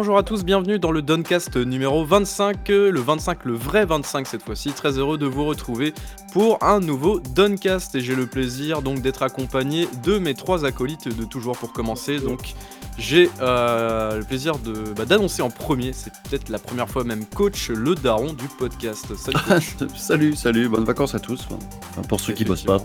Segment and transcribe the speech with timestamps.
[0.00, 4.28] Bonjour à tous, bienvenue dans le Doncast numéro 25, euh, le 25, le vrai 25
[4.28, 4.70] cette fois-ci.
[4.70, 5.92] Très heureux de vous retrouver
[6.32, 11.08] pour un nouveau Doncast et j'ai le plaisir donc d'être accompagné de mes trois acolytes
[11.08, 12.20] de toujours pour commencer.
[12.20, 12.54] Donc
[12.96, 17.26] j'ai euh, le plaisir de bah, d'annoncer en premier, c'est peut-être la première fois même
[17.26, 19.16] coach le daron du podcast.
[19.16, 19.74] Salut coach.
[19.96, 21.48] salut, salut, bonnes vacances à tous.
[21.50, 22.78] Enfin, pour ceux qui bossent pas.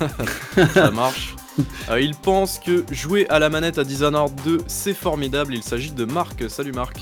[0.72, 1.34] Ça marche.
[1.90, 5.54] Euh, il pense que jouer à la manette à Dishonored 2, c'est formidable.
[5.54, 6.44] Il s'agit de Marc.
[6.50, 7.00] Salut Marc.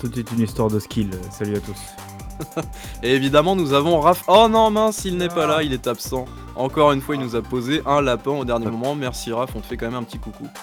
[0.00, 1.10] Tout est une histoire de skill.
[1.30, 2.64] Salut à tous.
[3.02, 4.24] Et évidemment, nous avons Raph.
[4.26, 6.24] Oh non, mince, il n'est pas là, il est absent.
[6.56, 8.94] Encore une fois, il nous a posé un lapin au dernier moment.
[8.94, 10.48] Merci Raph, on te fait quand même un petit coucou.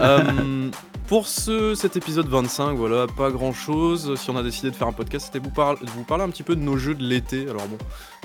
[0.00, 0.70] Euh,
[1.10, 4.14] pour ce, cet épisode 25, voilà, pas grand chose.
[4.14, 6.54] Si on a décidé de faire un podcast, c'était vous, vous parler un petit peu
[6.54, 7.48] de nos jeux de l'été.
[7.48, 7.78] Alors bon,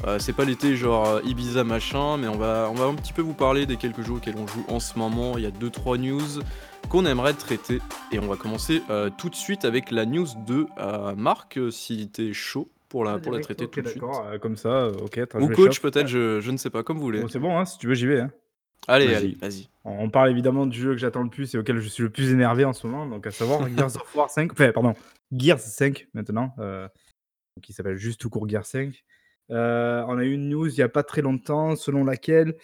[0.06, 3.12] euh, c'est pas l'été genre euh, Ibiza machin, mais on va, on va un petit
[3.12, 5.36] peu vous parler des quelques jeux auxquels on joue en ce moment.
[5.36, 6.44] Il y a 2-3 news
[6.88, 7.80] qu'on aimerait traiter.
[8.12, 10.68] Et on va commencer euh, tout de suite avec la news de
[11.18, 14.00] Marc, si t'es chaud pour la, pour la traiter tout de suite.
[14.00, 15.22] D'accord, comme ça, ok.
[15.40, 17.24] Ou coach peut-être, je, je, ne sais pas, comme vous voulez.
[17.30, 18.20] c'est bon, hein, si tu veux, j'y vais.
[18.20, 18.32] Hein.
[18.88, 19.70] Allez, allez, vas-y.
[19.84, 22.32] On parle évidemment du jeu que j'attends le plus et auquel je suis le plus
[22.32, 24.94] énervé en ce moment, donc à savoir Gears of War 5, enfin, pardon,
[25.32, 26.88] Gears 5 maintenant, euh,
[27.62, 29.04] qui s'appelle juste tout court Gears 5.
[29.52, 32.56] Euh, on a eu une news il n'y a pas très longtemps selon laquelle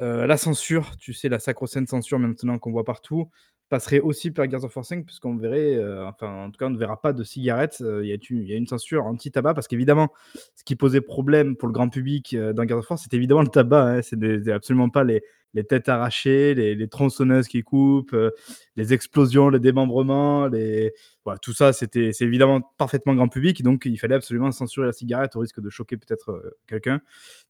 [0.00, 3.30] euh, la censure, tu sais, la sacro-sainte censure maintenant qu'on voit partout,
[3.68, 6.70] passerait aussi par Gears of War 5, puisqu'on verrait, euh, enfin, en tout cas, on
[6.70, 7.78] ne verra pas de cigarettes.
[7.80, 10.12] Euh, il y, a une censure anti-tabac, parce qu'évidemment,
[10.54, 13.42] ce qui posait problème pour le grand public euh, dans Gears of War, c'était évidemment
[13.42, 13.96] le tabac.
[13.96, 14.02] Hein.
[14.02, 15.22] c'est absolument pas les,
[15.62, 18.16] têtes arrachées, les, tronçonneuses qui coupent,
[18.76, 20.92] les explosions, les démembrements, les...
[21.40, 25.36] tout ça, c'était, c'est évidemment parfaitement grand public, donc il fallait absolument censurer la cigarette
[25.36, 27.00] au risque de choquer peut-être quelqu'un.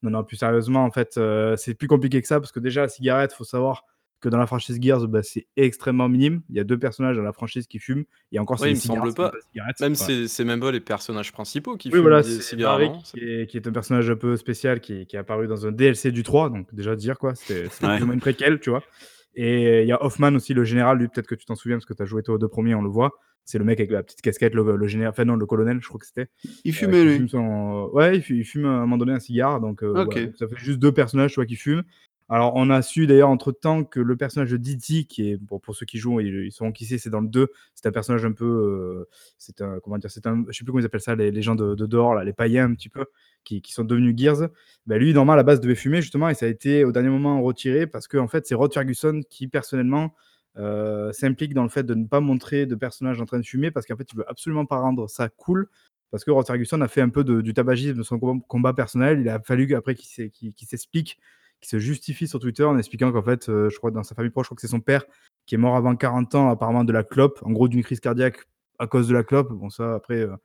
[0.03, 1.19] Non, non, plus sérieusement, en fait,
[1.57, 3.85] c'est plus compliqué que ça, parce que déjà, la cigarette, faut savoir
[4.25, 6.41] que dans la franchise Gears, bah, c'est extrêmement minime.
[6.49, 8.05] Il y a deux personnages dans la franchise qui fument.
[8.33, 9.33] Et encore, il me semble pas.
[9.81, 12.93] Même c'est même pas les personnages principaux qui oui, fument voilà, des cigarettes.
[13.13, 15.67] Qui est, qui est, un personnage un peu spécial qui est, qui est, apparu dans
[15.67, 16.49] un DLC du 3.
[16.49, 18.01] Donc déjà dire quoi, c'était ouais.
[18.01, 18.83] une préquelle, tu vois.
[19.35, 21.87] Et il y a Hoffman aussi, le général, lui peut-être que tu t'en souviens parce
[21.87, 23.13] que tu as joué toi aux deux premiers, on le voit.
[23.45, 26.01] C'est le mec avec la petite casquette, le, général, enfin non, le colonel, je crois
[26.01, 26.29] que c'était.
[26.65, 27.31] Il euh, fumait lui.
[27.93, 30.07] Ouais, il fume, à un moment donné un cigare, donc euh,
[30.39, 31.83] ça fait juste deux personnages, tu vois, qui fument.
[32.31, 35.61] Alors, on a su d'ailleurs entre temps que le personnage de Didi, qui est pour,
[35.75, 37.49] ceux qui jouent, ils, sont qui c'est, c'est dans le 2.
[37.75, 40.73] C'est un personnage un peu, euh, c'est un comment dire, c'est un, je sais plus
[40.73, 43.05] comment ils appellent ça, les, gens de, dehors, là, les païens un petit peu,
[43.45, 44.49] qui, sont devenus Gears.
[44.87, 47.11] Ben, lui, normalement, à la base, devait fumer justement, et ça a été au dernier
[47.11, 50.15] moment retiré parce que en fait, c'est Rod Ferguson qui personnellement
[50.57, 53.71] euh, s'implique dans le fait de ne pas montrer de personnage en train de fumer
[53.71, 55.69] parce qu'en fait, il veut absolument pas rendre ça cool.
[56.11, 59.21] Parce que Rod Ferguson a fait un peu du tabagisme de son combat, personnel.
[59.21, 61.19] Il a fallu après qu'il s'explique
[61.65, 64.31] qui se justifie sur Twitter en expliquant qu'en fait, euh, je crois dans sa famille
[64.31, 65.05] proche, je crois que c'est son père
[65.47, 68.37] qui est mort avant 40 ans, apparemment de la clope, en gros d'une crise cardiaque
[68.79, 69.51] à cause de la clope.
[69.51, 70.37] Bon, ça, après, euh,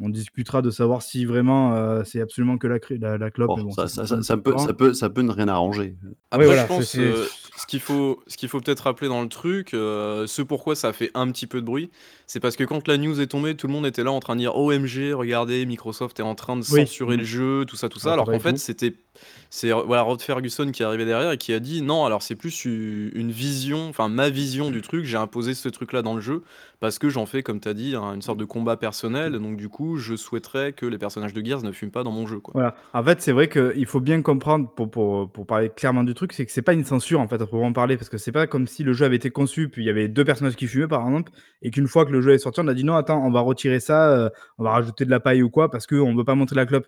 [0.00, 2.78] on discutera de savoir si vraiment euh, c'est absolument que la,
[3.18, 3.60] la, clope.
[3.76, 4.06] ça,
[4.38, 5.96] peut, ça, peut, ça peut ne rien arranger.
[6.30, 6.96] Après, je pense
[7.54, 11.10] ce qu'il faut, ce qu'il faut peut-être rappeler dans le truc, ce pourquoi ça fait
[11.12, 11.90] un petit peu de bruit,
[12.26, 14.34] c'est parce que quand la news est tombée, tout le monde était là en train
[14.34, 17.98] de dire OMG, regardez, Microsoft est en train de censurer le jeu, tout ça, tout
[17.98, 18.10] ça.
[18.10, 18.94] Ah, alors qu'en fait, c'était
[19.54, 22.36] c'est voilà Rod Ferguson qui est arrivé derrière et qui a dit non alors c'est
[22.36, 26.22] plus une vision enfin ma vision du truc j'ai imposé ce truc là dans le
[26.22, 26.42] jeu
[26.80, 29.68] parce que j'en fais comme tu as dit une sorte de combat personnel donc du
[29.68, 32.74] coup je souhaiterais que les personnages de Gears ne fument pas dans mon jeu quoi.
[32.94, 36.32] En fait c'est vrai qu'il faut bien comprendre pour, pour, pour, parler clairement du truc
[36.32, 38.46] c'est que c'est pas une censure en fait à proprement parler parce que c'est pas
[38.46, 40.88] comme si le jeu avait été conçu puis il y avait deux personnages qui fumaient
[40.88, 41.30] par exemple
[41.60, 43.40] et qu'une fois que le jeu est sorti on a dit non attends on va
[43.40, 46.36] retirer ça euh, on va rajouter de la paille ou quoi parce qu'on veut pas
[46.36, 46.86] montrer la clope.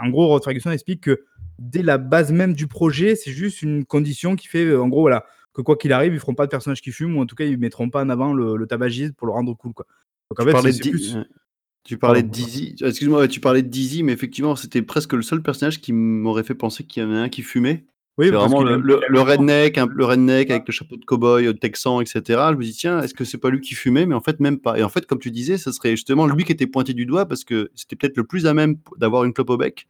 [0.00, 1.20] En gros Rod Ferguson explique que
[1.58, 5.00] dès la base même du projet, c'est juste une condition qui fait, euh, en gros,
[5.02, 7.36] voilà, que quoi qu'il arrive, ils feront pas de personnage qui fume, ou en tout
[7.36, 9.86] cas, ils mettront pas en avant le, tabagisme pour le rendre cool, quoi.
[10.30, 11.16] Donc, en tu fait, parlais de plus...
[11.84, 15.42] Tu parlais de Dizzy, excuse-moi, tu parlais de Dizzy, mais effectivement, c'était presque le seul
[15.42, 17.86] personnage qui m'aurait fait penser qu'il y en avait un qui fumait.
[18.18, 22.00] Oui, c'est vraiment le, le, redneck, le redneck avec le chapeau de cowboy, euh, texan,
[22.00, 22.20] etc.
[22.26, 24.06] Je me dis, tiens, est-ce que c'est pas lui qui fumait?
[24.06, 24.76] Mais en fait, même pas.
[24.76, 27.26] Et en fait, comme tu disais, ce serait justement lui qui était pointé du doigt
[27.26, 29.86] parce que c'était peut-être le plus à même d'avoir une clope au bec.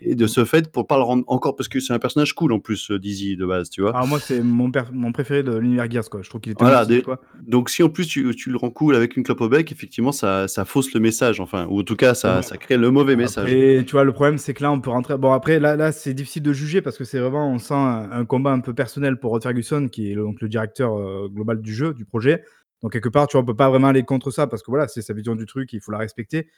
[0.00, 2.52] Et, de ce fait, pour pas le rendre encore, parce que c'est un personnage cool
[2.52, 3.94] en plus, euh, Dizzy de base, tu vois.
[3.94, 6.22] Alors moi, c'est mon, mon préféré de l'univers Gears, quoi.
[6.22, 7.20] Je trouve qu'il est voilà, quoi.
[7.42, 10.12] Donc si en plus tu, tu, le rends cool avec une clope au bec, effectivement,
[10.12, 13.16] ça, ça fausse le message, enfin, ou en tout cas, ça, ça crée le mauvais
[13.16, 13.52] message.
[13.52, 15.16] Et tu vois, le problème, c'est que là, on peut rentrer.
[15.16, 18.24] Bon, après, là, là c'est difficile de juger parce que c'est vraiment, on sent un,
[18.24, 21.74] combat un peu personnel pour Rod Ferguson, qui est donc le directeur euh, global du
[21.74, 22.44] jeu, du projet.
[22.82, 24.86] Donc quelque part, tu vois, on peut pas vraiment aller contre ça parce que voilà,
[24.88, 26.48] c'est sa vision du truc, il faut la respecter.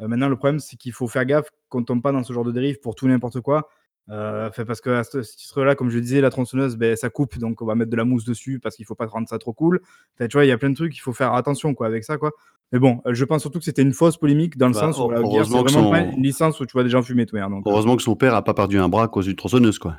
[0.00, 2.44] Euh, maintenant, le problème, c'est qu'il faut faire gaffe qu'on tombe pas dans ce genre
[2.44, 3.68] de dérive pour tout n'importe quoi.
[4.10, 7.36] Euh, fait parce que à ce titre-là, comme je disais, la tronçonneuse, ben, ça coupe,
[7.38, 9.52] donc on va mettre de la mousse dessus parce qu'il faut pas rendre ça trop
[9.52, 9.80] cool.
[10.16, 12.04] Fait, tu vois, il y a plein de trucs, il faut faire attention quoi avec
[12.04, 12.30] ça quoi.
[12.72, 14.98] Mais bon, euh, je pense surtout que c'était une fausse polémique dans le Bah, sens
[14.98, 17.26] où la guerre, c'est vraiment son- pas une licence où tu vois des gens fumer
[17.26, 17.36] tout.
[17.36, 19.36] hein, donc, euh, Heureusement que son père a pas perdu un bras à cause d'une
[19.36, 19.96] tronçonneuse, quoi.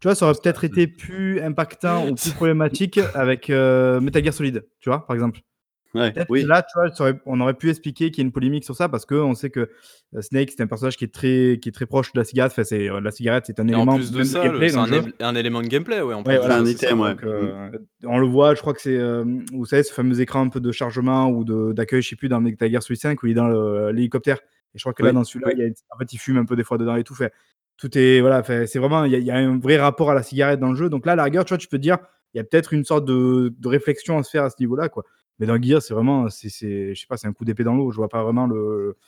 [0.00, 4.34] Tu vois, ça aurait peut-être été plus impactant ou plus problématique avec euh, Metal Gear
[4.34, 5.40] Solid, tu vois, par exemple.
[5.92, 6.44] Ouais, oui.
[6.44, 8.88] là, tu vois, aurait- on aurait pu expliquer qu'il y a une polémique sur ça
[8.88, 9.68] parce qu'on sait que
[10.14, 12.52] euh, Snake, c'est un personnage qui est très, qui est très proche de la cigarette.
[12.52, 14.76] Enfin, c'est, euh, la cigarette, c'est un Et en élément plus de ça, gameplay c'est
[14.78, 14.86] un,
[15.32, 16.14] le élément de gameplay, ouais.
[16.14, 16.94] En plus Ouais, voilà, un item, ça.
[17.04, 17.10] ouais.
[17.10, 17.70] Donc, euh,
[18.04, 20.60] on le voit, je crois que c'est, euh, vous savez, ce fameux écran un peu
[20.60, 23.32] de chargement ou de, d'accueil, je sais plus, dans Metal Gear Solid 5 où il
[23.32, 24.38] est dans le- l'hélicoptère.
[24.72, 25.54] Et je crois que là, Oui, dans celui-là, oui.
[25.56, 27.16] il y a, en fait, il fume un peu des fois dedans et tout.
[27.16, 27.32] Fait,
[27.80, 30.68] tout est, voilà, c'est vraiment, il y, a, un vrai rapport à la cigarette dans
[30.68, 30.90] le jeu.
[30.90, 31.96] Donc là, la rigueur, tu vois, tu peux dire,
[32.34, 35.04] il y a peut-être une sorte de, réflexion à se faire à ce niveau-là, quoi.
[35.38, 37.90] Mais dans Gear, c'est vraiment, c'est, je sais pas, c'est un coup d'épée dans l'eau.
[37.90, 38.98] Je vois pas vraiment le,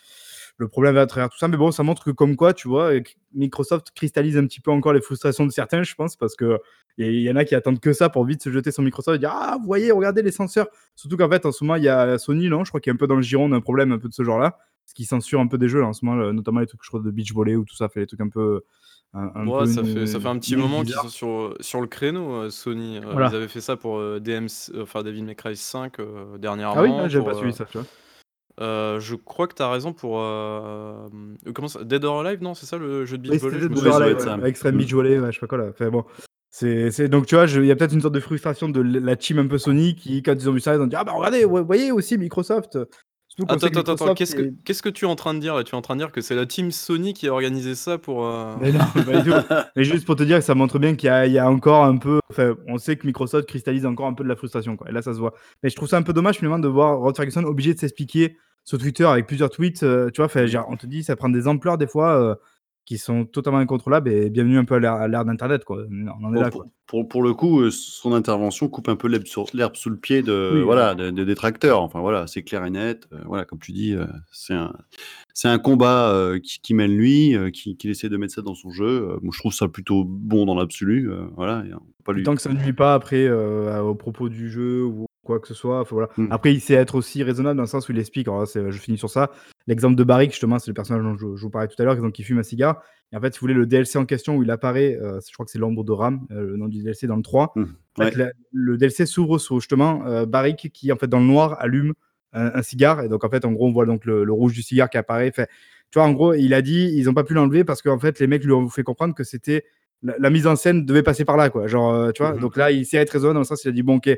[0.57, 1.47] le problème à travers tout ça.
[1.47, 2.93] Mais bon, ça montre que comme quoi, tu vois,
[3.35, 6.59] Microsoft cristallise un petit peu encore les frustrations de certains, je pense, parce que
[6.97, 9.19] il y, en a qui attendent que ça pour vite se jeter sur Microsoft et
[9.19, 10.69] dire Ah, vous voyez, regardez les censeurs.
[10.95, 12.93] Surtout qu'en fait, en ce moment, il y a Sony, non Je crois qu'il y
[12.93, 14.59] a un peu dans le giron un problème un peu de ce genre-là.
[14.93, 16.83] Ce qui censure un peu des jeux là, en ce moment, euh, notamment les trucs,
[16.85, 18.61] je crois, de beach volley ou tout ça, fait les trucs un peu.
[19.15, 21.55] Un, un Ouais, peu ça, une- fait, ça fait un petit moment qu'ils sont sur,
[21.61, 22.99] sur le créneau, euh, Sony.
[22.99, 23.31] Euh, Voilà.
[23.31, 26.77] Ils avaient fait ça pour euh, DMC, euh, enfin Devil May Cry 5 euh, dernièrement.
[26.79, 27.87] Ah oui, ouais, j'avais pas suivi euh, ça, tu vois.
[28.61, 30.21] euh, je crois que tu as raison pour.
[30.21, 31.09] euh,
[31.47, 33.63] euh, comment ça Dead or Alive, non C'est ça le jeu de Oui, volley c'était
[33.65, 34.37] je me de Oui, ça souviens doit Live, être ça.
[34.39, 34.77] ouais, Extreme.
[34.77, 35.73] Beach Volley, ouais, je sais pas quoi là.
[35.73, 36.05] Fait, bon.
[36.51, 39.17] C'est, c'est- Donc tu vois, il y a peut-être une sorte de frustration de la
[39.17, 41.13] team un peu Sony qui, quand ils ont vu ça, ils ont dit Ah bah
[41.13, 42.79] regardez, vous voyez aussi Microsoft.
[43.35, 45.65] Surtout Attends, attends, attends, qu'est-ce que qu'est-ce que tu es en train de dire là?
[45.65, 47.97] Tu es en train de dire que c'est la team Sony qui a organisé ça
[47.97, 48.27] pour.
[48.27, 49.37] euh, Mais non, pas du tout.
[49.77, 51.49] Mais juste pour te dire que ça montre bien qu'il y a, il y a
[51.51, 52.21] encore un peu.
[52.31, 54.77] Enfin, on sait que Microsoft cristallise encore un peu de la frustration.
[54.77, 54.91] Quoi.
[54.91, 55.33] Et là, ça se voit.
[55.63, 58.37] Mais je trouve ça un peu dommage finalement de voir Rod Ferguson obligé de s'expliquer
[58.65, 59.83] sur Twitter avec plusieurs tweets.
[59.83, 62.35] euh, tu vois, genre, on te dit, ça prend des ampleurs des fois euh,
[62.85, 64.11] qui sont totalement incontrôlables.
[64.11, 65.65] Et bienvenue un peu à l'ère- d'Internet.
[65.65, 65.85] Quoi.
[65.91, 66.51] On en est Bon, là.
[66.51, 66.71] pour, Quoi.
[66.87, 69.25] pour, pour le coup, euh, son intervention coupe un peu l'herbe
[69.55, 70.63] l'herbe sous le pied de, Oui.
[70.63, 71.81] voilà, des détracteurs.
[71.81, 73.07] Enfin voilà, c'est clair et net.
[73.13, 74.73] Euh, voilà, comme tu dis, euh, c'est un,
[75.33, 78.55] c'est un combat euh, qui, qui mène lui, qui, qu'il essaie de mettre ça dans
[78.55, 79.17] son jeu.
[79.23, 81.09] Je trouve ça plutôt bon dans l'absolu.
[81.37, 82.23] voilà, et on peut pas lui.
[82.25, 85.55] Tant que ça ne nuit pas après au propos du jeu ou quoi que ce
[85.55, 85.81] soit.
[85.81, 86.09] enfin, voilà.
[86.17, 86.27] Mm.
[86.31, 88.29] Après, il sait être aussi raisonnable dans le sens où il explique.
[88.29, 89.31] Alors là, je finis sur ça.
[89.67, 91.97] L'exemple de Barrick, justement, c'est le personnage dont je, je vous parlais tout à l'heure,
[92.13, 92.83] qui fume un cigare.
[93.13, 95.33] Et en fait, si vous voulez, le DLC en question où il apparaît, euh, je
[95.33, 97.53] crois que c'est l'ombre de Ram, euh, le nom du DLC dans le 3.
[97.55, 97.63] Mm.
[97.63, 97.65] En
[98.03, 98.17] fait, Ouais.
[98.17, 101.93] la- le DLC s'ouvre sur justement euh, Barrick qui, en fait, dans le noir, allume
[102.33, 103.03] un, un cigare.
[103.03, 104.97] Et donc, en fait, en gros, on voit donc le, le rouge du cigare qui
[104.99, 105.31] apparaît.
[105.31, 105.43] Tu
[105.99, 108.27] vois, en gros, il a dit, ils n'ont pas pu l'enlever parce qu'en fait, les
[108.27, 109.65] mecs lui ont fait comprendre que c'était
[110.03, 111.67] la, la mise en scène devait passer par là, quoi.
[111.69, 112.33] Genre, euh, tu vois.
[112.33, 112.41] Mhm.
[112.41, 114.11] Donc là, il s'est être raisonnable dans le sens, il a dit, bon, ok,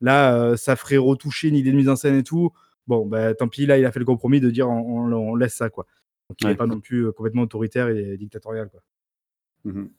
[0.00, 2.50] là, euh, ça ferait retoucher une idée de mise en scène et tout.
[2.86, 5.34] Bon, ben, tant pis, là, il a fait le compromis de dire, on, on- on
[5.36, 5.86] laisse ça, quoi.
[6.28, 6.56] Donc, il n'est Ouais.
[6.56, 8.80] pas non plus euh, complètement autoritaire et dictatorial, quoi.
[9.64, 9.90] Mhm.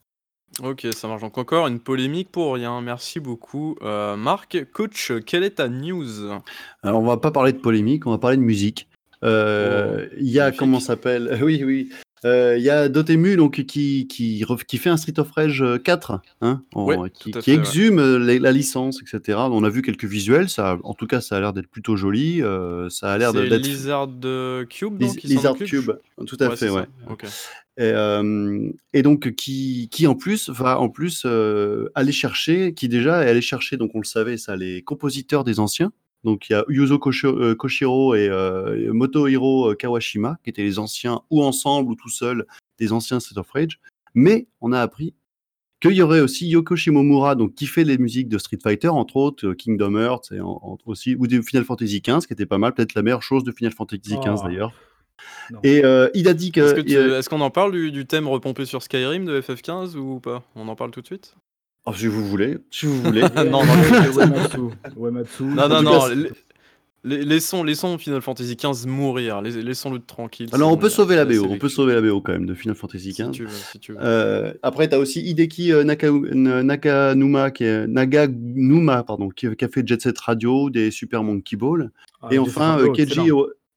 [0.64, 1.22] Ok, ça marche.
[1.22, 2.82] Donc encore une polémique pour rien.
[2.82, 3.78] Merci beaucoup.
[3.84, 6.30] Euh, Marc, coach, quelle est ta news?
[6.84, 8.90] Alors, on va pas parler de polémique, on va parler de musique.
[9.24, 10.60] Euh, Il y a, magnifique.
[10.60, 11.40] comment ça s'appelle?
[11.42, 11.90] Oui, oui.
[12.24, 15.78] Euh, Il y a Dotemu donc, qui, qui, qui fait un Street of Rage euh,
[15.80, 19.40] 4, hein, en- Ouais, qui, fait, exhume euh, la licence, etc.
[19.52, 22.42] On a vu quelques visuels, ça, en tout cas, ça a l'air d'être plutôt joli.
[22.44, 23.66] euh, ça a l'air d'être.
[23.66, 25.92] Lizard euh, Cube, non, Liz- Lizard Cube,
[26.28, 26.84] tout à Ouais, fait, ouais.
[27.78, 32.90] Et, euh, et donc qui, qui en plus va en plus euh, aller chercher, qui
[32.90, 35.92] déjà est allé chercher, donc on le savait, ça, les compositeurs des anciens.
[36.24, 41.22] Donc il y a Yuzo euh, Koshiro et euh, Motohiro Kawashima, qui étaient les anciens
[41.30, 42.46] ou ensemble ou tout seuls
[42.80, 43.80] des anciens Street of Rage.
[44.14, 45.14] Mais on a appris
[45.82, 49.16] qu'il y aurait aussi Yoko Shimomura, donc qui fait les musiques de Street Fighter, entre
[49.18, 52.46] autres euh, Kingdom Hearts et en- entre aussi ou de Final Fantasy XV, qui était
[52.46, 54.48] pas mal, peut-être la meilleure chose de Final Fantasy XV Oh.
[54.48, 54.74] d'ailleurs.
[55.52, 55.60] Non.
[55.64, 58.66] Et euh, il a dit que, euh, est-ce qu'on en parle du, du thème repompé
[58.66, 60.44] sur Skyrim de FF15 ou pas?
[60.56, 61.36] On en parle tout de suite?
[61.86, 63.22] Oh, si vous voulez, si vous voulez.
[63.36, 64.60] Non, non, Uematsu.
[64.98, 65.44] Uematsu.
[65.44, 66.00] Non, non, non.
[67.04, 69.42] Laissons, laissons Final Fantasy XV mourir.
[69.42, 70.50] Lais- Laissons-le tranquille.
[70.54, 72.76] Alors on peut sauver la BO, on peut sauver la BO quand même de Final
[72.76, 73.32] Fantasy Si XV.
[73.32, 73.98] tu veux, si tu veux.
[74.00, 79.68] Euh, après, tu as aussi Hideki euh, Nakanuma, qui est, Naganuma, pardon, qui, qui a
[79.68, 81.90] fait Jet Set Radio, des Super Monkey Ball.
[82.22, 83.20] Ah, et enfin, euh, Keiji.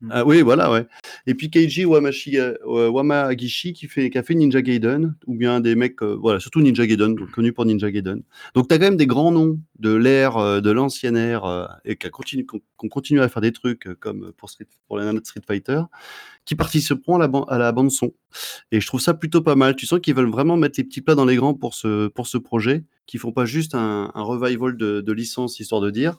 [0.04, 0.08] Mm.
[0.12, 0.86] Ah, oui, voilà, ouais.
[1.26, 2.56] Et puis Keiji Wamashi, euh,
[2.90, 6.60] Wamagishi, qui, fait, qui a fait Ninja Gaiden, ou bien des mecs, euh, voilà, surtout
[6.60, 8.22] Ninja Gaiden, connu pour Ninja Gaiden.
[8.54, 11.96] Donc, tu as quand même des grands noms de l'ère, euh, de l'ancienne ère, et
[11.96, 15.80] qu'on continue à faire des trucs comme pour, Street, pour Street Fighter,
[16.44, 18.12] qui participeront à la, à la bande son.
[18.72, 19.74] Et je trouve ça plutôt pas mal.
[19.74, 22.26] Tu sens qu'ils veulent vraiment mettre les petits plats dans les grands pour ce, pour
[22.26, 26.16] ce projet, qui font pas juste un, un revival de, de licence, histoire de dire.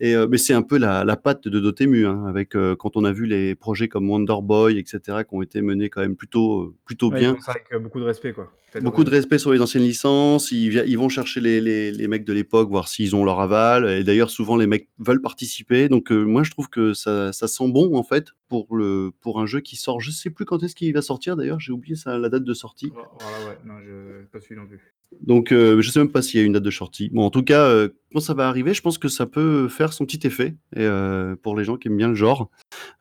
[0.00, 3.12] Et, mais c'est un peu la, la patte de Dotemu, hein, avec quand on a
[3.12, 7.10] vu les projets comme Wonder Boy, etc., qui ont été menés quand même plutôt, plutôt
[7.10, 7.36] bien.
[7.46, 8.52] avec beaucoup de respect, quoi.
[8.82, 10.50] Beaucoup de respect sur les anciennes licences.
[10.50, 13.88] Ils, ils vont chercher les, les, les mecs de l'époque, voir s'ils ont leur aval.
[13.88, 15.88] Et d'ailleurs, souvent, les mecs veulent participer.
[15.88, 19.46] Donc, moi, je trouve que ça, ça, sent bon, en fait, pour, le, pour un
[19.46, 20.00] jeu qui sort.
[20.00, 21.60] Je sais plus quand est-ce qu'il va sortir, d'ailleurs.
[21.60, 22.90] J'ai oublié ça, la date de sortie.
[22.92, 23.58] Voilà, ouais.
[23.64, 24.80] Non, je pas suivi non plus.
[25.20, 27.08] Donc, euh, je sais même pas s'il y a une date de sortie.
[27.10, 29.92] Bon, en tout cas, euh, quand ça va arriver, je pense que ça peut faire
[29.92, 30.56] son petit effet.
[30.74, 32.50] Et euh, pour les gens qui aiment bien le genre,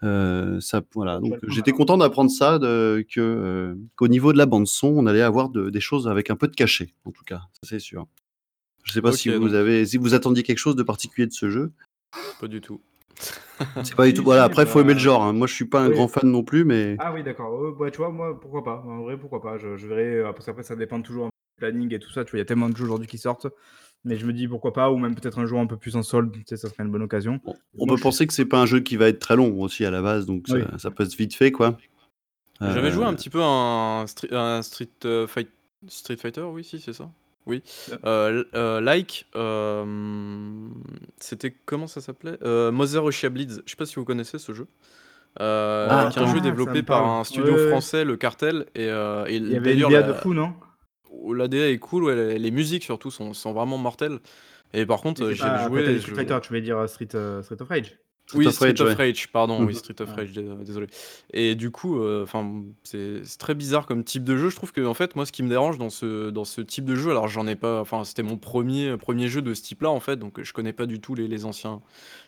[0.01, 1.20] ça, voilà.
[1.20, 5.50] Donc, j'étais content d'apprendre ça, que qu'au niveau de la bande son, on allait avoir
[5.50, 6.93] des choses avec un peu de cachet.
[7.05, 8.08] En tout cas, ça c'est sûr.
[8.84, 11.50] Je sais pas si vous avez, si vous attendiez quelque chose de particulier de ce
[11.50, 11.72] jeu.
[12.39, 12.82] Pas du tout.
[13.84, 14.24] C'est pas du tout.
[14.24, 15.24] Voilà, après, il faut aimer le genre.
[15.24, 15.34] Hein.
[15.34, 16.98] Moi, je suis pas un grand fan non plus, mais.
[17.00, 17.77] Ah oui, d'accord.
[17.79, 18.84] Ouais, tu vois, moi, pourquoi pas.
[18.86, 19.58] En vrai, pourquoi pas.
[19.58, 20.24] Je, je verrai.
[20.34, 22.24] Parce qu'après, ça dépend toujours planning et tout ça.
[22.24, 23.48] Tu vois, il y a tellement de jeux aujourd'hui qui sortent.
[24.05, 26.03] Mais je me dis pourquoi pas, ou même peut-être un jour un peu plus en
[26.03, 27.39] solde, tu sais, ça serait une bonne occasion.
[27.77, 29.91] On, peut penser que c'est pas un jeu qui va être très long aussi à
[29.91, 31.77] la base, donc ça, peut être vite fait quoi.
[32.60, 35.50] J'avais joué un euh, petit peu un, un Street, euh, Fight...
[35.88, 37.10] Street Fighter, oui, si, c'est ça.
[37.45, 37.62] Oui.
[38.05, 39.25] Euh, like,
[41.19, 42.38] c'était comment ça s'appelait?
[42.72, 43.62] Mother Russia Bleeds.
[43.65, 44.67] Je sais pas si vous connaissez ce jeu.
[45.39, 48.65] ah, qui est un jeu développé par un studio français, le Cartel.
[48.75, 48.88] Et,
[49.29, 50.53] il y avait une de fou, non?
[51.34, 54.20] l'ADA est cool, les musiques surtout sont, sont vraiment mortelles.
[54.74, 56.00] Et par contre, j'ai joué.
[56.00, 57.98] Street Fighter, tu veux dire euh, Street, euh, Street of Rage
[58.34, 60.88] oui, Street of Rage, pardon, oui, Street of Rage, désolé.
[61.34, 64.50] Et du coup, euh, enfin, c'est très bizarre comme type de jeu.
[64.50, 66.86] Je trouve que, en fait, moi, ce qui me dérange dans ce, dans ce type
[66.86, 69.89] de jeu, alors j'en ai pas, enfin, c'était mon premier, premier jeu de ce type-là,
[69.89, 71.82] en fait, donc je connais pas du tout les, les anciens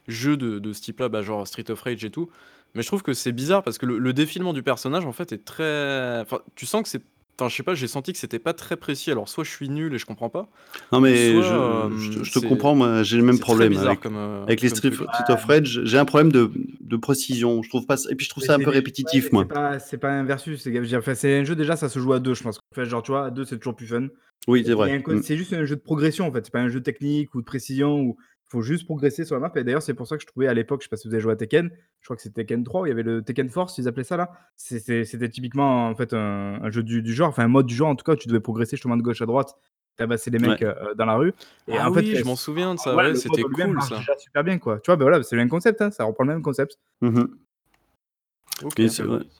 [0.07, 2.29] jeux de, de ce type-là, bah, genre Street of Rage et tout.
[2.75, 5.31] Mais je trouve que c'est bizarre parce que le, le, défilement du personnage, en fait,
[5.31, 6.19] est très.
[6.21, 7.03] Enfin, tu sens que c'est
[7.37, 9.11] Enfin, je sais pas, j'ai senti que c'était pas très précis.
[9.11, 10.47] Alors, soit je suis nul et je comprends pas.
[10.93, 14.69] Non, mais je, euh, te comprends, moi, j'ai le même problème avec, euh, avec les
[14.69, 14.91] Street,
[15.27, 15.81] of Rage.
[15.83, 16.49] J'ai un problème de,
[16.79, 17.61] de, précision.
[17.61, 19.45] Je trouve pas, et puis je trouve ça un peu répétitif, moi.
[19.79, 20.61] C'est pas, pas, un versus.
[20.61, 22.57] C'est un jeu, déjà, ça se joue à deux, je pense.
[22.57, 24.07] En fait, genre, tu vois, à deux, c'est toujours plus fun.
[24.47, 25.03] Oui, c'est vrai.
[25.05, 25.21] Mm.
[25.21, 26.45] C'est juste un jeu de progression, en fait.
[26.45, 29.51] C'est pas un jeu technique ou de précision ou faut juste progresser sur la map.
[29.55, 31.13] Et d'ailleurs, c'est pour ça que je trouvais à l'époque, je sais pas si vous
[31.13, 33.21] avez joué à Tekken, je crois que c'était Tekken 3, où il y avait le
[33.21, 34.31] Tekken Force, ils appelaient ça là.
[34.55, 38.03] C'était typiquement en fait un, jeu du, genre, enfin un mode du genre en tout
[38.03, 39.55] cas, tu devais progresser justement de gauche à droite,
[39.97, 41.33] tabasser les mecs euh, dans la rue.
[41.67, 43.99] Et ah en oui, fait, je m'en souviens de ça, c'était cool ça.
[44.17, 44.79] Super bien quoi.
[44.79, 46.77] Tu vois, ben voilà, c'est le même concept, hein, ça reprend le même concept.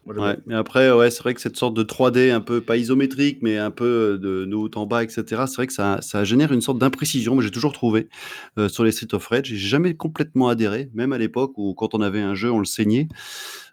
[0.06, 0.38] Vrai.
[0.46, 3.58] Mais après, ouais, c'est vrai que cette sorte de 3D un peu, pas isométrique, mais
[3.58, 6.80] un peu de, haut en bas, etc., c'est vrai que ça, ça génère une sorte
[6.80, 7.36] d'imprécision.
[7.36, 8.10] Mais j'ai toujours trouvé
[8.58, 9.46] euh, sur les Street of Rage.
[9.48, 12.66] J'ai jamais complètement adhéré, même à l'époque où quand on avait un jeu, on le
[12.66, 13.08] saignait.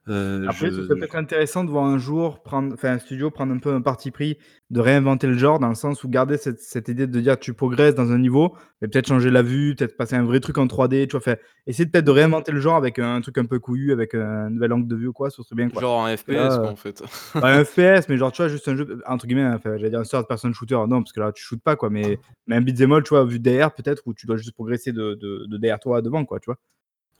[0.08, 3.52] Euh, Après, ce serait peut-être intéressant de voir un jour prendre, enfin, un studio prendre
[3.52, 4.36] un peu un parti pris
[4.70, 7.54] de réinventer le genre, dans le sens où garder cette, cette idée de dire tu
[7.54, 10.66] progresses dans un niveau, mais peut-être changer la vue, peut-être passer un vrai truc en
[10.66, 13.60] 3D, tu vois, fait, essayer peut-être de réinventer le genre avec un truc un peu
[13.60, 15.68] couillu, avec un nouvel angle de vue ou quoi, ce serait bien.
[15.68, 15.80] Quoi.
[15.80, 17.00] Genre un FPS, quoi, en fait.
[17.34, 20.04] un FPS, mais genre, tu vois, juste un jeu, entre guillemets, enfin, j'allais dire un
[20.04, 22.18] third person shooter, non, parce que là, tu shootes pas, quoi, mais,
[22.48, 25.14] mais un beat'em all, tu vois, vu derrière, peut-être, où tu dois juste progresser de,
[25.14, 26.58] de, de derrière toi à devant, quoi, tu vois.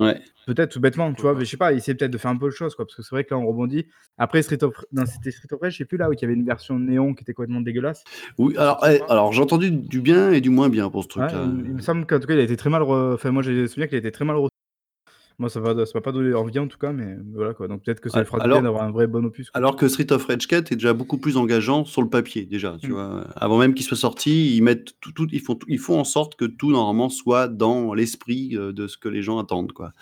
[0.03, 0.21] Ouais.
[0.47, 2.47] Peut-être tout bêtement, tu vois, mais je sais pas, essayer peut-être de faire un peu
[2.47, 3.87] de choses, quoi, parce que c'est vrai que là on rebondit.
[4.19, 6.25] Après Street of, non, c'était Street of Rage, je sais plus là où il y
[6.25, 8.03] avait une version néon qui était complètement dégueulasse.
[8.39, 11.31] Oui, alors, eh, alors j'ai entendu du bien et du moins bien pour ce truc.
[11.31, 13.69] là il, me semble qu'en tout cas il a été très mal, enfin moi j'ai
[13.69, 14.37] souvenir qu'il a été très mal
[15.43, 17.67] moi, ça va, ça va pas donner envie en tout cas, mais voilà quoi.
[17.67, 19.51] Donc peut-être que ça le fera bien d'avoir un vrai bon opus.
[19.55, 22.77] Alors que Street of Rage 4 est déjà beaucoup plus engageant sur le papier déjà.
[22.81, 22.93] Tu mm.
[22.93, 26.05] vois, avant même qu'il soit sorti, ils mettent tout, tout, ils font, ils font en
[26.05, 29.93] sorte que tout normalement soit dans l'esprit euh, de ce que les gens attendent quoi.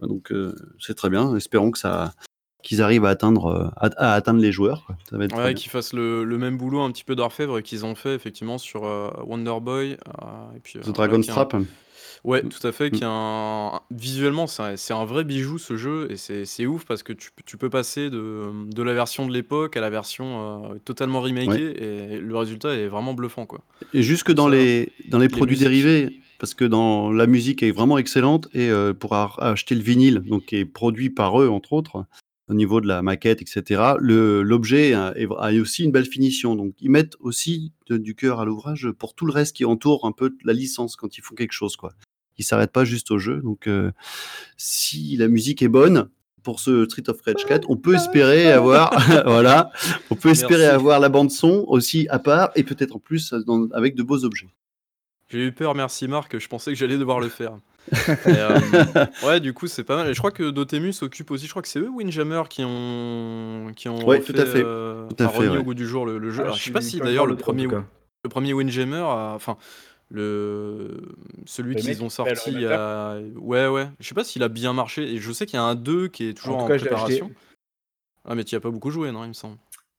[0.00, 1.36] Donc euh, c'est très bien.
[1.36, 2.14] Espérons que ça,
[2.62, 4.86] qu'ils arrivent à atteindre, euh, à, atteindre les joueurs.
[5.10, 7.94] Ça va ouais, qu'ils fassent le, le, même boulot un petit peu d'orfèvre qu'ils ont
[7.94, 8.82] fait effectivement sur
[9.26, 9.98] Wonder Boy.
[10.56, 11.54] et puis, The Dragon's Trap.
[12.24, 12.90] Ouais, tout à fait.
[12.90, 13.80] Qui un...
[13.90, 17.70] Visuellement, c'est un, vrai bijou ce jeu et c'est ouf parce que tu, tu peux
[17.70, 22.36] passer de, de la version de l'époque à la version euh, totalement remakée et le
[22.36, 23.60] résultat est vraiment bluffant quoi.
[23.94, 27.98] Et jusque dans les, dans les produits dérivés, parce que dans la musique est vraiment
[27.98, 32.04] excellente et euh, pour acheter le vinyle, donc qui est produit par eux entre autres,
[32.48, 33.94] au niveau de la maquette, etc.
[33.98, 36.54] L'objet a, a, aussi une belle finition.
[36.54, 40.12] Donc, ils mettent aussi du cœur à l'ouvrage pour tout le reste qui entoure un
[40.12, 41.92] peu la licence quand ils font quelque chose, quoi
[42.36, 43.40] qui s'arrête pas juste au jeu.
[43.40, 43.90] Donc, euh,
[44.56, 46.08] si la musique est bonne
[46.42, 48.92] pour ce Street of Rage 4, on peut espérer avoir,
[49.26, 49.72] voilà,
[50.10, 53.34] on peut espérer avoir la bande son aussi à part et peut-être en plus
[53.72, 54.48] avec de beaux objets.
[55.28, 57.58] J'ai eu peur, merci Marc, je pensais que j'allais devoir le faire.
[58.26, 58.58] Euh,
[59.26, 60.08] ouais, du coup, c'est pas mal.
[60.08, 63.72] Et je crois que Dotemu s'occupe aussi, je crois que c'est eux, Windjammer, qui ont,
[63.76, 66.30] qui ont ouais, tout à fait, euh, tout à fait au goût du jour le,
[66.30, 66.44] jeu.
[66.46, 69.56] Ah, je sais pas si d'ailleurs le premier, le premier Windjammer, enfin,
[70.10, 71.00] le
[71.46, 75.32] celui qu'ils ont sorti ouais, ouais, je sais pas s'il a bien marché et je
[75.32, 77.30] sais qu'il y a un 2 qui est toujours en préparation.
[78.28, 79.56] Ah mais tu y as pas beaucoup joué, non, il me semble?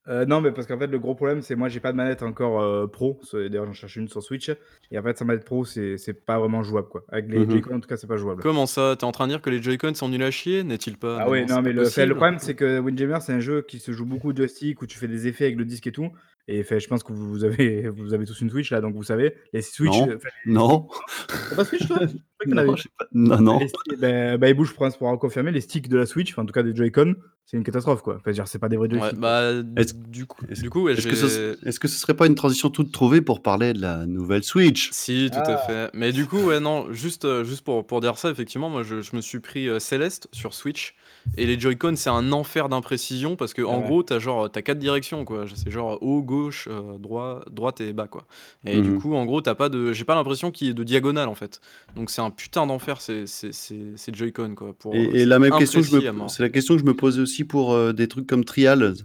[0.09, 2.23] Euh, non, mais parce qu'en fait, le gros problème, c'est moi, j'ai pas de manette
[2.23, 3.19] encore euh, pro.
[3.33, 4.49] D'ailleurs, j'en cherche une sur Switch.
[4.91, 7.03] Et en fait, sans manette pro, c'est pas vraiment jouable, quoi.
[7.09, 8.41] Avec les mmh Joy-Con, en tout cas, c'est pas jouable.
[8.41, 8.95] Comment ça?
[8.97, 10.63] T'es en train de dire que les Joy-Con sont nuls à chier?
[10.63, 11.17] N'est-il pas?
[11.19, 13.91] Ah oui, non, mais le, le problème, c'est que Windjammer, c'est un jeu qui se
[13.91, 16.09] joue beaucoup de joystick, où tu fais des effets avec le disque et tout.
[16.49, 19.03] Et fait, je pense que vous avez, vous avez tous une Switch là, donc vous
[19.03, 19.35] savez.
[19.51, 19.91] Les Switch.
[19.91, 20.17] Non.
[20.45, 20.87] non.
[21.55, 21.99] pas Switch toi?
[22.45, 22.63] Non,
[23.13, 23.59] non, non.
[23.99, 26.63] Ben, bah, Bouge, pour, pour confirmer, les sticks de la Switch, enfin, en tout cas
[26.63, 28.15] des Joy-Con, c'est une catastrophe quoi.
[28.15, 29.17] Enfin, dire, c'est pas des vrais Joy-Con.
[29.17, 32.93] bah, du coup, du coup est-ce, que ce, que ce serait pas une transition toute
[32.93, 34.91] trouvée pour parler de la nouvelle Switch?
[34.91, 35.57] Si, tout à ah.
[35.57, 35.89] fait.
[35.93, 39.01] Mais du coup, ouais, non, juste, euh, juste pour, pour dire ça, effectivement, moi je,
[39.01, 40.95] je me suis pris euh, Céleste sur Switch.
[41.35, 44.79] Et les Joy-Con, c'est un enfer d'imprécision parce que en gros, t'as genre t'as quatre
[44.79, 45.45] directions quoi.
[45.53, 48.25] C'est genre haut, gauche, euh, droit, droite et bas quoi.
[48.65, 50.73] Et du mmh coup, en gros, t'as pas de, j'ai pas l'impression qu'il y ait
[50.73, 51.61] de diagonale en fait.
[51.95, 54.73] Donc c'est un putain d'enfer ces, ces, ces, Joy-Con quoi.
[54.73, 55.81] Pour, et, la même question,
[56.27, 58.95] c'est la question que je me posais aussi pour euh, des trucs comme Trials.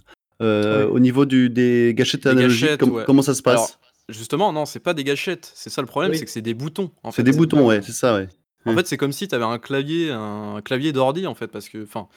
[0.40, 3.78] Euh, au niveau du, des gâchettes analogiques, comment ça se passe?
[4.08, 5.50] Justement, non, c'est pas des gâchettes.
[5.54, 6.90] C'est ça le problème, c'est que c'est des boutons.
[7.12, 8.28] C'est des boutons, ouais, c'est ça, ouais.
[8.64, 8.76] En mmh.
[8.76, 11.82] fait, c'est comme si tu avais un clavier un clavier d'ordi, en fait, parce que
[11.82, 12.08] enfin,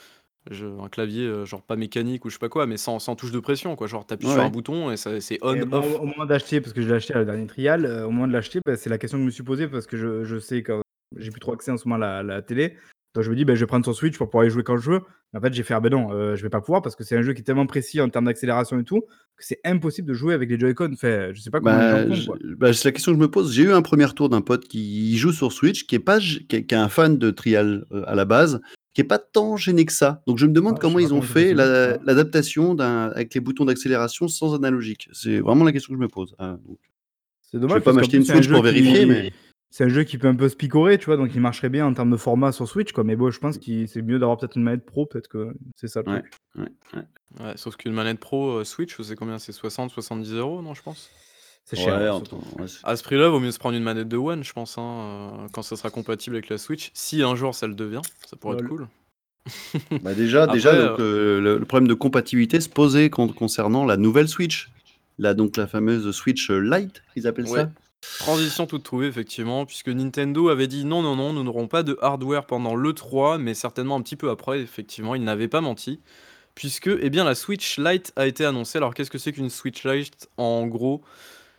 [0.52, 3.32] un clavier, euh, genre pas mécanique ou je sais pas quoi, mais sans sans touche
[3.32, 3.88] de pression, quoi.
[3.88, 6.00] Genre, tu appuies sur un bouton et ça c'est on, off.
[6.00, 8.28] au moment d'acheter, parce que je l'ai acheté à la dernière trial, euh, au moment
[8.28, 10.38] de l'acheter, bah, c'est la question que je me suis posée parce que je je
[10.38, 10.82] sais que
[11.18, 12.78] j'ai plus trop accès en ce moment à la télé.
[13.16, 14.78] Donc je me dis: bah, je vais prendre son Switch pour pouvoir y jouer quand
[14.78, 15.02] je veux».
[15.34, 17.18] En fait, j'ai fait: «Ah ben non, euh, je vais pas pouvoir parce que c'est
[17.18, 19.02] un jeu qui est tellement précis en termes d'accélération et tout,
[19.38, 20.92] que c'est impossible de jouer avec les Joy-Con».
[20.94, 22.06] Enfin, je sais pas comment bah,
[22.58, 23.54] bah, c'est la question que je me pose.
[23.54, 26.46] J'ai eu un premier tour d'un pote qui joue sur Switch, qui est pas qui
[26.50, 28.60] est un fan de Trial, euh, à la base,
[28.94, 30.22] qui est pas tant gêné que ça.
[30.28, 34.54] Donc je me demande ah, comment ils ont fait l'adaptation avec les boutons d'accélération sans
[34.54, 35.08] analogique.
[35.14, 36.36] C'est vraiment la question que je me pose.
[36.38, 36.58] Ah,
[37.42, 39.32] c'est dommage je vais pas m'acheter une Switch pour vérifier, mais
[39.76, 41.86] c'est un jeu qui peut un peu se picorer, tu vois, donc il marcherait bien
[41.86, 43.04] en termes de format sur Switch, quoi.
[43.04, 45.90] Mais bon, je pense que c'est mieux d'avoir peut-être une manette pro, peut-être que c'est
[45.90, 46.32] ça le truc.
[46.58, 47.04] Ouais,
[47.42, 47.58] ouais.
[47.58, 51.10] sauf qu'une manette pro euh, Switch, c'est combien C'est 60, 70 euros, non, je pense?
[51.66, 51.94] C'est cher.
[51.94, 52.24] Hein,
[52.86, 55.48] à ce prix-là, vaut mieux se prendre une manette de One, je pense, hein, euh,
[55.52, 56.92] quand ça sera compatible avec la Switch.
[56.94, 58.88] Si un jour ça le devient, ça pourrait être cool.
[60.04, 64.72] bah déjà, déjà euh, le, problème de compatibilité se posait concernant la nouvelle Switch.
[65.18, 67.70] Là, donc la fameuse Switch Lite, ils appellent ça?
[68.20, 71.98] Transition toute trouvée, effectivement, puisque Nintendo avait dit non, non, non, nous n'aurons pas de
[72.02, 76.00] hardware pendant l'E3, mais certainement un petit peu après, effectivement, ils n'avaient pas menti,
[76.56, 78.78] puisque eh bien, la Switch Lite a été annoncée.
[78.78, 81.02] Alors, qu'est-ce que c'est qu'une Switch Lite En gros,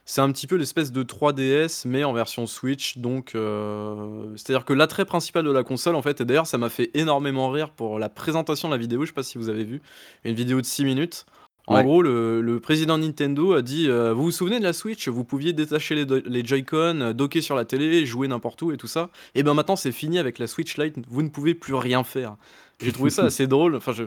[0.07, 2.99] c'est un petit peu l'espèce de 3DS, mais en version Switch.
[2.99, 6.71] Donc, euh, c'est-à-dire que l'attrait principal de la console, en fait, et d'ailleurs, ça m'a
[6.71, 9.03] fait énormément rire pour la présentation de la vidéo.
[9.03, 9.83] Je sais pas si vous avez vu,
[10.25, 11.27] une vidéo de 6 minutes.
[11.67, 15.09] En gros, le, président Nintendo a dit euh, Vous vous souvenez de la Switch?
[15.09, 18.77] Vous pouviez détacher les, les Joy-Con, euh, docker sur la télé, jouer n'importe où et
[18.77, 19.11] tout ça.
[19.35, 22.37] Et ben maintenant, c'est fini avec la Switch Lite, vous ne pouvez plus rien faire.
[22.81, 23.75] J'ai trouvé ça assez drôle.
[23.75, 24.05] Enfin, je,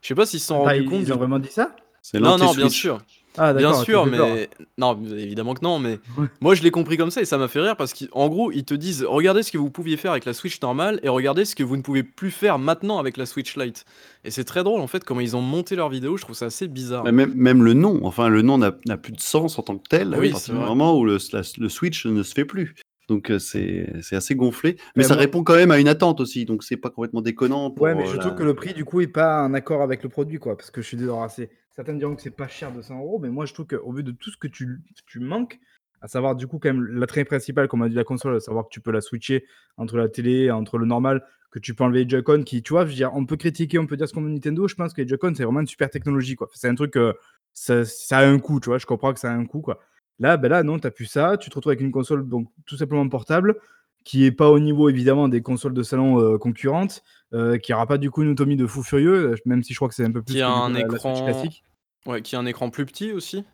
[0.00, 1.02] je sais pas s'ils se sont rendus compte.
[1.02, 1.76] Ils ont vraiment dit ça?
[2.14, 2.98] Non, non, bien sûr.
[3.38, 5.98] Ah, Bien sûr, mais non, évidemment que non, mais
[6.40, 8.64] moi je l'ai compris comme ça et ça m'a fait rire parce qu'en gros ils
[8.64, 11.54] te disent regardez ce que vous pouviez faire avec la Switch normale et regardez ce
[11.54, 13.84] que vous ne pouvez plus faire maintenant avec la Switch Lite.
[14.24, 16.46] Et c'est très drôle en fait comment ils ont monté leur vidéo, je trouve ça
[16.46, 17.04] assez bizarre.
[17.04, 20.14] même, même le nom, enfin le nom n'a plus de sens en tant que tel,
[20.18, 21.18] oui, c'est le moment où le,
[21.58, 22.74] le Switch ne se fait plus.
[23.08, 26.62] Donc euh, c'est assez gonflé, mais, ça répond quand même à une attente aussi, donc
[26.62, 27.70] c'est pas complètement déconnant.
[27.70, 30.02] Pour, ouais, mais je trouve que le prix du coup est pas en accord avec
[30.02, 32.98] le produit, quoi, parce que je suis désolé, certains diront que c'est pas cher 200
[32.98, 34.80] euros, mais moi je trouve qu'au vu de tout ce que tu,
[35.16, 35.58] manques,
[36.00, 38.64] à savoir du coup quand même l'attrait principal, comme a dit la console, à savoir
[38.64, 39.44] que tu peux la switcher
[39.76, 42.84] entre la télé, entre le normal, que tu peux enlever les Joy-Con, qui, tu vois,
[42.84, 44.94] je veux dire, on peut critiquer, on peut dire ce qu'on veut Nintendo, je pense
[44.94, 46.48] que les Joy-Con c'est vraiment une super technologie, quoi.
[46.54, 47.12] C'est un truc, euh,
[47.52, 49.80] ça, a un coût, tu vois, je comprends que ça a un coût, quoi.
[50.18, 51.36] Là, ben là, non, tu n'as plus ça.
[51.36, 53.56] Tu te retrouves avec une console donc tout simplement portable,
[54.04, 57.02] qui est pas au niveau évidemment des consoles de salon euh, concurrentes,
[57.34, 59.78] euh, qui n'aura pas du coup une autonomie de fou furieux, euh, même si je
[59.78, 61.64] crois que c'est un peu plus qui a un écran classique.
[62.06, 63.44] Ouais, qui a un écran plus petit aussi.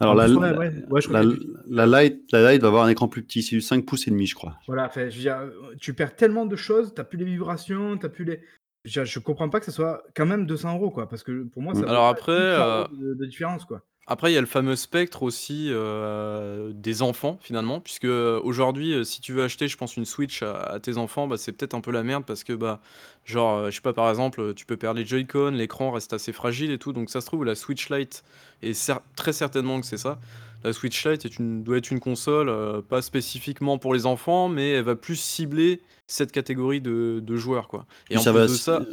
[0.00, 4.08] Alors la, la, Lite, la va avoir un écran plus petit, c'est du 5 pouces
[4.08, 4.56] et demi, je crois.
[4.66, 5.38] Voilà, fait, je veux dire,
[5.80, 8.40] tu perds tellement de choses, tu n'as plus les vibrations, tu plus les.
[8.84, 11.62] Je, je, comprends pas que ce soit quand même 200 euros, quoi, parce que pour
[11.62, 11.88] moi, ça.
[11.88, 13.82] Alors après, de, de, différence, quoi.
[14.08, 18.94] Après, il y a le fameux spectre aussi, euh, des enfants finalement, puisque, euh, aujourd'hui,
[18.94, 21.74] euh, si tu veux acheter, je pense, une Switch à tes enfants, bah, c'est peut-être
[21.74, 22.80] un peu la merde parce que, bah,
[23.24, 26.72] genre, je sais pas, par exemple, tu peux perdre les Joy-Con, l'écran reste assez fragile
[26.72, 28.24] et tout, donc ça se trouve la Switch Lite
[28.62, 28.72] et
[29.14, 30.18] très certainement que c'est ça.
[30.64, 34.72] La Switch Lite est une doit être une console, pas spécifiquement pour les enfants, mais
[34.72, 35.80] elle va plus cibler
[36.12, 38.84] cette catégorie de de joueurs, quoi et en ça va de ça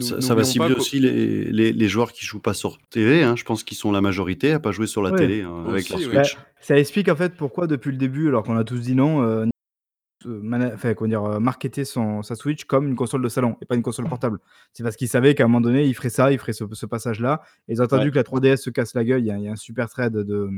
[0.00, 3.22] ça, va cibler aussi les, les, joueurs qui jouent pas sur télé.
[3.22, 3.36] Hein.
[3.36, 6.00] Je pense qu'ils sont la majorité à pas jouer sur la télé hein, avec leur
[6.00, 6.34] Switch.
[6.36, 9.22] Bah, ça explique en fait pourquoi depuis le début, alors qu'on a tous dit non,
[9.22, 9.46] euh,
[10.74, 13.74] enfin, comment dire, euh, marketer son, sa Switch comme une console de salon et pas
[13.74, 14.38] une console portable.
[14.72, 17.42] C'est parce qu'ils savaient qu'à un moment donné, ils feraient ça, ils feraient ce, passage-là.
[17.68, 19.20] Et ils ont entendu que la 3DS se casse la gueule.
[19.20, 20.50] Il y, a, un super thread de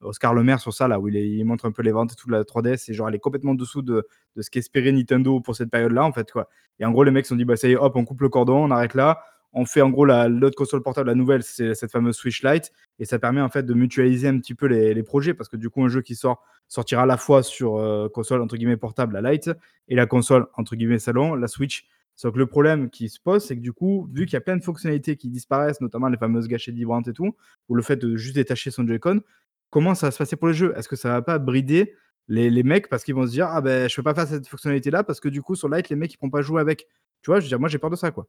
[0.00, 2.32] Oscar Lemaire sur ça, là, où il, montre un peu les ventes et tout de
[2.32, 2.90] la 3DS.
[2.90, 4.06] Et genre, elle est complètement dessous de,
[4.36, 6.48] de ce qu'espérait Nintendo pour cette période-là, en fait, quoi.
[6.78, 8.20] Et en gros, les mecs se sont dit, bah, ça y est, hop, on coupe
[8.20, 9.20] le cordon, on arrête là
[9.58, 13.06] on fait en gros l'autre console portable, la nouvelle, c'est cette fameuse Switch Lite, et
[13.06, 15.82] ça permet en fait de mutualiser un petit peu les, projets, parce que du coup,
[15.82, 19.32] un jeu qui sort sortira à la fois sur euh, console entre guillemets portable, la
[19.32, 19.50] Lite,
[19.88, 21.86] et la console entre guillemets salon, la Switch.
[22.16, 24.40] Sauf que le problème qui se pose, c'est que du coup, vu qu'il y a
[24.42, 27.34] plein de fonctionnalités qui disparaissent, notamment les fameuses gâchettes vibrantes et tout,
[27.68, 29.20] ou le fait de juste détacher son Joy-Con,
[29.70, 31.94] comment ça va se passer pour les jeux Est-ce que ça va pas brider
[32.28, 34.90] les, mecs parce qu'ils vont se dire ah ben je peux pas faire cette fonctionnalité
[34.90, 36.86] là parce que du coup sur Lite les mecs ils pourront pas jouer avec.
[37.22, 38.26] Tu vois, je veux dire moi j'ai peur de ça quoi.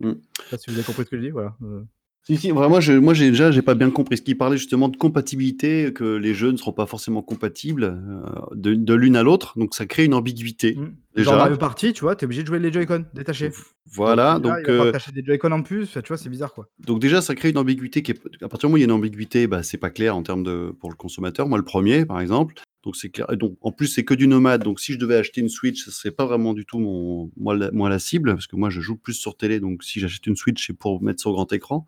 [0.00, 0.12] Mm.
[0.58, 1.56] si vous avez compris ce que je dis, voilà.
[1.62, 1.82] Euh.
[2.26, 4.16] Si, si, vraiment, je, moi j'ai déjà, j'ai pas bien compris.
[4.16, 8.22] Ce qui parlait justement de compatibilité, que les jeux ne seront pas forcément compatibles euh,
[8.54, 10.74] de, l'une à l'autre, donc ça crée une ambiguïté.
[10.74, 10.96] Mmh.
[11.14, 11.30] Déjà.
[11.30, 13.50] Dans Mario Party, tu vois, t'es obligé de jouer les Joy-Con détachés.
[13.86, 14.56] Voilà, donc.
[14.56, 16.68] donc euh, des Joy-Con en plus, tu vois, c'est bizarre quoi.
[16.80, 18.20] Donc déjà, ça crée une ambiguïté qui est.
[18.42, 20.22] À partir du moment où il y a une ambiguïté, bah, c'est pas clair en
[20.22, 21.48] termes de pour le consommateur.
[21.48, 23.26] Moi, le premier, par exemple, donc c'est clair.
[23.36, 24.62] donc en plus c'est que du nomade.
[24.62, 27.56] Donc si je devais acheter une Switch, ce serait pas vraiment du tout mon moi
[27.56, 29.58] la, moi la cible parce que moi je joue plus sur télé.
[29.58, 31.86] Donc si j'achète une Switch, c'est pour mettre sur grand écran.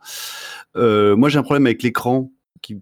[0.77, 2.33] Euh, moi j'ai un problème avec l'écran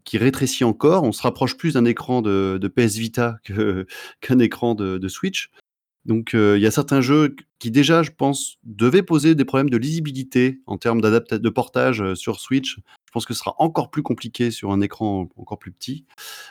[0.05, 1.03] qui, rétrécit encore.
[1.03, 3.39] On se rapproche plus d'un écran de, PS Vita
[4.21, 5.51] qu'un écran de, Switch.
[6.05, 9.71] Donc euh, il y a certains jeux qui déjà, je pense, devaient poser des problèmes
[9.71, 12.79] de lisibilité en termes de portage euh, sur Switch
[13.15, 16.05] pense que ce sera encore plus compliqué sur un écran encore plus petit,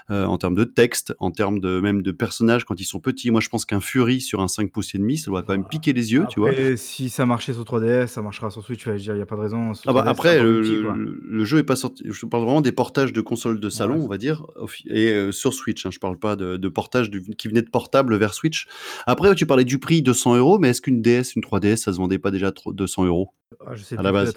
[0.09, 3.31] euh, en termes de texte, en termes de même de personnages quand ils sont petits.
[3.31, 5.67] Moi, je pense qu'un Fury sur un 5 pouces et demi, ça doit quand même
[5.67, 6.51] piquer les yeux, tu vois.
[6.77, 8.85] Si ça marchait sur 3DS, ça marchera sur Switch.
[8.85, 9.73] il n'y a pas de raison.
[9.85, 12.03] Ah bah, après, le, jeu est pas sorti.
[12.05, 14.45] Je parle vraiment des portages de consoles de salon, on va dire,
[14.87, 15.85] et euh, sur Switch.
[15.85, 18.67] Hein, je parle pas de, portage qui venait de portable vers Switch.
[19.05, 21.97] Après, tu parlais du prix 200 euros, mais est-ce qu'une DS, une 3DS, ça se
[21.97, 23.33] vendait pas déjà 200 euros?
[23.65, 24.33] Ah, je sais à la base.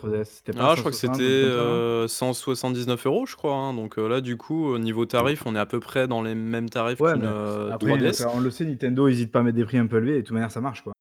[0.59, 1.45] Ah, je crois que c'était
[2.16, 3.55] 179 euros, je crois.
[3.55, 3.74] Hein.
[3.74, 6.35] Donc euh, là, du coup, au niveau tarif, on est à peu près dans les
[6.35, 9.79] mêmes tarifs qu'une euh, après, on le sait, Nintendo n'hésite pas à mettre des prix
[9.79, 10.83] un peu élevés et de toute manière, ça marche.
[10.83, 10.92] quoi.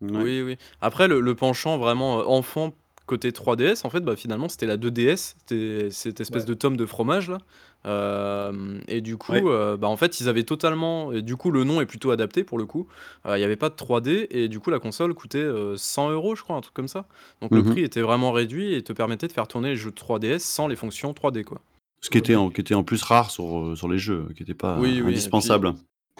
[0.00, 0.56] Oui, oui.
[0.80, 2.74] Après, le, penchant vraiment euh, enfant
[3.06, 5.34] côté 3DS, en fait, bah, finalement, c'était la 2DS.
[5.38, 7.38] C'était cette espèce de tome de fromage là.
[7.86, 11.12] Euh, et du coup, euh, bah, en fait, ils avaient totalement.
[11.12, 12.86] Et du coup, le nom est plutôt adapté pour le coup.
[13.26, 16.34] Euh, il n'y avait pas de 3D et du coup, la console coûtait 100 euros,
[16.34, 17.06] je crois, un truc comme ça.
[17.40, 19.90] Donc le mmh prix était vraiment réduit et te permettait de faire tourner les jeux
[19.90, 21.60] de 3DS sans les fonctions 3D, quoi.
[22.00, 24.54] Ce qui était en, qui était en plus rare sur, sur les jeux, qui n'était
[24.54, 25.74] pas indispensable.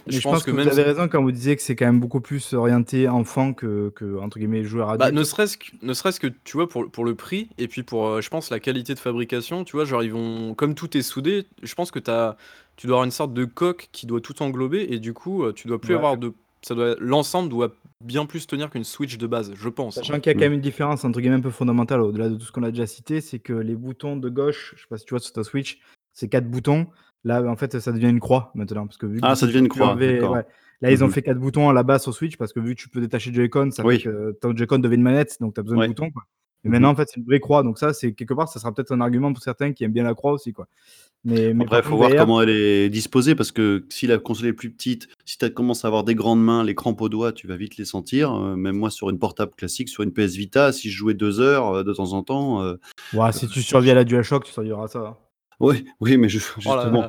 [0.07, 2.53] Je, pense, que, vous avez raison quand vous disiez que c'est quand même beaucoup plus
[2.55, 5.19] orienté enfant que, que entre guillemets joueur bah, adulte.
[5.19, 8.07] ne serait-ce que, ne serait que tu vois pour, pour le prix et puis pour
[8.07, 11.03] euh, je pense la qualité de fabrication, tu vois, genre ils vont comme tout est
[11.03, 12.37] soudé, je pense que as,
[12.77, 15.53] tu dois avoir une sorte de coque qui doit tout englober et du coup euh,
[15.53, 19.27] tu dois plus avoir de ça doit l'ensemble doit bien plus tenir qu'une Switch de
[19.27, 19.97] base, je pense.
[19.97, 22.37] Sachant qu'il y a quand même une différence entre guillemets un peu fondamentale au-delà de
[22.37, 24.99] tout ce qu'on a déjà cité, c'est que les boutons de gauche, je sais pas
[24.99, 25.81] si tu vois sur ta Switch,
[26.13, 26.87] c'est quatre boutons
[27.25, 28.87] Là, en fait, ça devient une croix maintenant.
[28.87, 29.97] Parce que vu ah, ça devient une croix.
[30.83, 31.13] Là, ils ont mhm.
[31.13, 33.33] fait quatre boutons à la base sur Switch parce que vu que tu peux détacher
[33.33, 36.11] Joy-Con, ça fait que ton Joy-Con devient une manette, donc tu as besoin de boutons.
[36.11, 36.25] Quoi.
[36.65, 36.73] Mais mhm.
[36.73, 37.63] maintenant, en fait, c'est une vraie croix.
[37.63, 40.03] Donc, ça, c'est quelque part, ça sera peut-être un argument pour certains qui aiment bien
[40.03, 40.53] la croix aussi.
[40.53, 40.67] Quoi.
[41.25, 44.53] Mais, Après, il faut voir comment elle est disposée parce que si la console est
[44.53, 47.47] plus petite, si tu commences à avoir des grandes mains, les crampes aux doigts, tu
[47.47, 48.35] vas vite les sentir.
[48.35, 51.41] Euh, même moi, sur une portable classique, sur une PS Vita, si je jouais deux
[51.41, 52.63] heures euh, de temps en temps.
[52.63, 52.75] Euh,
[53.13, 54.99] ouais, si tu survis à la DualShock, tu survivras à ça.
[54.99, 55.17] Hein.
[55.63, 57.09] Oui, oui, mais oh justement.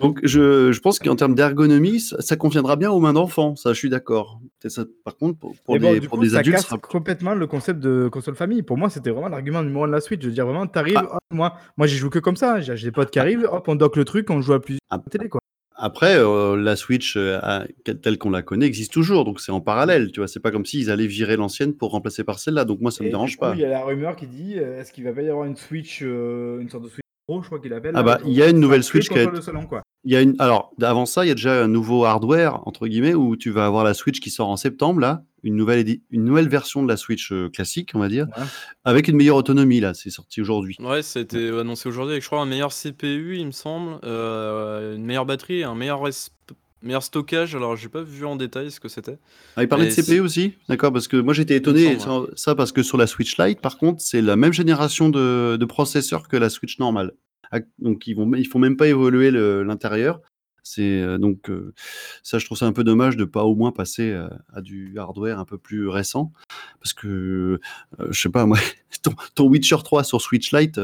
[0.00, 3.56] donc, je, je pense qu'en termes d'ergonomie, ça, conviendra bien aux mains d'enfants.
[3.56, 4.40] Ça, je suis d'accord.
[5.04, 8.62] Par contre, pour, pour des, pour des adultes, ça complètement le concept de console famille.
[8.62, 10.22] Pour moi, c'était vraiment l'argument numéro un de la suite.
[10.22, 11.18] Je veux dire, vraiment, t'arrives, arrives, ah.
[11.32, 12.60] moi, moi, j'y joue que comme ça.
[12.60, 15.00] J'ai des potes qui arrivent, hop, on dock le truc, on joue à plusieurs ah.
[15.10, 15.40] télé, quoi.
[15.76, 17.40] Après, euh, la Switch euh,
[18.00, 20.28] telle qu'on la connaît existe toujours, donc c'est en parallèle, tu vois.
[20.28, 23.08] C'est pas comme s'ils allaient virer l'ancienne pour remplacer par celle-là, donc moi ça me
[23.10, 23.54] dérange pas.
[23.56, 25.56] Il y a la rumeur qui dit, euh, est-ce qu'il va pas y avoir une
[25.56, 27.92] Switch, une sorte de Switch je crois qu'il appelle.
[27.94, 29.18] Ah bah, il y a une nouvelle Switch qui
[30.04, 30.34] Il y a une...
[30.38, 33.66] Alors, avant ça, il y a déjà un nouveau hardware, entre guillemets, où tu vas
[33.66, 36.96] avoir la Switch qui sort en septembre, là, une nouvelle, une nouvelle version de la
[36.96, 38.26] Switch euh, classique, on va dire,
[38.84, 40.76] avec une meilleure autonomie, là, c'est sorti aujourd'hui.
[40.80, 45.04] Ouais, c'était annoncé aujourd'hui avec, je crois, un meilleur CPU, il me semble, euh, une
[45.04, 46.02] meilleure batterie, un meilleur,
[46.84, 47.54] meilleur stockage.
[47.56, 49.18] Alors, j'ai pas vu en détail ce que c'était.
[49.56, 51.98] Ah, il parlait de CPU aussi D'accord, parce que moi j'étais étonné,
[52.36, 55.64] ça, parce que sur la Switch Lite, par contre, c'est la même génération de, de
[55.64, 57.12] processeurs que la Switch normale.
[57.50, 60.20] Ah, donc, ils vont, ils font même pas évoluer l'intérieur.
[60.64, 61.50] C'est donc
[62.22, 64.12] ça, je trouve ça un peu dommage de pas au moins passer
[64.52, 66.32] à, du hardware un peu plus récent,
[66.80, 67.60] parce que
[68.08, 68.58] je sais pas moi,
[69.34, 70.80] ton, Witcher 3 sur Switch Lite,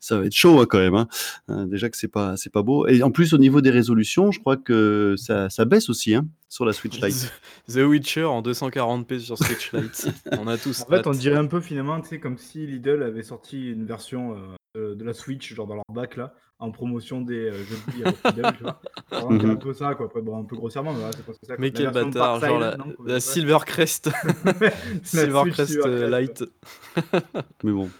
[0.00, 0.94] ça va être chaud hein, quand même.
[0.94, 1.08] Hein.
[1.48, 4.32] Hein, déjà que c'est pas c'est pas beau, et en plus au niveau des résolutions,
[4.32, 7.32] je crois que ça, ça baisse aussi hein, sur la Switch Lite.
[7.68, 10.82] The Witcher en 240p sur Switch Lite, on a tous.
[10.82, 13.84] En fait, on dirait un peu finalement, tu sais, comme si Lidl avait sorti une
[13.84, 14.36] version
[14.74, 18.04] de la Switch, genre dans leur bac là, en promotion des euh, jeux de billes
[18.04, 18.80] avec tu vois.
[19.10, 19.58] un mhm.
[19.58, 20.10] peu ça, quoi.
[20.22, 21.54] bon, un peu grossièrement, mais voilà, c'est pas ça.
[21.58, 24.10] Mais quel bâtard, genre la, la Silvercrest.
[25.02, 26.44] Silvercrest euh, Light.
[27.62, 27.90] mais bon.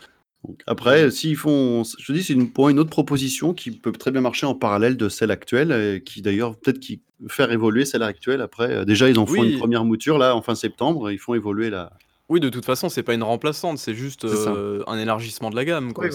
[0.67, 4.21] après, s'ils font, je dis, c'est une, pour une autre proposition qui peut très bien
[4.21, 8.41] marcher en parallèle de celle actuelle, et qui d'ailleurs peut-être qui faire évoluer celle actuelle.
[8.41, 11.35] Après, euh, déjà ils en font une première mouture là en fin septembre, ils font
[11.35, 11.93] évoluer la,
[12.29, 15.65] oui, de toute façon, c'est pas une remplaçante, c'est juste euh, un élargissement de la
[15.65, 15.93] gamme.
[15.93, 16.07] Quoi.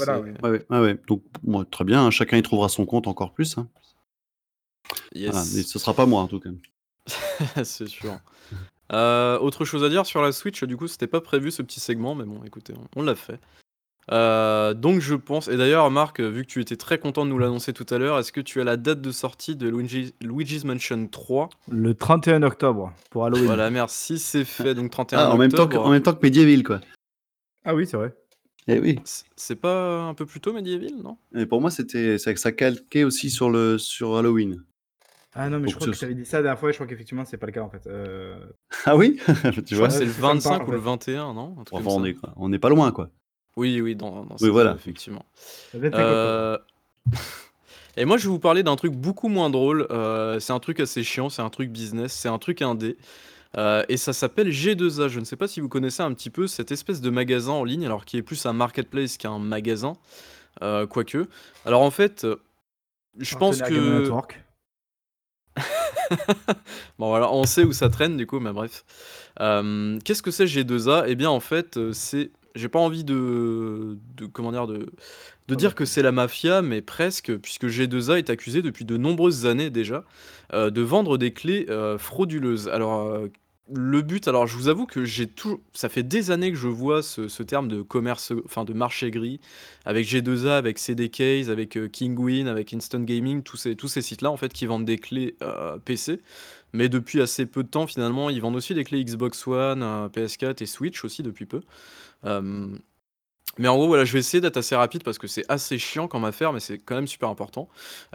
[0.44, 0.98] Ouais, ouais.
[1.08, 3.58] Donc, moi, très bien, hein, chacun y trouvera son compte encore plus.
[3.58, 3.68] Hein.
[5.14, 5.54] Yes.
[5.56, 6.50] mais ce sera pas moi en tout cas.
[7.64, 8.18] c'est sûr.
[8.92, 11.80] Euh, autre chose à dire sur la Switch, du coup, c'était pas prévu ce petit
[11.80, 13.40] segment, mais bon, écoutez, on l'a fait.
[14.12, 17.38] Euh, donc je pense, et d'ailleurs Marc, vu que tu étais très content de nous
[17.38, 21.08] l'annoncer tout à l'heure, est-ce que tu as la date de sortie de Luigi's Mansion
[21.08, 23.46] 3 Le 31 octobre pour Halloween.
[23.46, 24.74] Voilà, merci, c'est fait.
[24.74, 26.82] Donc 31 ah, en Même temps que, en même temps que Medieval, quoi.
[27.66, 28.16] Ah oui, c'est vrai.
[28.68, 29.00] Eh oui.
[29.36, 31.18] C'est pas un peu plus tôt Medieval, non?
[31.36, 34.64] Et Pour moi, c'était ça calquait aussi sur, le, sur Halloween.
[35.34, 36.88] Ah non, mais je crois que tu avais dit ça la dernière fois, je crois
[36.88, 37.86] qu'effectivement, c'est pas le cas en fait.
[37.86, 38.40] Euh...
[38.86, 39.20] Ah oui?
[39.68, 41.56] Tu vois, c'est le 25 ou le 21, non?
[41.72, 43.12] Enfin, on, est, on est pas loin, quoi.
[43.56, 44.74] Oui, oui, dans, dans oui, voilà.
[44.74, 45.26] effectivement.
[45.76, 46.58] Euh,
[47.98, 49.88] et moi, je vais vous parler d'un truc beaucoup moins drôle.
[49.92, 52.98] Euh, c'est un truc assez chiant, c'est un truc business, c'est un truc indé.
[53.58, 55.10] Euh, et ça s'appelle G2A.
[55.10, 57.64] Je ne sais pas si vous connaissez un petit peu cette espèce de magasin en
[57.64, 59.98] ligne, alors qui est plus un marketplace qu'un magasin,
[60.62, 61.28] quoique.
[61.66, 62.26] Alors en fait,
[63.18, 64.10] je pense que.
[66.98, 68.86] bon voilà, on sait où ça traîne du coup, mais bref.
[69.38, 74.52] Qu'est-ce que c'est G2A Eh bien en fait, c'est j'ai pas envie de, de comment
[74.52, 74.92] dire de,
[75.50, 79.46] de dire que c'est la mafia, mais presque, puisque G2A est accusé depuis de nombreuses
[79.46, 80.04] années déjà
[80.54, 82.68] euh, de vendre des clés euh, frauduleuses.
[82.68, 83.28] Alors euh,
[83.74, 86.68] le but, alors je vous avoue que j'ai tout, ça fait des années que je
[86.68, 89.40] vois ce, terme de commerce, enfin de marché gris,
[89.86, 94.38] avec G2A, avec CDKs, avec Kingwin, avec Instant Gaming, tous ces, tous ces sites-là en
[94.38, 95.36] fait qui vendent des clés
[95.86, 96.22] PC.
[96.74, 99.82] Mais depuis assez peu de temps, finalement, ils vendent aussi des clés Xbox One,
[100.14, 101.62] PS4 et Switch aussi depuis peu.
[102.26, 102.68] Euh,
[103.58, 106.08] mais en gros, voilà, je vais essayer d'être assez rapide parce que c'est assez chiant
[106.08, 107.68] comme affaire, mais c'est quand même super important.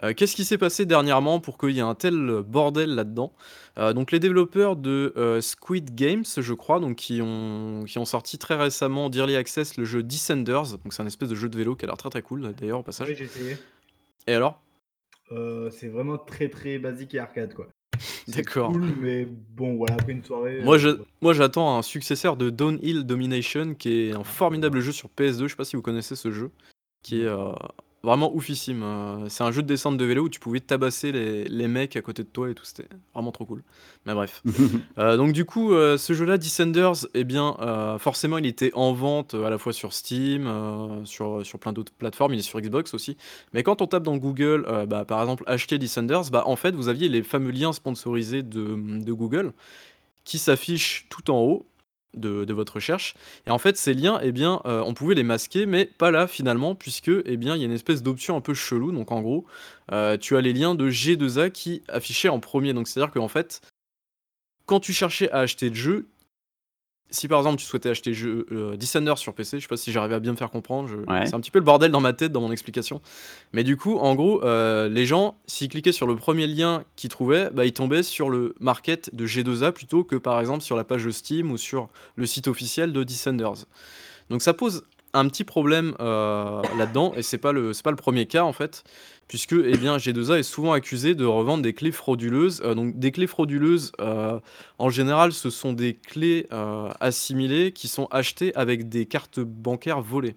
[0.03, 3.33] Euh, qu'est-ce qui s'est passé dernièrement pour qu'il y ait un tel bordel là-dedans?
[3.77, 8.37] Euh, Donc, les développeurs de Squid Games, je crois, donc qui ont, qui ont sorti
[8.37, 10.77] très récemment d'Early Access le jeu Descenders.
[10.83, 12.79] Donc, c'est un espèce de jeu de vélo qui a l'air très très cool d'ailleurs
[12.79, 13.09] au passage.
[13.09, 13.57] Oui, j'ai essayé.
[14.27, 14.61] Et alors?
[15.71, 17.67] C'est vraiment très très basique et arcade quoi.
[18.27, 18.71] D'accord.
[18.71, 20.61] Cool, mais bon, voilà, après une soirée.
[20.63, 20.89] Moi, je,
[21.21, 25.43] moi, j'attends un successeur de Downhill Domination, qui est un formidable jeu sur PS2.
[25.43, 26.51] Je sais pas si vous connaissez ce jeu,
[27.03, 27.51] qui est euh,
[28.05, 28.83] vraiment oufissime.
[28.83, 31.95] Euh, c'est un jeu de descente de vélo où tu pouvais tabasser les, les mecs
[31.95, 32.63] à côté de toi et tout.
[32.63, 33.63] C'était vraiment trop cool.
[34.05, 34.41] Mais bref.
[34.97, 37.55] Euh, donc, du coup, ce jeu-là, Descenders, eh bien,
[37.99, 40.49] forcément, il était en vente à la fois sur Steam,
[41.05, 42.33] sur, sur plein d'autres plateformes.
[42.33, 43.17] Il est sur Xbox aussi.
[43.53, 46.87] Mais quand on tape dans Google, bah, par exemple, acheter Descenders, bah, en fait, vous
[46.87, 49.53] aviez les fameux liens sponsorisés de, de Google
[50.23, 51.65] qui s'affichent tout en haut
[52.15, 53.15] de, votre recherche.
[53.47, 56.27] Et en fait, ces liens, eh bien, euh, on pouvait les masquer, mais pas là
[56.27, 58.91] finalement, puisque eh bien, il y a une espèce d'option un peu chelou.
[58.91, 59.45] Donc en gros,
[59.91, 62.73] euh, tu as les liens de G2A qui affichaient en premier.
[62.73, 63.61] Donc c'est-à-dire qu'en fait,
[64.65, 66.07] quand tu cherchais à acheter le jeu,
[67.15, 70.15] si par exemple tu souhaitais acheter jeu euh, sur PC, je sais pas si j'arrivais
[70.15, 70.89] à bien me faire comprendre,
[71.25, 73.01] c'est un petit peu le bordel dans ma tête, dans mon explication.
[73.53, 77.09] Mais du coup, en gros, euh, les gens, s'ils cliquaient sur le premier lien qu'ils
[77.09, 80.83] trouvaient, bah, ils tombaient sur le market de G2A plutôt que par exemple sur la
[80.83, 83.65] page de Steam ou sur le site officiel de Descenders.
[84.29, 84.83] Donc ça pose
[85.15, 88.83] un petit problème euh, là-dedans, et c'est pas le pas le premier cas en fait
[89.27, 92.61] puisque eh bien, G2A est souvent accusé de revendre des clés frauduleuses.
[92.63, 94.39] Euh, donc des clés frauduleuses, euh,
[94.77, 96.47] en général, ce sont des clés
[96.99, 100.35] assimilées qui sont achetées avec des cartes bancaires volées.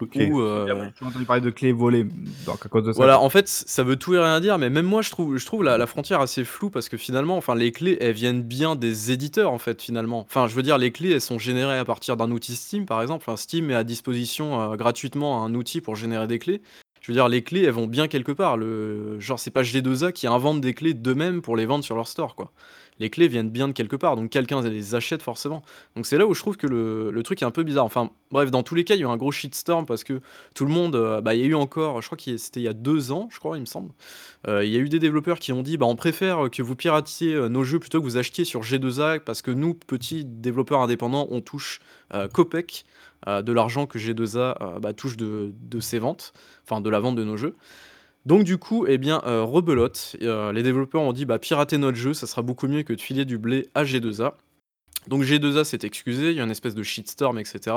[0.00, 0.16] Ok.
[0.30, 2.04] Ou, entendu parler de clés volées
[2.46, 2.96] donc à cause de ça.
[2.96, 5.46] Voilà, en fait, ça veut tout et rien dire, mais même moi, je trouve, je
[5.46, 9.10] trouve la, frontière assez floue parce que finalement, enfin, les clés, elles viennent bien des
[9.10, 10.20] éditeurs, en fait, finalement.
[10.20, 13.02] Enfin, je veux dire, les clés, elles sont générées à partir d'un outil Steam, par
[13.02, 13.24] exemple.
[13.26, 16.62] Enfin, Steam met à disposition gratuitement un outil pour générer des clés.
[17.00, 18.56] Je veux dire, les clés, elles vont bien quelque part.
[18.56, 19.18] Le...
[19.18, 22.34] Genre, c'est pas G2A qui inventent des clés d'eux-mêmes pour les vendre sur leur store,
[22.34, 22.52] quoi.
[22.98, 25.62] Les clés viennent bien de quelque part, donc quelqu'un les achète forcément.
[25.96, 27.84] Donc c'est là où je trouve que le, truc est un peu bizarre.
[27.84, 30.20] Enfin, bref, dans tous les cas, il y a eu un gros shitstorm parce que
[30.54, 32.64] tout le monde, euh, bah, il y a eu encore, je crois que c'était il
[32.64, 33.92] y a deux ans, je crois, il me semble.
[34.46, 36.76] Euh, il y a eu des développeurs qui ont dit, bah, on préfère que vous
[36.76, 40.80] piratiez euh, nos jeux plutôt que vous achetiez sur G2A parce que nous, petits développeurs
[40.80, 41.80] indépendants, on touche
[42.32, 42.86] copec
[43.26, 46.32] de l'argent que G2A bah, touche de, de ses ventes,
[46.64, 47.54] enfin de la vente de nos jeux.
[48.28, 51.96] Donc du coup, eh bien, euh, rebelote, euh, les développeurs ont dit bah pirater notre
[51.96, 54.34] jeu, ça sera beaucoup mieux que de filer du blé à G2A.
[55.06, 57.74] Donc G2A s'est excusé, il y a une espèce de shitstorm, etc.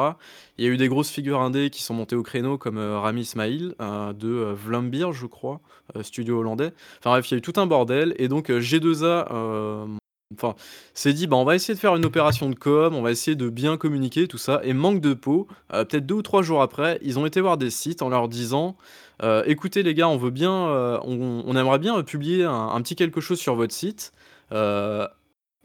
[0.58, 3.00] Il y a eu des grosses figures indées qui sont montées au créneau, comme euh,
[3.00, 5.62] Rami Ismail, de Vlambir, je crois,
[6.02, 6.74] studio hollandais.
[7.00, 9.88] Enfin bref, il y a eu tout un bordel, et donc G2A
[10.34, 10.56] enfin,
[10.94, 13.36] s'est dit bah, on va essayer de faire une opération de com, on va essayer
[13.36, 14.62] de bien communiquer, tout ça.
[14.63, 17.70] Et manque de peau, peut-être deux ou trois jours après, ils ont été voir des
[17.70, 18.76] sites en leur disant
[19.24, 23.22] euh, écoutez les gars, on veut bien, euh, on, aimerait bien publier un, petit quelque
[23.22, 24.13] chose sur votre site,
[24.52, 25.08] euh,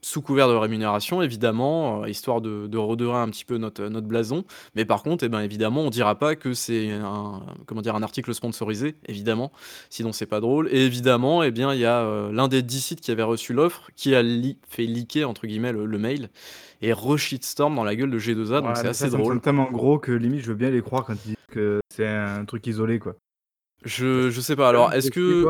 [0.07, 4.45] sous couvert de rémunération évidemment, histoire de, redorer un petit peu notre, notre blason.
[4.77, 8.05] Mais par contre, eh ben, évidemment, on dira pas que c'est un, comment dire, un
[8.05, 9.51] article sponsorisé, évidemment,
[9.91, 10.69] sinon c'est pas drôle.
[10.71, 13.91] Et évidemment, eh bien, il y a l'un des 10 sites qui avait reçu l'offre
[13.97, 14.23] qui a
[14.69, 16.31] fait leaker entre guillemets le, mail
[16.83, 19.35] et re-shitstorm dans la gueule de G2A, donc c'est assez drôle.
[19.35, 22.07] C'est tellement gros que limite je veux bien les croire quand ils disent que c'est
[22.07, 23.17] un truc isolé quoi.
[23.85, 24.69] Je, je sais pas.
[24.69, 25.47] Alors, est-ce que.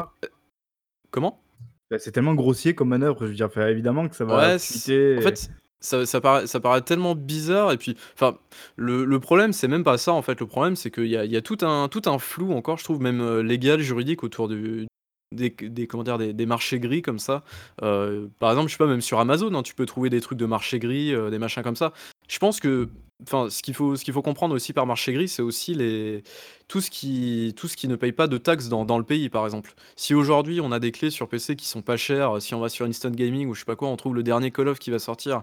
[1.11, 1.43] Comment?
[1.91, 3.19] Bah, C'est tellement grossier comme manœuvre.
[3.21, 4.37] Je veux dire, évidemment que ça va.
[4.37, 7.73] Ouais, en fait, ça, ça, paraît, ça paraît tellement bizarre.
[7.73, 8.39] Et puis, enfin,
[8.77, 10.13] le, le problème, c'est même pas ça.
[10.13, 12.19] En fait, le problème, c'est qu'il y a, il y a tout, un, tout un
[12.19, 14.87] flou encore, je trouve, même euh, légal, juridique autour du,
[15.33, 17.45] des, des, comment dire, des, marchés gris comme ça.
[17.83, 20.39] Euh, par exemple, je sais pas, même sur Amazon, hein, tu peux trouver des trucs
[20.39, 21.93] de marché gris, euh, des machins comme ça.
[22.29, 22.89] Je pense que,
[23.23, 26.23] enfin, ce qu'il faut, ce qu'il faut comprendre aussi par marché gris, c'est aussi les,
[26.69, 29.45] tout ce qui, tout ce qui ne paye pas de taxes dans, le pays, par
[29.45, 29.75] exemple.
[29.97, 32.69] Si aujourd'hui on a des clés sur PC qui sont pas chères, si on va
[32.69, 34.91] sur Instant Gaming ou je sais pas quoi, on trouve le dernier Call of qui
[34.91, 35.43] va sortir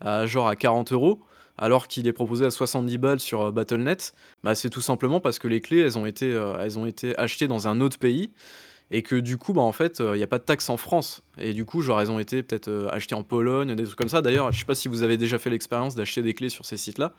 [0.00, 1.20] à genre à 40 euros
[1.60, 5.40] alors qu'il est proposé à 70 balles sur euh, Battle.net, bah c'est tout simplement parce
[5.40, 8.30] que les clés elles ont été, elles ont été achetées dans un autre pays
[8.90, 11.22] et que du coup, bah, en fait, il n'y a pas de taxe en France.
[11.38, 14.22] Et du coup, genre, elles ont été peut-être achetées en Pologne, des trucs comme ça.
[14.22, 16.76] D'ailleurs, je sais pas si vous avez déjà fait l'expérience d'acheter des clés sur ces
[16.76, 17.14] sites-là.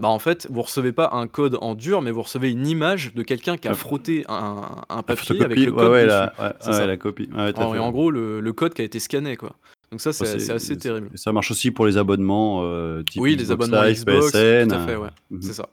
[0.00, 3.14] Bah en fait, vous recevez pas un code en dur, mais vous recevez une image
[3.14, 6.34] de quelqu'un qui a frotté un, un papier avec le code ouais, la,
[6.66, 7.28] ouais, la, copie.
[7.32, 9.54] en, et en gros, le, le, code qui a été scanné, quoi.
[9.92, 11.10] Donc ça, c'est assez terrible.
[11.14, 12.62] Ça marche aussi pour les abonnements.
[12.64, 15.10] Euh, type oui, les abonnements Xbox, tout à fait, ouais.
[15.30, 15.42] Mhm.
[15.42, 15.68] C'est ça.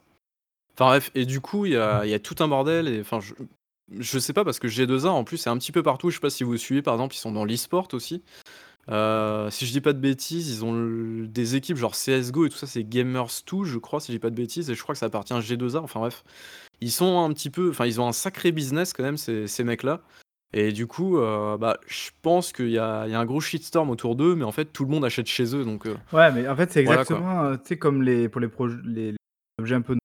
[0.74, 2.86] Enfin bref, et du coup, il y a, y a, tout un bordel.
[2.86, 3.34] Et enfin, je,
[3.98, 6.10] je sais pas parce que G2A en plus c'est un petit peu partout.
[6.10, 8.22] Je sais pas si vous suivez par exemple, ils sont dans l'e-sport aussi.
[8.88, 12.56] Euh, si je dis pas de bêtises, ils ont des équipes genre CSGO et tout
[12.56, 14.98] ça, c'est Gamers2, je crois, si je dis pas de bêtises, et je crois que
[14.98, 15.78] ça appartient à G2A.
[15.78, 16.24] Enfin bref,
[16.80, 20.00] ils sont un petit peu, enfin ils ont un sacré business quand même ces, mecs-là.
[20.54, 24.34] Et du coup, euh, bah, je pense qu'il y, a un gros shitstorm autour d'eux,
[24.34, 25.86] mais en fait tout le monde achète chez eux, donc.
[25.86, 28.48] Euh, ouais, mais en fait c'est exactement, tu sais comme les pour les,
[28.84, 29.16] les, les
[29.60, 29.96] objets un peu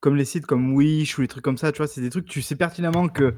[0.00, 2.26] comme les sites comme Wish ou les trucs comme ça, tu vois, c'est des trucs,
[2.26, 3.34] tu sais pertinemment que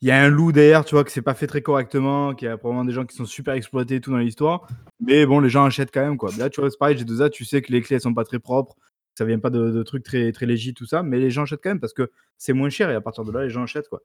[0.00, 2.46] il y a un loup derrière, tu vois, que c'est pas fait très correctement, qu'il
[2.46, 4.68] y a probablement des gens qui sont super exploités et tout dans l'histoire.
[5.00, 6.30] Mais bon, les gens achètent quand même, quoi.
[6.38, 8.14] Là, tu vois, c'est pareil, j'ai deux a tu sais que les clés, elles sont
[8.14, 8.76] pas très propres,
[9.16, 11.70] ça vient pas de, trucs très, très légers, tout ça, mais les gens achètent quand
[11.70, 14.02] même parce que c'est moins cher et à partir de là, les gens achètent, quoi.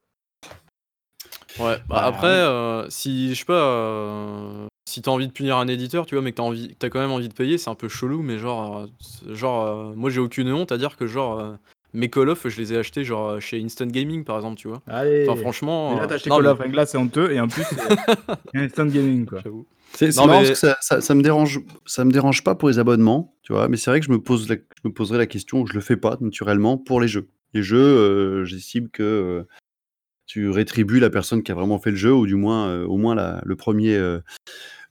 [1.57, 5.57] Ouais, bah, bah après, euh, si, je sais pas, euh, si t'as envie de punir
[5.57, 7.69] un éditeur, tu vois, mais que t'as envie, as quand même envie de payer, c'est
[7.69, 8.87] un peu chelou, mais genre,
[9.27, 11.57] euh, genre, moi j'ai aucune honte à dire que genre,
[11.93, 14.81] mes Call of, je les ai achetés genre chez Instant Gaming par exemple, tu vois.
[14.87, 15.27] Allez.
[15.27, 15.99] Enfin, franchement.
[15.99, 17.65] là, t'as acheté Call of, là, c'est honteux, et en plus,
[18.53, 19.41] Instant Gaming, quoi.
[19.93, 23.35] C'est marrant parce que ça, ça, me dérange, ça me dérange pas pour les abonnements,
[23.41, 25.73] tu vois, mais c'est vrai que je me, pose je me poserai la question, je
[25.73, 27.29] le fais pas naturellement pour les jeux.
[27.53, 29.47] Les jeux, euh, j'estime que euh,
[30.29, 32.97] tu rétribues la personne qui a vraiment fait le jeu, ou du moins, euh, au
[32.97, 33.97] moins la, le premier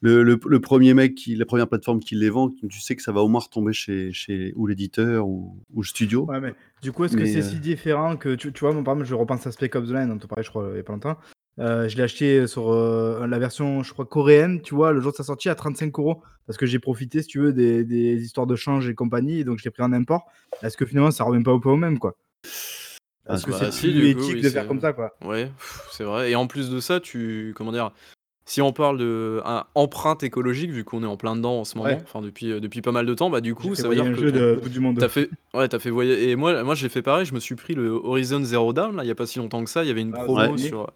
[0.00, 3.22] le, premier mec, qui, la première plateforme qui les vend, tu sais que ça va
[3.22, 6.26] au moins retomber chez, chez ou l'éditeur ou, ou, le studio.
[6.26, 8.82] Ouais, mais du coup, est-ce que c'est euh, si différent que tu, tu vois, mon
[8.82, 10.80] par exemple, je repense à Spec Ops The Line, on parlait, je crois, il y
[10.80, 11.16] a pas longtemps.
[11.60, 15.12] Euh, je l'ai acheté sur euh, la version, je crois, coréenne, tu vois, le jour
[15.12, 16.22] de sa sortie à 35 euros.
[16.46, 19.58] Parce que j'ai profité, si tu veux, des, des, histoires de change et compagnie, donc
[19.58, 20.26] je l'ai pris en import.
[20.62, 22.16] Est-ce que finalement, ça revient pas au peu au même, quoi?
[23.28, 25.14] Parce que bah, c'est plus éthique de faire comme ça, quoi.
[25.24, 25.50] Ouais,
[25.92, 26.30] c'est vrai.
[26.30, 27.54] Et en plus de ça, tu.
[27.56, 27.92] Comment dire
[28.48, 29.42] si on parle de
[29.74, 32.80] empreinte écologique, vu qu'on est en plein dedans en ce moment, enfin depuis, euh, depuis
[32.80, 35.06] pas mal de temps, bah du coup, ça veut dire que de, du monde.
[35.06, 36.30] Fait, ouais, t'as fait voyager.
[36.30, 37.26] Et moi, moi j'ai fait pareil.
[37.26, 39.62] Je me suis pris le Horizon Zero Dawn là, il y a pas si longtemps
[39.62, 39.84] que ça.
[39.84, 40.90] Il y avait une ah, promo sur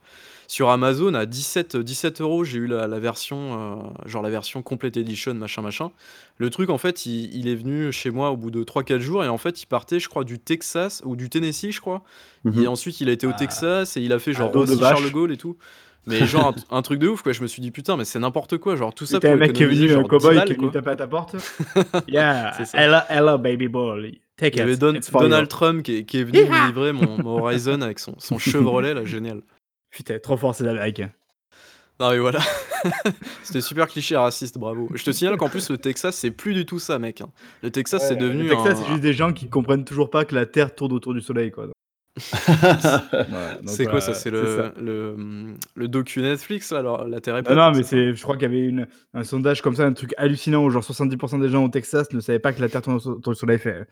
[0.52, 2.44] sur Amazon à 17, 17 euros.
[2.44, 5.92] J'ai eu la, version, euh, genre la version complete edition, machin, machin.
[6.36, 9.28] Le truc, en fait, il, est venu chez moi au bout de 3-4 jours et
[9.28, 12.02] en fait, il partait, je crois, du Texas ou du Tennessee, je crois.
[12.44, 12.68] Et mhm.
[12.68, 13.38] ensuite, il a été au ah.
[13.38, 15.56] Texas et il a fait genre aussi Charles de Gaulle et tout.
[16.06, 18.58] Mais genre un, truc de ouf quoi, je me suis dit putain mais c'est n'importe
[18.58, 20.70] quoi, genre tout ça pour un mec qui est venu, un cowboy qui est venu
[20.70, 21.36] taper à ta porte.
[22.08, 24.20] yeah, hello, hello baby boy.
[24.36, 28.16] Take Il y avait Donald Trump qui est, venu me livrer mon, Horizon avec son,
[28.18, 29.42] son Chevrolet là, génial.
[29.92, 31.02] Putain, trop fort c'est l'Amérique.
[32.00, 32.40] Non mais voilà.
[33.44, 34.88] C'était super cliché raciste, bravo.
[34.92, 37.20] Je te signale qu'en plus le Texas c'est plus du tout ça mec.
[37.20, 37.30] Hein.
[37.62, 38.44] Le Texas c'est devenu.
[38.44, 41.14] Le Texas c'est juste des gens qui comprennent toujours pas que la Terre tourne autour
[41.14, 41.68] du Soleil quoi
[43.66, 47.54] c'est quoi ça C'est le, le, le, docu Netflix alors la Terre est pas.
[47.54, 50.12] non, mais c'est, je crois qu'il y avait une, un sondage comme ça, un truc
[50.18, 52.96] hallucinant où genre 70% des gens au Texas ne savaient pas que la Terre tourne
[52.96, 53.58] autour du Soleil.
[53.58, 53.86] Fait.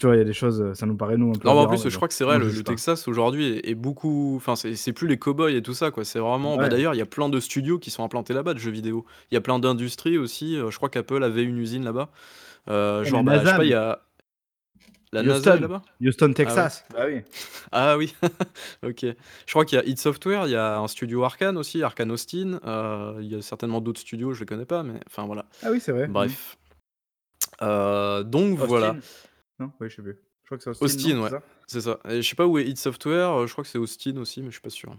[0.00, 1.46] Tu vois, il y a des choses, ça nous paraît nous un peu.
[1.46, 4.34] Non, en plus, je crois que c'est vrai, le, Texas aujourd'hui est, beaucoup.
[4.36, 6.06] Enfin, c'est plus les cowboys et tout ça, quoi.
[6.06, 6.56] C'est vraiment.
[6.56, 9.04] Bah, d'ailleurs, il y a plein de studios qui sont implantés là-bas de jeux vidéo.
[9.30, 10.56] Il y a plein d'industries aussi.
[10.56, 12.08] Euh, je crois qu'Apple avait une usine là-bas.
[12.70, 14.00] Euh, genre, bah, je sais pas, il y a.
[15.12, 16.84] La NASA là-bas Houston, ah Texas.
[16.96, 17.20] Ah oui.
[17.70, 18.14] Ah oui.
[18.82, 19.04] ok.
[19.04, 22.12] Je crois qu'il y a id Software, il y a un studio Arkane aussi, Arkane
[22.12, 22.60] Austin.
[22.64, 25.44] Euh, il y a certainement d'autres studios, je les connais pas, mais enfin voilà.
[25.62, 26.06] Ah oui, c'est vrai.
[26.06, 26.56] Bref.
[27.60, 28.96] Euh, donc voilà.
[29.60, 30.18] Non, oui, je sais plus.
[30.42, 30.84] Je crois que c'est Austin.
[30.86, 31.40] Austin, ouais.
[31.68, 32.00] C'est ça.
[32.08, 34.40] Et je sais pas où est id Software, euh, je crois que c'est Austin aussi,
[34.40, 34.96] mais je suis pas sûr.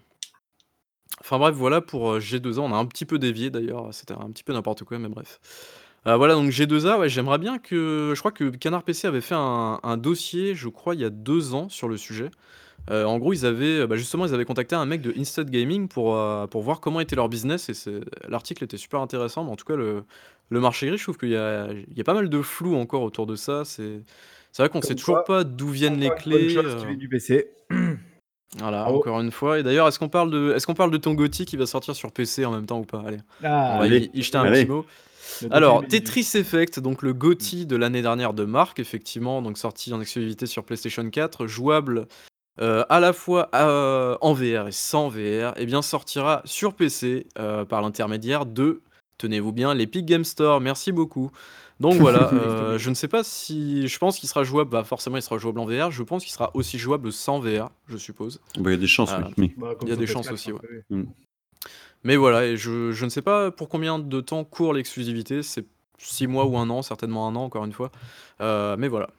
[1.19, 2.59] Enfin bref, voilà pour G2A.
[2.59, 5.39] On a un petit peu dévié d'ailleurs, c'était un petit peu n'importe quoi, mais bref.
[6.07, 9.35] Euh, voilà, donc G2A, ouais, j'aimerais bien que je crois que Canard PC avait fait
[9.35, 12.31] un un dossier, je crois, il y a deux ans sur le sujet.
[12.89, 15.87] Euh, en gros, ils avaient, bah, justement, ils avaient contacté un mec de Instant Gaming
[15.87, 19.55] pour, euh, pour voir comment était leur business et l'article était super intéressant, mais en
[19.55, 20.03] tout cas, le
[20.49, 23.25] le marché gris, je trouve qu'il y y a pas mal de flou encore autour
[23.25, 23.63] de ça.
[23.65, 24.01] C'est
[24.51, 26.55] c'est vrai qu'on sait toujours pas d'où viennent les clés,
[26.95, 27.51] du PC.
[28.57, 31.13] Voilà, encore une fois et d'ailleurs, est-ce qu'on parle de est-ce qu'on parle de ton
[31.13, 33.01] GOTY qui va sortir sur PC en même temps ou pas?
[33.07, 34.85] Allez, on ah, va y jeter un petit mot.
[35.49, 40.01] Alors, Tetris Effect, donc le GOTY de l'année dernière de Marc, effectivement, donc sorti en
[40.01, 42.07] exclusivité sur PlayStation 4, jouable
[42.59, 46.73] euh, à la fois euh, en VR et sans VR, et eh bien sortira sur
[46.73, 48.81] PC euh, par l'intermédiaire de,
[49.17, 50.59] tenez-vous bien, l'Epic Game Store.
[50.59, 51.31] Merci beaucoup.
[51.81, 53.87] Donc voilà, je ne sais pas si.
[53.87, 55.91] Je pense qu'il sera jouable, bah forcément il sera jouable en VR.
[55.91, 58.39] Je pense qu'il sera aussi jouable sans VR, je suppose.
[58.57, 59.53] Bah, il y a des chances, oui.
[59.57, 60.59] Bah, il y a des chances aussi, ouais.
[60.89, 61.03] Mm.
[62.03, 65.65] Mais voilà, et je, je ne sais pas pour combien de temps court l'exclusivité, c'est
[65.99, 67.91] 6 mois ou un an, certainement un an encore une fois.
[68.41, 69.09] Euh, mais voilà.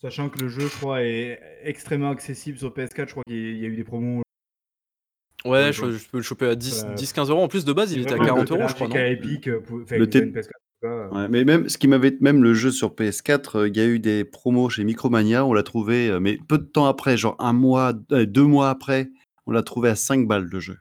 [0.00, 3.64] Sachant que le jeu, je crois, est extrêmement accessible sur PS4, je crois qu'il y
[3.64, 4.22] a eu des promos.
[5.44, 7.42] Ouais, je, peux le choper à 10-15 euros.
[7.42, 8.88] En plus, de base, il était à 40 euros, je crois.
[8.88, 8.94] Non?
[8.96, 10.06] Epic, euh, le
[10.82, 11.14] PS4.
[11.14, 13.86] Ouais, mais même ce qui m'avait même le jeu sur PS4, euh, il y a
[13.86, 17.52] eu des promos chez Micromania, on l'a trouvé, mais peu de temps après, genre un
[17.52, 19.10] mois, deux mois après,
[19.46, 20.76] on l'a trouvé à 5 balles le jeu.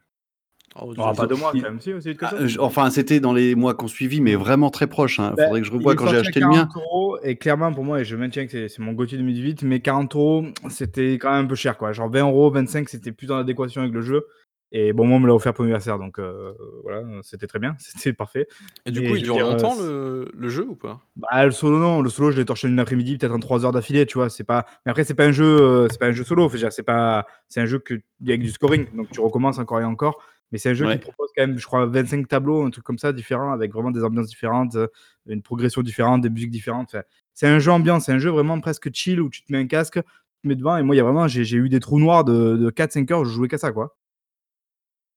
[0.75, 3.87] Oh, pas de mois, quand même, si, aussi, ah, enfin, c'était dans les mois qu'on
[3.87, 5.17] suivi, mais vraiment très proche.
[5.17, 5.33] Il hein.
[5.35, 6.69] bah, faudrait que je revoie quand j'ai acheté le mien.
[6.75, 10.15] Euros, et clairement, pour moi, et je maintiens que c'est mon Gauthier 2018, mais 40
[10.15, 11.77] euros, c'était quand même un peu cher.
[11.77, 11.91] Quoi.
[11.91, 14.25] Genre 20 euros, 25, c'était plus dans l'adéquation avec le jeu.
[14.71, 16.53] Et bon, moi, on me l'a offert pour l'anniversaire, donc euh,
[16.83, 18.47] voilà, c'était très bien, c'était parfait.
[18.85, 21.01] Et du coup, il dure longtemps le, le, jeu ou pas?
[21.15, 23.71] Bah, le solo, non, le solo, je l'ai torché une après-midi, peut-être en 3 heures
[23.71, 24.29] d'affilée, tu vois.
[24.29, 24.65] C'est pas...
[24.85, 27.61] Mais après, c'est pas un jeu, euh, c'est pas un jeu solo, c'est pas, c'est
[27.61, 27.95] un jeu que...
[28.23, 30.21] avec du scoring, donc tu recommences encore et encore.
[30.51, 32.97] Mais c'est un jeu qui propose quand même, je crois, 25 tableaux, un truc comme
[32.99, 34.87] ça, différents, avec vraiment des ambiances différentes, euh,
[35.27, 36.95] une progression différente, des musiques différentes.
[37.33, 39.67] c'est un jeu ambiance, c'est un jeu vraiment presque chill où tu te mets un
[39.67, 41.99] casque, tu te mets devant, et moi, il y a vraiment, j'ai eu des trous
[41.99, 43.95] noirs de, de 4-5 heures, je jouais qu'à ça, quoi.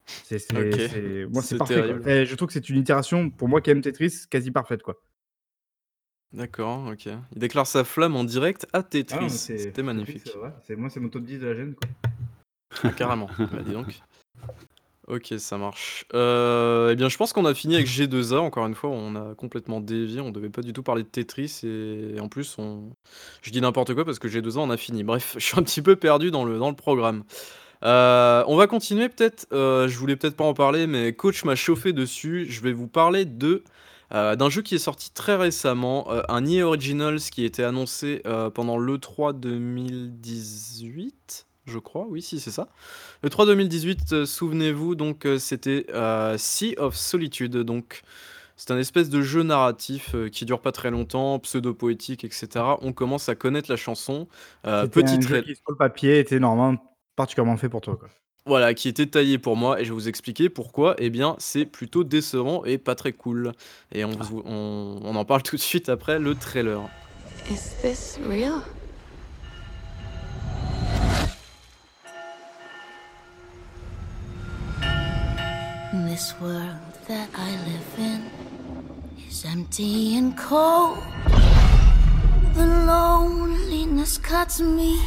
[0.05, 0.51] C'est
[1.29, 2.25] moi, c'est parfait.
[2.25, 5.01] je trouve que c'est une itération, pour moi qui aime Tetris, quasi parfaite, quoi.
[6.33, 7.05] D'accord, ok.
[7.05, 9.17] Il déclare sa flamme en direct à Tetris.
[9.21, 10.27] Ah, C'était magnifique.
[10.77, 11.89] moi, c'est mon top 10 de la gêne, quoi.
[12.83, 14.01] Ah, carrément, bah, dis donc.
[15.07, 16.05] Ok, ça marche.
[16.13, 18.37] Euh, eh bien, je pense qu'on a fini avec G2A.
[18.37, 20.21] Encore une fois, on a complètement dévié.
[20.21, 22.95] On devait pas du tout parler de Tetris et en plus, on...
[23.41, 25.03] je dis n'importe quoi parce que G2A, on a fini.
[25.03, 27.23] Bref, je suis un petit peu perdu dans le, dans le programme.
[27.83, 29.47] Euh, on va continuer peut-être.
[29.51, 32.45] Euh, je voulais peut-être pas en parler, mais coach m'a chauffé dessus.
[32.49, 33.63] Je vais vous parler de
[34.11, 38.21] d'un jeu qui est sorti très récemment, un EA Originals qui était annoncé
[38.53, 42.67] pendant l'E3 2018 je crois, oui, si, c'est ça.
[43.21, 48.01] Le 3 2018, euh, souvenez-vous, donc euh, c'était euh, Sea of Solitude, donc
[48.57, 52.47] c'est un espèce de jeu narratif qui dure pas très longtemps, pseudo-poétique, etc.
[52.81, 54.27] On commence à connaître la chanson.
[54.63, 58.09] petit un jeu qui sur le papier était normalement particulièrement fait pour toi, quoi.
[58.45, 60.95] Voilà, qui était taillé pour moi, et je vais vous expliquer pourquoi.
[60.97, 63.53] Eh bien, c'est plutôt décevant et pas très cool.
[63.93, 64.25] Et on, ah.
[64.45, 66.81] on, on en parle tout de suite après le trailer.
[67.49, 68.61] Is this real?
[75.93, 78.29] This world that I live in
[79.27, 80.97] is empty and cold.
[82.55, 84.99] The loneliness cuts me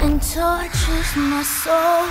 [0.00, 2.08] and tortures my soul.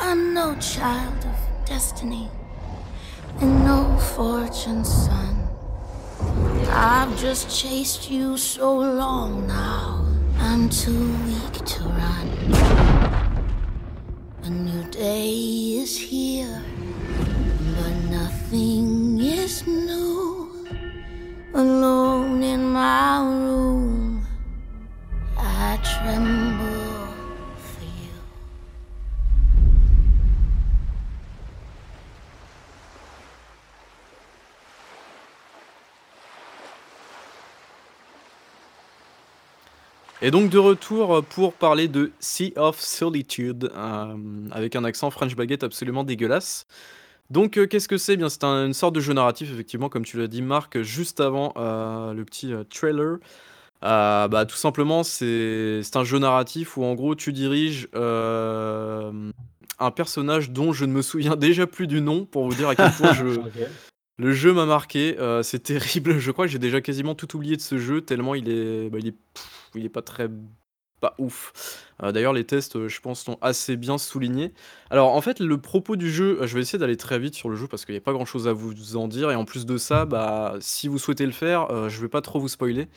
[0.00, 2.30] I'm no child of destiny
[3.40, 5.48] and no fortune's son.
[6.70, 10.06] I've just chased you so long now,
[10.38, 12.28] I'm too weak to run.
[14.44, 15.30] A new day
[15.82, 16.62] is here,
[17.76, 20.66] but nothing is new.
[21.54, 23.97] Alone in my room,
[40.20, 44.16] Et donc de retour pour parler de Sea of Solitude, euh,
[44.50, 46.66] avec un accent French baguette absolument dégueulasse.
[47.30, 48.18] Donc euh, qu'est-ce que c'est?
[48.28, 51.52] C'est un- une sorte de jeu narratif effectivement comme tu l'as dit Marc juste avant
[51.56, 53.18] euh, le petit trailer.
[53.84, 59.30] Euh, bah tout simplement c'est un jeu narratif où en gros tu diriges euh,
[59.78, 62.74] un personnage dont je ne me souviens déjà plus du nom pour vous dire à
[62.74, 63.24] quel point je,
[64.18, 66.18] le jeu m'a marqué, euh, c'est terrible.
[66.18, 68.98] Je crois que j'ai déjà quasiment tout oublié de ce jeu tellement il est, bah,
[69.00, 70.28] il est, pff, il est pas très,
[71.00, 71.86] pas ouf.
[72.02, 74.52] Euh, D'ailleurs, les tests, je pense, sont assez bien soulignés.
[74.90, 77.56] Alors, en fait, le propos du jeu, je vais essayer d'aller très vite sur le
[77.56, 79.30] jeu parce qu'il n'y a pas grand-chose à vous en dire.
[79.30, 82.20] Et en plus de ça, bah, si vous souhaitez le faire, euh, je vais pas
[82.20, 82.88] trop vous spoiler.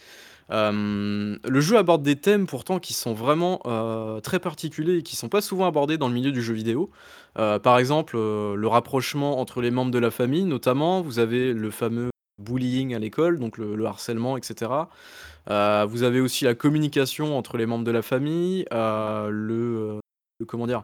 [0.52, 5.16] Euh, le jeu aborde des thèmes pourtant qui sont vraiment euh, très particuliers et qui
[5.16, 6.90] sont pas souvent abordés dans le milieu du jeu vidéo.
[7.40, 11.72] Euh, par exemple, le rapprochement entre les membres de la famille, notamment, vous avez le
[11.72, 12.10] fameux
[12.42, 14.72] bullying à l'école, donc le, le harcèlement, etc.
[15.48, 20.00] Vous avez aussi la communication entre les membres de la famille, le,
[20.40, 20.84] le- comment dire,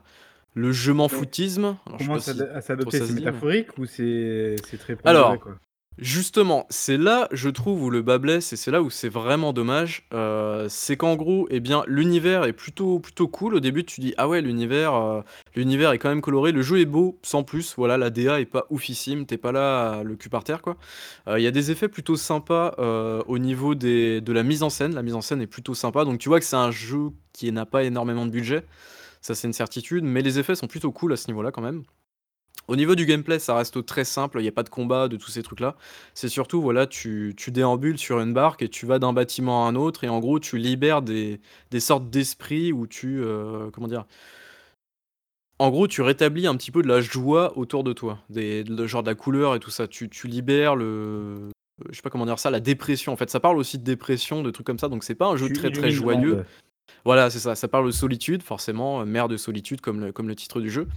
[0.53, 1.75] le je m'en foutisme.
[1.85, 3.85] Alors, je sais Comment pas ça si à s'adapter trop ça C'est mais- métaphorique ou
[3.85, 5.55] c'est très Alors, quoi?
[5.99, 9.51] Justement, c'est là, je trouve, où le bas blesse et c'est là où c'est vraiment
[9.51, 10.05] dommage.
[10.13, 13.55] euh, c'est qu'en gros, eh bien, l'univers est plutôt, plutôt cool.
[13.55, 15.21] Au début, tu dis, ah ouais, l'univers, euh,
[15.55, 16.51] l'univers est quand même coloré.
[16.51, 17.73] Le jeu est beau, sans plus.
[17.77, 19.25] Voilà, la DA est pas oufissime.
[19.25, 20.77] T'es pas là, le cul par terre, quoi.
[21.27, 22.75] Euh, Il y a des effets plutôt sympas
[23.27, 24.93] au niveau des, de la mise en scène.
[24.93, 26.05] La mise en scène est plutôt sympa.
[26.05, 28.63] Donc, tu vois que c'est un jeu qui n'a pas énormément de budget.
[29.21, 30.03] Ça, c'est une certitude.
[30.03, 31.83] Mais les effets sont plutôt cool à ce niveau-là, quand même.
[32.67, 35.15] Au niveau du gameplay, ça reste très simple, il n'y a pas de combat, de
[35.15, 35.75] tous ces trucs-là.
[36.13, 39.69] C'est surtout, voilà, tu, tu déambules sur une barque et tu vas d'un bâtiment à
[39.69, 41.39] un autre, et en gros, tu libères des,
[41.71, 43.21] des sortes d'esprits où tu.
[43.23, 44.05] euh, comment dire
[45.59, 48.85] En gros, tu rétablis un petit peu de la joie autour de toi, des, le
[48.85, 49.87] genre de la couleur et tout ça.
[49.87, 51.49] Tu, tu libères le.
[51.89, 53.13] Je sais pas comment dire ça, la dépression.
[53.13, 55.37] En fait, ça parle aussi de dépression, de trucs comme ça, donc c'est pas un
[55.37, 56.35] jeu Tu très très illumines le joyeux.
[56.35, 56.45] monde.
[57.05, 57.55] Voilà, c'est ça.
[57.55, 60.69] Ça parle de solitude, forcément, euh, mère de solitude, comme le, comme le titre du
[60.69, 60.87] jeu.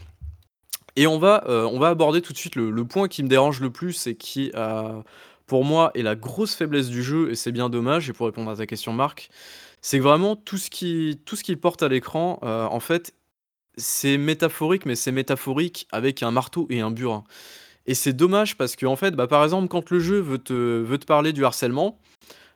[0.97, 3.29] Et on va, euh, on va aborder tout de suite le, le point qui me
[3.29, 5.03] dérange le plus et qui, euh,
[5.47, 8.51] pour moi, est la grosse faiblesse du jeu, et c'est bien dommage, et pour répondre
[8.51, 9.31] à ta question, Marc,
[9.81, 13.15] c'est que vraiment tout ce qui, tout ce qu'il porte à l'écran, euh, en fait,
[13.77, 17.25] c'est métaphorique, mais c'est métaphorique avec un marteau et un burin.
[17.87, 20.53] Et c'est dommage parce que, en fait, bah, par exemple, quand le jeu veut te,
[20.55, 21.99] veut te parler du harcèlement,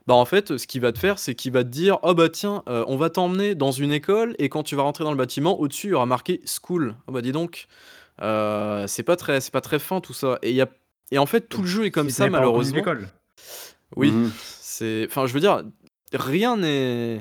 [0.06, 2.28] bah en fait, ce qu'il va te faire, c'est qu'il va te dire Oh bah
[2.28, 5.58] tiens, on va t'emmener dans une école et quand tu vas rentrer dans le bâtiment,
[5.60, 6.94] au-dessus, il y aura marqué School.
[7.06, 7.68] Oh bah dis donc,
[8.22, 10.38] euh, c'est pas très, c'est pas très fin tout ça.
[10.42, 10.68] Et, il y a...
[11.10, 12.82] et en fait, tout le jeu est comme Si ça, malheureusement.
[13.96, 14.32] Oui, Mhm.
[14.36, 15.06] c'est.
[15.08, 15.62] Enfin, je veux dire,
[16.12, 17.20] rien n'est.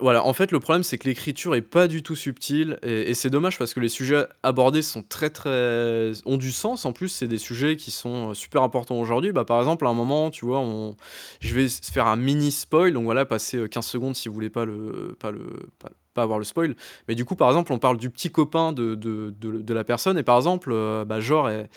[0.00, 3.14] Voilà, en fait, le problème, c'est que l'écriture est pas du tout subtile et, et
[3.14, 6.86] c'est dommage parce que les sujets abordés sont très très ont du sens.
[6.86, 9.30] En plus, c'est des sujets qui sont euh, super importants aujourd'hui.
[9.30, 10.96] Bah, par exemple, à un moment, tu vois, on...
[11.40, 14.50] je vais faire un mini spoil, donc voilà, passer euh, 15 secondes si vous voulez
[14.50, 15.44] pas le pas le
[15.78, 16.74] pas, pas avoir le spoil.
[17.06, 20.18] Mais du coup, par exemple, on parle du petit copain de, de, de- la personne.
[20.18, 21.68] Et par exemple, euh, bah, genre, elle,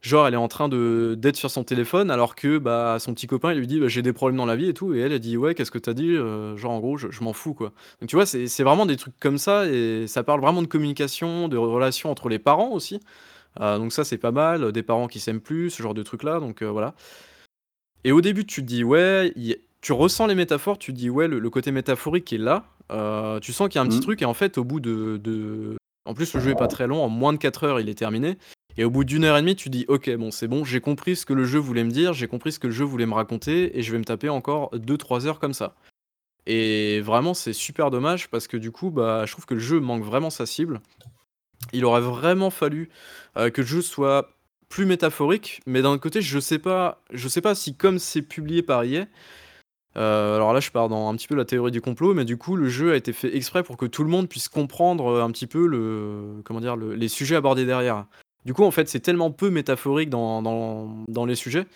[0.00, 3.52] genre, elle est en train d'être sur son téléphone alors que bah son petit copain
[3.52, 4.94] il lui dit bah, j'ai des problèmes dans la vie et tout.
[4.94, 7.32] Et elle elle dit ouais qu'est-ce que t'as dit Euh, genre en gros je, m'en
[7.32, 7.72] fous quoi.
[8.00, 11.48] Donc tu vois c'est vraiment des trucs comme ça et ça parle vraiment de communication
[11.48, 13.00] de relations entre les parents aussi.
[13.60, 14.72] Euh, donc ça c'est pas mal.
[14.72, 16.94] Des parents qui s'aiment plus ce genre de trucs là donc euh, voilà.
[18.04, 19.34] Et au début tu te dis ouais
[19.80, 23.68] tu ressens les métaphores tu dis ouais le côté métaphorique est là Euh, tu sens
[23.68, 24.02] qu'il y a un petit Mhm.
[24.02, 25.76] truc et en fait au bout de, de-
[26.06, 27.94] en plus le jeu est pas très long en moins de 4 heures il est
[27.94, 28.36] terminé
[28.76, 31.14] et au bout d'une heure et demie, tu dis ok, bon, c'est bon, j'ai compris
[31.16, 33.14] ce que le jeu voulait me dire, j'ai compris ce que le jeu voulait me
[33.14, 35.74] raconter, et je vais me taper encore 2-3 heures comme ça.
[36.46, 39.80] Et vraiment, c'est super dommage parce que du coup, bah, je trouve que le jeu
[39.80, 40.80] manque vraiment sa cible.
[41.72, 42.88] Il aurait vraiment fallu
[43.36, 44.30] euh, que le jeu soit
[44.68, 48.62] plus métaphorique, mais d'un côté, je sais pas, je sais pas si comme c'est publié
[48.62, 49.06] par EA,
[49.96, 52.36] euh, alors là, je pars dans un petit peu la théorie du complot, mais du
[52.36, 55.22] coup, le jeu a été fait exprès pour que tout le monde puisse comprendre euh,
[55.22, 58.06] un petit peu le, comment dire, le- les sujets abordés derrière.
[58.44, 61.66] Du coup, en fait, c'est tellement peu métaphorique dans, dans, dans les sujets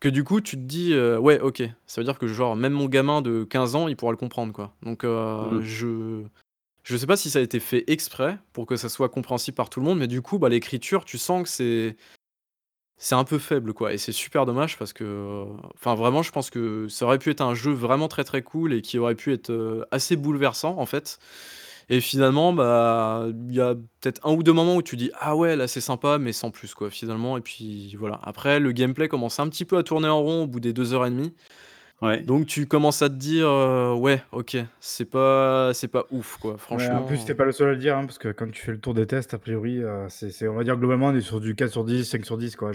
[0.00, 2.72] que du coup, tu te dis, euh, ouais, ok, ça veut dire que genre, même
[2.72, 4.72] mon gamin de 15 ans, il pourra le comprendre, quoi.
[4.82, 5.60] Donc, euh, Mhm.
[5.62, 6.22] je,
[6.84, 9.68] Je sais pas si ça a été fait exprès pour que ça soit compréhensible par
[9.68, 11.96] tout le monde, mais du coup, bah, l'écriture, tu sens que c'est
[13.02, 15.44] c'est un peu faible, quoi et c'est super dommage parce que,
[15.74, 18.74] enfin, vraiment, je pense que ça aurait pu être un jeu vraiment très, très cool
[18.74, 21.18] et qui aurait pu être, euh, assez bouleversant, en fait
[21.92, 25.34] et finalement, bah, il y a peut-être un ou deux moments où tu dis: «Ah
[25.34, 28.20] ouais, là, c'est sympa», mais sans plus, quoi, finalement et puis voilà.
[28.22, 30.94] Après, le gameplay commence un petit peu à tourner en rond au bout des 2
[30.94, 31.34] heures et demie.
[32.00, 32.22] Ouais.
[32.22, 36.56] Donc tu commences à te dire, euh, ouais, OK, c'est pas c'est pas ouf, quoi,
[36.58, 38.62] franchement, en plus, tu pas le seul à le dire, hein, parce que quand tu
[38.62, 41.20] fais le tour des tests, a priori, euh, c'est on va dire globalement, on est
[41.20, 42.70] sur du 4 sur 10, 5 sur 10, quoi.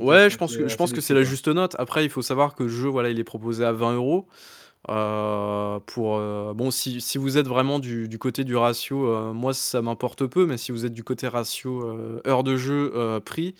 [0.00, 1.76] Ouais, je pense que je pense que c'est la juste note.
[1.78, 4.26] Après, il faut savoir que le jeu, voilà, il est proposé à 20 euros.
[4.90, 6.18] Euh, pour,
[6.54, 10.46] bon, si si vous êtes vraiment du du côté du ratio, moi, ça m'importe peu,
[10.46, 13.54] mais si vous êtes du côté ratio, heure de jeu, prix,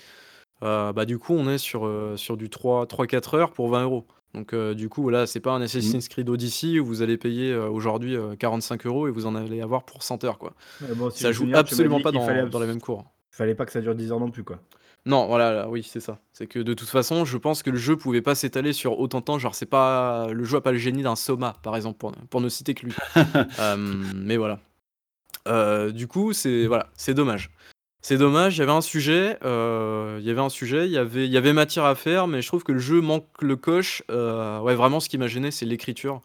[0.61, 4.07] bah, du coup, on est sur, sur du 3-4 heures pour 20 euros.
[4.35, 6.09] Donc euh, du coup, voilà, c'est pas un Assassin's.
[6.09, 9.61] Creed Odyssey où vous allez payer euh, aujourd'hui 45 euh, euros et vous en allez
[9.61, 10.55] avoir pour 100 heures, quoi.
[11.15, 13.05] ça joue absolument pas dans, dans les mêmes cours.
[13.31, 14.59] Fallait pas que ça dure 10 heures non plus, quoi.
[15.07, 16.19] Non, voilà, oui, c'est ça.
[16.33, 19.21] C'est que de toute façon, je pense que le jeu pouvait pas s'étaler sur autant
[19.21, 19.39] de temps.
[19.39, 22.41] Genre, c'est pas le jeu a pas le génie d'un Soma, par exemple, pour, pour
[22.41, 22.95] ne citer que lui.
[24.15, 24.61] mais voilà.
[25.91, 27.51] du coup, c'est voilà, c'est dommage.
[28.05, 30.99] C'est dommage, il y avait un sujet, euh, il y avait un sujet, il y
[30.99, 33.57] avait il y avait matière à faire, mais je trouve que le jeu manque le
[33.57, 34.03] coche.
[34.11, 36.21] Euh, ouais, vraiment, ce qui m'a gêné, c'est l'écriture,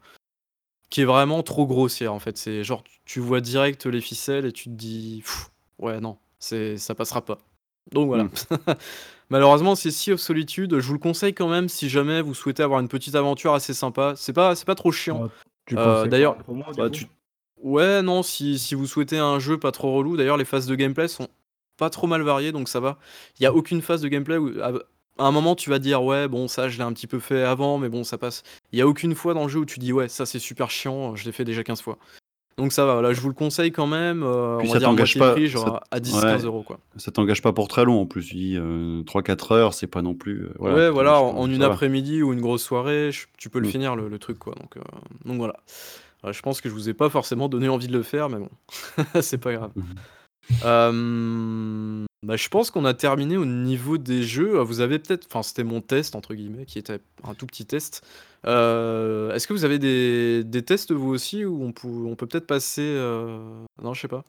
[0.90, 2.38] qui est vraiment trop grossière, en fait.
[2.38, 5.24] C'est genre, tu vois direct les ficelles et tu te dis:
[5.80, 7.38] «Ouais, non, c'est ça passera pas».
[7.92, 8.26] Donc voilà.
[8.26, 8.30] Mmh.
[9.30, 10.80] Malheureusement, c'est Sea of Solitude.
[10.80, 13.74] Je vous le conseille quand même si jamais vous souhaitez avoir une petite aventure assez
[13.74, 14.14] sympa.
[14.16, 15.30] C'est pas c'est pas trop chiant.
[15.74, 16.38] Euh, d'ailleurs
[16.78, 16.90] bah,
[17.62, 20.74] ouais, non, si si vous souhaitez un jeu pas trop relou, d'ailleurs les phases de
[20.74, 21.28] gameplay sont
[21.78, 22.98] pas trop mal varié, donc ça va.
[23.40, 24.74] Il y a aucune phase de gameplay où à
[25.20, 27.78] un moment tu vas dire ouais bon ça je l'ai un petit peu fait avant
[27.78, 28.42] mais bon ça passe.
[28.72, 30.72] Il y a aucune fois dans le jeu où tu dis ouais ça c'est super
[30.72, 32.00] chiant, je l'ai fait déjà 15 fois.
[32.60, 34.22] Donc ça va, là je vous le conseille quand même.
[34.22, 36.78] Euh, on va ça t'engage pas prix, genre à 10-15 euros quoi.
[36.98, 38.34] Ça t'engage pas pour très long en plus.
[38.34, 40.44] Dis 3-4 heures, c'est pas non plus.
[40.44, 43.72] Euh, voilà, ouais, voilà, en, une après-midi ou une grosse soirée, tu peux le mm.
[43.72, 44.56] finir le, truc quoi.
[44.56, 44.82] Donc, euh,
[45.24, 45.56] donc voilà.
[46.30, 48.50] je pense que je vous ai pas forcément donné envie de le faire, mais bon,
[49.22, 49.72] c'est pas grave.
[50.66, 54.60] Euh, bah, je pense qu'on a terminé au niveau des jeux.
[54.60, 58.04] Vous avez peut-être enfin, c'était mon test entre guillemets, qui était un tout petit test.
[58.46, 62.28] Euh, est-ce que vous avez des des tests vous aussi où on peut on peut
[62.28, 63.40] peut-être passer, euh
[63.82, 64.24] non, je sais pas?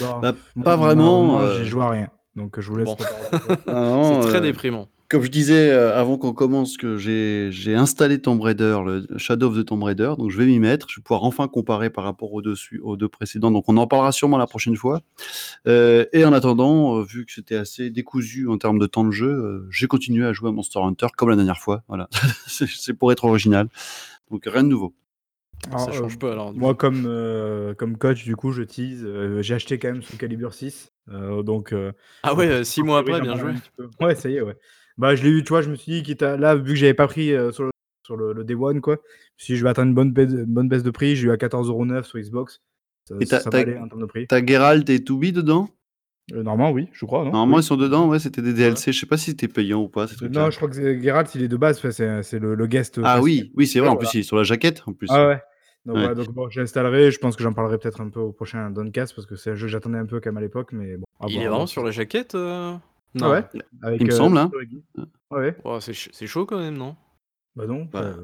[0.00, 0.34] Bah, bah
[0.64, 2.88] pas vraiment, j'ai joué à rien, donc je vous laisse
[3.66, 4.88] C'est très déprimant.
[5.12, 9.58] Comme je disais euh, avant qu'on commence que j'ai installé Tomb Raider, le Shadow of
[9.58, 10.88] the Tomb Raider, donc je vais m'y mettre.
[10.88, 13.50] Je vais pouvoir enfin comparer par rapport aux deux, aux deux précédents.
[13.50, 15.02] Donc on en parlera sûrement la prochaine fois.
[15.68, 19.10] Euh, et en attendant, euh, vu que c'était assez décousu en termes de temps de
[19.10, 21.82] jeu, j'ai continué à jouer à Monster Hunter comme la dernière fois.
[21.88, 22.08] Voilà,
[22.46, 23.68] c'est pour être original.
[24.30, 24.94] Donc rien de nouveau.
[25.76, 26.54] ça change pas alors.
[26.54, 27.02] Moi, comme,
[27.76, 29.06] comme coach, du coup, je tease.
[29.42, 30.90] j'ai acheté quand même sous Calibre 6.
[31.44, 31.74] donc,
[32.22, 33.52] ah ouais, 6 mois après, bien joué.
[34.00, 34.56] Ouais, ça y est, ouais.
[34.98, 36.94] Bah, je l'ai eu, tu vois, je me suis dit, quitte là, vu que j'avais
[36.94, 37.70] pas pris euh, sur, le,
[38.04, 38.98] sur le, Day One, quoi,
[39.36, 42.04] si je vais attendre une bonne baisse, bonne baisse de prix, j'ai eu à 14,09€
[42.04, 42.60] sur Xbox.
[43.08, 44.26] Ça, et t'as, ça en termes de prix.
[44.26, 45.68] T'as Geralt et Toubi dedans?
[46.32, 47.24] Euh, Normalement, oui, je crois.
[47.24, 47.32] Non?
[47.32, 48.92] Normalement, ils sont dedans, ouais, c'était des DLC.
[48.92, 50.06] Je sais pas si c'était payant ou pas.
[50.30, 53.00] non, je crois que Geralt, il est de base, c'est, c'est le, guest.
[53.02, 54.82] Ah oui, oui, c'est vrai, en plus, il est sur la jaquette.
[54.86, 55.08] En plus.
[55.10, 55.40] Ah ouais.
[55.84, 56.14] Donc, ouais.
[56.14, 57.10] donc bon, j'installerai.
[57.10, 59.54] Je pense que j'en parlerai peut-être un peu au prochain Doncast parce que c'est un
[59.54, 60.70] jeu que j'attendais un peu quand même à l'époque.
[60.72, 62.74] Mais bon, il est vraiment sur la jaquette euh?
[63.14, 63.30] Non.
[63.30, 63.44] ouais.
[63.98, 64.50] il me euh, semble, hein.
[65.30, 65.56] Ouais.
[65.64, 66.96] Oh, c'est chaud quand même, non?
[67.54, 67.86] Bah non.
[67.92, 68.14] Bah,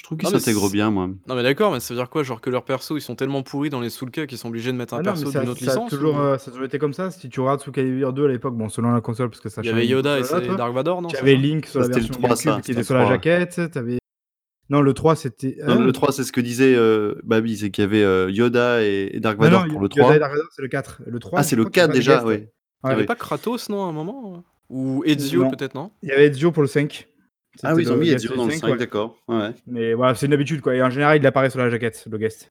[0.00, 1.08] je trouve qu'il s'intègre bien, moi.
[1.28, 2.22] Non, mais d'accord, mais ça veut dire quoi?
[2.22, 4.76] Genre que leurs persos ils sont tellement pourris dans les Soulka qu'ils sont obligés de
[4.76, 7.10] mettre un ah perso d'une autre licence toujours, euh, Ça a toujours été comme ça.
[7.10, 9.62] Si tu regardes Soul Calibur 2 à l'époque, bon, selon la console, parce que ça
[9.62, 10.22] Il y avait Yoda et
[10.56, 11.08] Dark Vador, non?
[11.08, 13.60] Tu avais Link sur la version 3, ça, qui était sur la jaquette.
[13.74, 13.98] Avais...
[14.68, 15.56] Non, le 3, c'était.
[15.58, 19.18] le 3, c'est ce que disait euh, Babi, c'est qu'il y avait euh, Yoda et,
[19.20, 20.02] Dark ah Vador pour le 3.
[20.02, 21.02] Yoda et Dark Vador, c'est le 4.
[21.06, 22.46] Le 3, ah, c'est le 4 déjà, oui.
[22.84, 26.12] Il n'y avait pas Kratos, non, à un moment Ou Ezio, peut-être, non Il y
[26.12, 27.08] avait Ezio pour le 5.
[27.62, 29.16] Ah oui, ils ont mis Ezio dans le 5, d'accord.
[29.28, 29.50] Ouais.
[29.66, 30.74] Mais voilà, c'est une habitude, quoi.
[30.74, 32.50] Et en général, il apparaît sur la jaquette, le guest.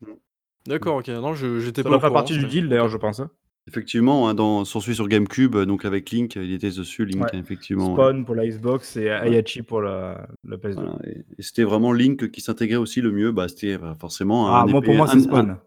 [0.67, 1.07] D'accord, ok.
[1.07, 1.91] Non, j'étais pas.
[1.91, 3.19] Ça pas partie du deal, d'ailleurs, je pense.
[3.19, 3.31] Hein.
[3.67, 7.93] Effectivement, hein, dans, sur celui sur GameCube, donc avec Link, il était dessus, Link, effectivement.
[7.93, 10.87] Spawn pour la Xbox et Ayachi pour la, la PS2.
[11.05, 13.31] et, c'était vraiment Link qui s'intégrait aussi le mieux.
[13.31, 14.47] Bah, c'était bah, forcément.
[14.47, 15.57] Ah, moi, pour moi, c'est Spawn.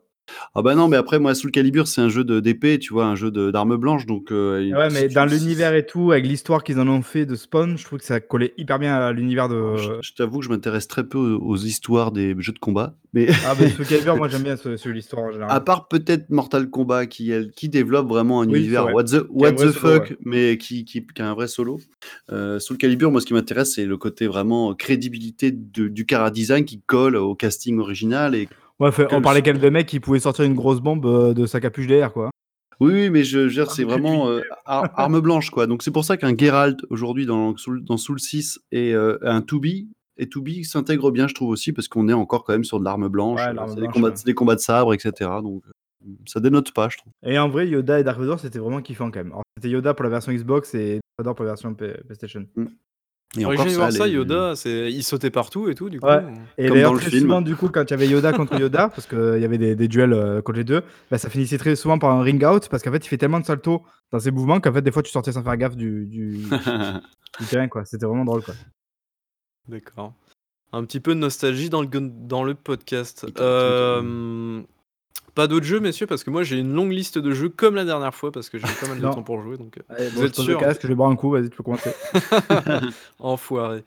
[0.55, 3.14] Ah bah non, mais après, moi, Soul Calibur, c'est un jeu d'épée, tu vois, un
[3.14, 4.30] jeu d'armes blanches, donc...
[4.33, 7.78] Euh, ouais, mais dans l'univers et tout, avec l'histoire qu'ils en ont fait de Spawn,
[7.78, 9.76] je trouve que ça collait hyper bien à l'univers de...
[9.76, 13.28] Je, t'avoue que je m'intéresse très peu aux, histoires des jeux de combat, mais...
[13.47, 15.55] Ah bah Soul Calibur, moi j'aime bien ce, l'histoire en général.
[15.55, 19.70] À part peut-être Mortal Kombat, qui, qui développe vraiment un univers what the, what the
[19.70, 21.80] fuck, mais qui, qui, qui, a un vrai solo.
[22.30, 26.64] Euh, Soul Calibur, moi, ce qui m'intéresse, c'est le côté vraiment crédibilité du cara design
[26.64, 28.49] qui colle au casting original et
[28.83, 31.61] Ouais, on parlait quand même de mec qui pouvait sortir une grosse bombe de sa
[31.61, 32.30] capuche derrière, quoi.
[32.80, 34.28] Oui, mais je, veux c'est vraiment
[34.66, 35.66] arme blanche, quoi.
[35.66, 39.87] Donc c'est pour ça qu'un Geralt aujourd'hui dans, dans Soul 6 et un 2B
[40.18, 42.85] et 2B s'intègre bien, je trouve aussi, parce qu'on est encore quand même sur de
[42.85, 43.41] l'arme blanche.
[43.68, 45.30] c'est des, combats, des combats de sabre, etc.
[45.43, 45.62] Donc
[46.26, 47.12] ça dénote pas, je trouve.
[47.24, 49.35] Et en vrai, Yoda et Dark Vador, c'était vraiment kiffant quand même.
[49.57, 52.47] C'était Yoda pour la version Xbox et Dark Vador pour la version PlayStation.
[52.57, 52.66] Mm.
[53.39, 56.07] Et encore ça, voir ça, Yoda, il sautait partout et tout, du coup.
[56.59, 59.41] Et d'ailleurs, très souvent, du coup, quand il y avait Yoda contre Yoda, parce qu'il
[59.41, 62.11] y avait des, des duels euh, contre les deux, bah, ça finissait très souvent par
[62.11, 64.72] un ring out, parce qu'en fait, il fait tellement de saltos dans ses mouvements qu'en
[64.72, 66.43] fait, des fois, tu sortais sans faire gaffe du, du,
[67.41, 67.85] du terrain, quoi.
[67.87, 68.55] C'était vraiment drôle, quoi.
[69.68, 70.12] D'accord.
[70.72, 73.26] Un petit peu de nostalgie dans le, dans le podcast.
[73.39, 74.62] Euh,
[75.35, 77.85] pas d'autres jeux, messieurs, parce que moi j'ai une longue liste de jeux comme la
[77.85, 79.57] dernière fois, parce que j'ai pas mal de temps pour jouer.
[79.57, 81.93] Donc, euh, vous êtes sûr casque, Je vais boire un coup, vas-y, tu peux commencer.
[83.18, 83.85] Enfoiré.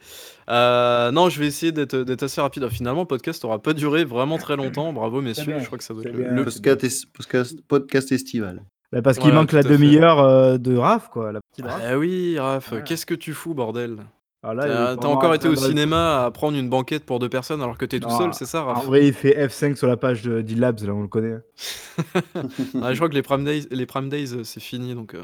[0.49, 2.63] Euh, non, je vais essayer d'être assez rapide.
[2.63, 4.93] Ah, finalement, le podcast aura pas duré vraiment très longtemps.
[4.93, 5.59] Bravo, messieurs.
[5.59, 8.61] Je crois que ça doit être le, podcast, podcast, estival.
[8.91, 11.31] Bah, parce qu'il manque la demi-heure euh, de Raph, quoi.
[11.31, 11.81] La petite Raph.
[11.85, 13.97] Ah oui, Raph, qu'est-ce que tu fous, bordel?
[14.47, 17.85] Ah, t'as encore été au cinéma à prendre une banquette pour deux personnes alors que
[17.85, 20.41] t'es tout seul, c'est ça, Raph En vrai, il fait F5 sur la page de
[20.41, 21.37] D-Labs, là, on le connaît.
[22.81, 25.23] ah, je crois que les Prime Days, les Prime Days euh, c'est fini, donc euh,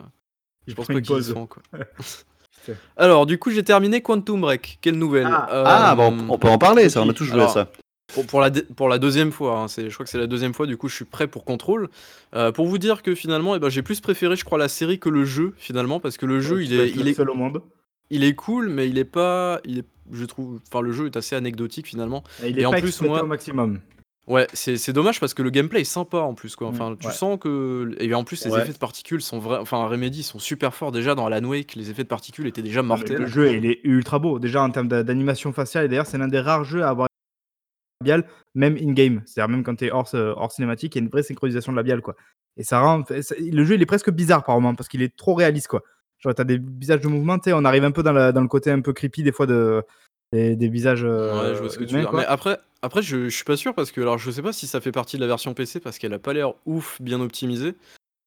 [0.67, 1.61] je pense pas qu'ils y seront, quoi.
[2.97, 4.79] alors, du coup, j'ai terminé Quantum Break.
[4.81, 7.41] Quelle nouvelle Ah, euh, ah bon, on peut en parler, ça, on a tous joué
[7.41, 7.71] à ça.
[8.27, 10.75] Pour, la pour la deuxième fois, hein, je crois que c'est la deuxième fois, du
[10.75, 11.89] coup je suis prêt pour contrôle.
[12.53, 15.07] pour vous dire que finalement, eh ben, j'ai plus préféré, je crois, la série que
[15.07, 17.61] le jeu, finalement, parce que le jeu, il est, il est, seul au monde
[18.11, 19.59] il est cool, mais il est pas.
[19.65, 20.59] Il est, je trouve.
[20.67, 22.23] Enfin, le jeu est assez anecdotique finalement.
[22.43, 23.79] Et il est en plus, moi, au maximum.
[24.27, 26.67] Ouais, c'est dommage parce que le gameplay est sympa en plus quoi.
[26.67, 29.57] Enfin, tu sens que et en plus les effets de particules sont vrais.
[29.57, 31.73] Enfin, Remedy sont super forts déjà dans Alan Wake.
[31.75, 33.17] Les effets de particules étaient déjà mortels.
[33.17, 35.85] Le jeu il est ultra beau déjà en termes d'animation faciale.
[35.85, 37.07] Et d'ailleurs, c'est l'un des rares jeux à avoir
[37.99, 39.21] labial même in game.
[39.25, 41.77] C'est-à-dire même quand tu es hors, hors cinématique, il y a une vraie synchronisation de
[41.77, 42.15] labial quoi.
[42.57, 45.33] Et ça rend le jeu il est presque bizarre par moment parce qu'il est trop
[45.33, 45.81] réaliste quoi.
[46.21, 48.93] Genre, t'as des visages de mouvement, on arrive un peu dans, le côté un peu
[48.93, 49.83] creepy des fois de,
[50.31, 51.03] des, visages.
[51.03, 52.13] ouais, je vois ce que tu veux dire.
[52.13, 54.67] Mais après, après je, je, suis pas sûr parce que alors je sais pas si
[54.67, 57.75] ça fait partie de la version PC parce qu'elle a pas l'air ouf bien optimisée.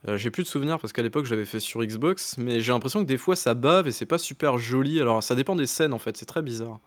[0.07, 3.01] Euh, j'ai plus de souvenirs parce qu'à l'époque j'avais fait sur Xbox, mais j'ai l'impression
[3.01, 5.01] que des fois ça bave et c'est pas super joli.
[5.01, 6.79] Alors ça dépend des scènes en fait, c'est très bizarre.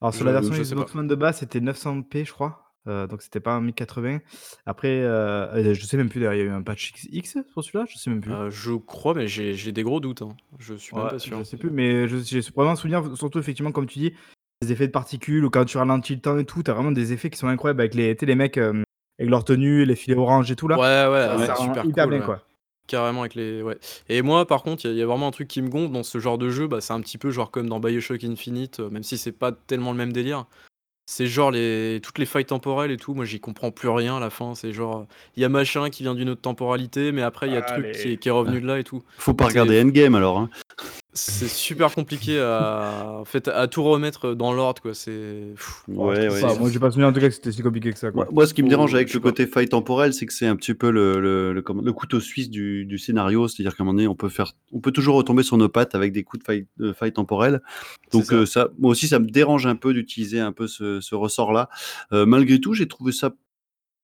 [0.00, 2.63] Alors sur la version Xbox One de base c'était 900p je crois.
[2.86, 4.18] Euh, donc c'était pas un 1080.
[4.66, 7.86] Après, euh, je sais même plus, il y a eu un patch X sur celui-là,
[7.88, 8.32] je sais même plus.
[8.32, 10.22] Euh, je crois, mais j'ai des gros doutes.
[10.22, 10.36] Hein.
[10.58, 11.38] Je suis même pas sûr.
[11.38, 14.12] Je sais plus, mais j'ai vraiment souvenir, surtout effectivement, comme tu dis,
[14.62, 17.12] les effets de particules ou quand tu ralentis le temps et tout, t'as vraiment des
[17.12, 20.56] effets qui sont incroyables avec les, les mecs avec leur tenue, les filets orange et
[20.56, 20.76] tout là.
[20.76, 22.42] Ouais, ouais, ça super hyper bien quoi.
[22.86, 23.62] Carrément avec les.
[23.62, 23.78] Ouais.
[24.10, 26.18] Et moi, par contre, il y, a vraiment un truc qui me gonfle dans ce
[26.18, 26.66] genre de jeu.
[26.66, 29.92] Bah, c'est un petit peu genre comme dans Bioshock Infinite, même si c'est pas tellement
[29.92, 30.44] le même délire.
[31.06, 34.20] C'est genre les toutes les failles temporelles et tout, moi j'y comprends plus rien à
[34.20, 34.54] la fin.
[34.54, 37.56] C'est genre, il y a machin qui vient d'une autre temporalité, mais après il y
[37.56, 39.02] a truc qui est, qui est revenu de là et tout.
[39.18, 40.38] Faut pas regarder Endgame alors.
[40.38, 40.50] Hein.
[41.16, 44.94] C'est super compliqué à, en fait, à tout remettre dans l'ordre, quoi.
[44.94, 45.54] C'est.
[45.86, 46.58] Ouais, ouais.
[46.58, 48.10] moi, j'ai pas souvenir en tout cas que c'était si compliqué que ça.
[48.10, 48.26] Quoi.
[48.32, 50.74] Moi, ce qui me dérange avec le côté faille temporelle, c'est que c'est un petit
[50.74, 53.46] peu le, le, le, couteau suisse du, du scénario.
[53.46, 55.94] C'est-à-dire qu'à un moment donné, on peut faire, on peut toujours retomber sur nos pattes
[55.94, 57.62] avec des coups de faille, de faille temporelle.
[58.12, 58.34] Donc, ça.
[58.34, 58.68] Euh, ça.
[58.80, 61.68] moi aussi, ça me dérange un peu d'utiliser un peu ce, ce ressort-là.
[62.12, 63.32] Euh, malgré tout, j'ai trouvé ça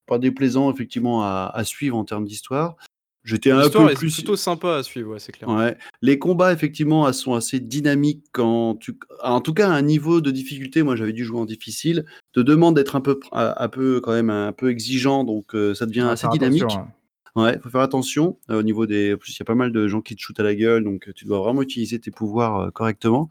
[0.06, 2.76] pas déplaisant effectivement à, à suivre en termes d'histoire.
[3.22, 5.48] J'étais un peu plus plutôt sympa à suivre, ouais, c'est clair.
[5.48, 5.76] Ouais.
[6.00, 10.82] Les combats effectivement sont assez dynamiques quand tu en tout cas un niveau de difficulté,
[10.82, 14.30] moi j'avais dû jouer en difficile, te demande d'être un peu un peu quand même
[14.30, 16.64] un peu exigeant donc euh, ça devient assez dynamique.
[17.36, 19.14] Ouais, faut faire attention euh, au niveau des.
[19.14, 20.82] En plus, il y a pas mal de gens qui te shootent à la gueule,
[20.82, 23.28] donc tu dois vraiment utiliser tes pouvoirs euh, correctement.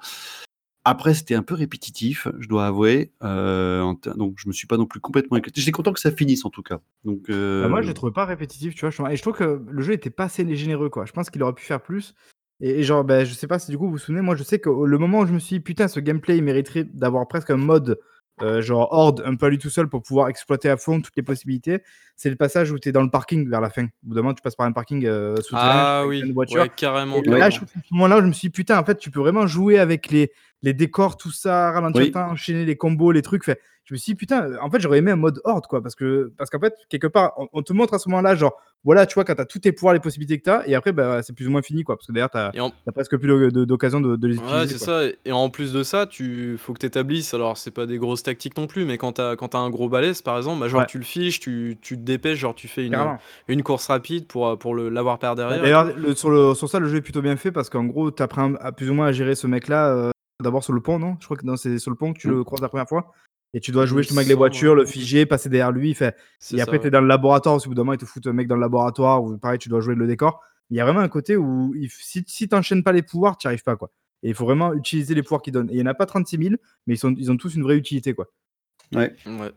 [0.86, 3.12] Après, c'était un peu répétitif, je dois avouer.
[3.24, 5.60] Euh, donc, je me suis pas non plus complètement éclaté.
[5.60, 6.80] J'étais content que ça finisse en tout cas.
[7.04, 9.12] Donc, bah, moi, je l'ai trouvé pas répétitif, tu vois.
[9.12, 11.06] Et je trouve que le jeu était pas assez généreux, quoi.
[11.06, 12.16] Je pense qu'il aurait pu faire plus.
[12.62, 14.60] Et, genre, ben, je sais pas si du coup vous vous souvenez, moi, je sais
[14.60, 17.52] que le moment où je me suis dit, putain, ce gameplay, il mériterait d'avoir presque
[17.52, 18.00] un mode
[18.42, 21.16] euh, genre horde un peu à lui tout seul pour pouvoir exploiter à fond toutes
[21.16, 21.82] les possibilités.
[22.16, 23.86] C'est le passage où tu es dans le parking vers la fin.
[23.86, 26.22] Au bout d'un moment, tu passes par un parking euh, souterrain ah, oui.
[26.22, 26.74] une voiture.
[26.76, 27.18] carrément.
[27.18, 29.20] Et là, je, à ce moment-là, je me suis dit, putain, en fait, tu peux
[29.20, 30.32] vraiment jouer avec les,
[30.62, 33.46] les décors, tout ça, ralentir le temps, enchaîner les combos, les trucs.
[33.46, 35.82] Fait, je me suis dit, putain, en fait, j'aurais aimé un mode horde, quoi.
[35.82, 39.06] Parce que parce qu'en fait, quelque part, on, te montre à ce moment-là, genre, voilà,
[39.06, 40.94] tu vois, quand tu as tous tes pouvoirs, les possibilités que tu as, et après,
[40.94, 41.98] bah, c'est plus ou moins fini, quoi.
[41.98, 44.56] Parce que d'ailleurs, tu presque plus d'occasion de, les utiliser.
[44.56, 45.02] Ouais, c'est ça.
[45.26, 48.24] Et en plus de ça, tu faut que tu établisses, alors, c'est pas des grosses
[48.24, 50.86] tactiques non plus, mais quand tu as, as, un gros balèze, par exemple, bah, genre,
[50.86, 52.98] tu le fiches, tu, tu, te dépêches, genre, tu fais une,
[53.48, 55.62] une course rapide pour, pour l'avoir par derrière.
[55.62, 58.54] D'ailleurs, sur, sur ça, le jeu est plutôt bien fait parce qu'en gros, tu apprends
[58.56, 59.90] à, plus ou moins à gérer ce mec-là.
[59.90, 60.12] Euh,
[60.42, 61.18] d'abord sur le pont, non?
[61.20, 62.32] Je crois que c'est sur le pont que tu mmh.
[62.32, 63.12] le croises la première fois.
[63.54, 65.94] Et tu dois jouer justement avec les voitures, le figer, passer derrière lui.
[65.96, 66.16] Fait...
[66.54, 67.56] Et après, tu es dans le laboratoire.
[67.56, 69.24] Au bout d'un moment, ils te foutent un mec dans le laboratoire.
[69.24, 70.42] Ou pareil, tu dois jouer le décor.
[70.70, 73.48] Il y a vraiment un côté où si, si tu n'enchaînes pas les pouvoirs, tu
[73.48, 73.76] n'y arrives pas.
[73.76, 73.90] Quoi.
[74.22, 75.70] Et il faut vraiment utiliser les pouvoirs qu'ils donnent.
[75.70, 77.64] Et il n'y en a pas 36 000, mais ils, sont, ils ont tous une
[77.64, 78.14] vraie utilité.
[78.14, 78.28] Quoi.
[78.94, 79.16] Ouais.
[79.26, 79.52] ouais.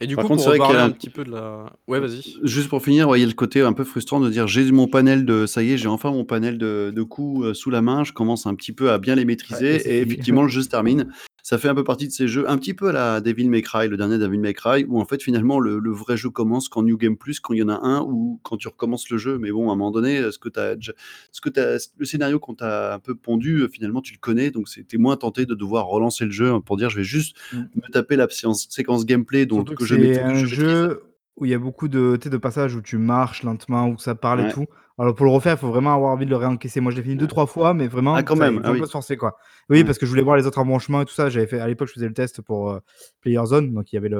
[0.00, 1.72] Et du coup, contre, pour parler un petit peu de la.
[1.86, 2.36] Ouais, vas-y.
[2.42, 4.88] Juste pour finir, il y a le côté un peu frustrant de dire j'ai mon
[4.88, 5.46] panel de.
[5.46, 8.12] Ça y est, j'ai enfin mon panel de, de coups euh, sous la main, je
[8.12, 11.12] commence un petit peu à bien les maîtriser, et, et effectivement, le jeu se termine
[11.42, 13.62] ça fait un peu partie de ces jeux, un petit peu à la Devil May
[13.62, 16.82] Cry, le dernier Devil May Cry, où en fait finalement le, vrai jeu commence quand
[16.82, 19.38] New Game Plus, quand il y en a un, ou quand tu recommences le jeu.
[19.38, 20.76] Mais bon, à un moment donné, ce que, as,
[21.32, 24.68] ce que as, le scénario qu'on t'a un peu pondu, finalement tu le connais, donc
[24.68, 27.58] c'était moins tenté de devoir relancer le jeu pour dire je vais juste mm.
[27.74, 31.02] me taper la séquence, gameplay donc, que, je C'est un jeu
[31.36, 34.46] où il y a beaucoup de, de passages où tu marches lentement, où ça parle
[34.46, 34.66] et tout.
[34.98, 36.80] Alors pour le refaire, il faut vraiment avoir envie de le réencaisser.
[36.80, 38.80] Moi, je l'ai fini deux, trois fois, mais vraiment, ah, quand même, ah, oui.
[38.86, 39.36] se quoi.
[39.70, 41.30] Oui, parce que je voulais voir les autres embranchements et tout ça.
[41.30, 42.80] J'avais fait à l'époque, je faisais le test pour euh,
[43.20, 44.10] Player Zone, donc il y avait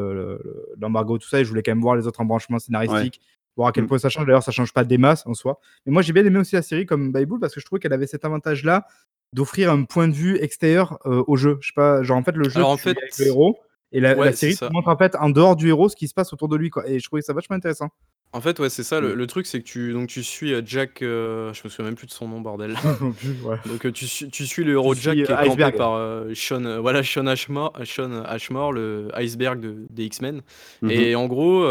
[0.78, 3.20] l'embargo, le, tout ça, et je voulais quand même voir les autres embranchements scénaristiques,
[3.56, 3.88] voir à quel mm.
[3.88, 4.26] point ça change.
[4.26, 5.58] D'ailleurs, ça change pas des masses en soi.
[5.84, 7.92] Mais moi, j'ai bien aimé aussi la série comme Bible parce que je trouvais qu'elle
[7.92, 8.86] avait cet avantage-là
[9.32, 11.58] d'offrir un point de vue extérieur euh, au jeu.
[11.60, 12.96] Je sais pas, genre en fait, le jeu, en fait...
[13.18, 13.58] le héros.
[13.92, 16.32] Et la, série te montre en fait en dehors du héros ce qui se passe
[16.32, 16.70] autour de lui.
[16.70, 16.88] Quoi.
[16.88, 17.90] Et je trouvais ça vachement intéressant.
[18.34, 18.98] En fait, ouais, c'est ça.
[18.98, 19.26] Le, mm.
[19.26, 21.02] truc, c'est que tu, donc, tu suis euh, Jack.
[21.02, 22.74] Euh, je me souviens même plus de son nom, bordel.
[23.66, 26.00] Donc, euh, tu, tu suis le héros Jack qui est campé par
[26.34, 30.40] Sean, voilà, Sean Ashmore, Sean Ashmore, le iceberg de, des X-Men.
[30.82, 30.90] Mm-hmm.
[30.90, 31.62] Et en gros,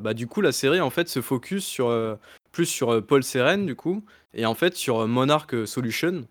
[0.00, 2.18] bah, du coup, la série en fait se focus sur
[2.52, 6.26] plus sur Paul Seren, du coup, et en fait sur Monarch Solution.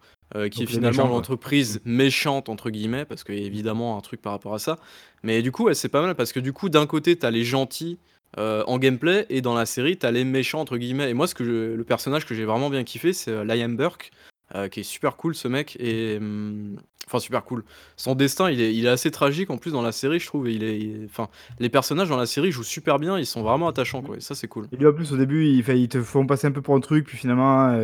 [0.52, 4.32] qui est finalement l'entreprise méchante entre guillemets parce qu'il y a évidemment un truc par
[4.34, 4.80] rapport à ça
[5.22, 8.00] mais du coup c'est pas mal parce que du coup d'un côté t'as les gentils
[8.40, 11.10] euh, en gameplay et dans la série t'as les méchants entre guillemets.
[11.10, 14.12] Et moi ce que le personnage que j'ai vraiment bien kiffé c'est euh, Liam Burke
[14.56, 15.78] euh, qui est super cool ce mec.
[15.80, 16.78] Et hum,
[17.08, 17.64] enfin super cool.
[17.96, 20.48] Son destin il est, assez tragique en plus dans la série je trouve.
[21.06, 21.30] Enfin
[21.60, 24.18] les personnages dans la série jouent super bien ils sont vraiment attachants quoi.
[24.18, 24.68] Et ça c'est cool.
[24.72, 27.06] Et lui en plus au début ils te font passer un peu pour un truc
[27.06, 27.78] puis finalement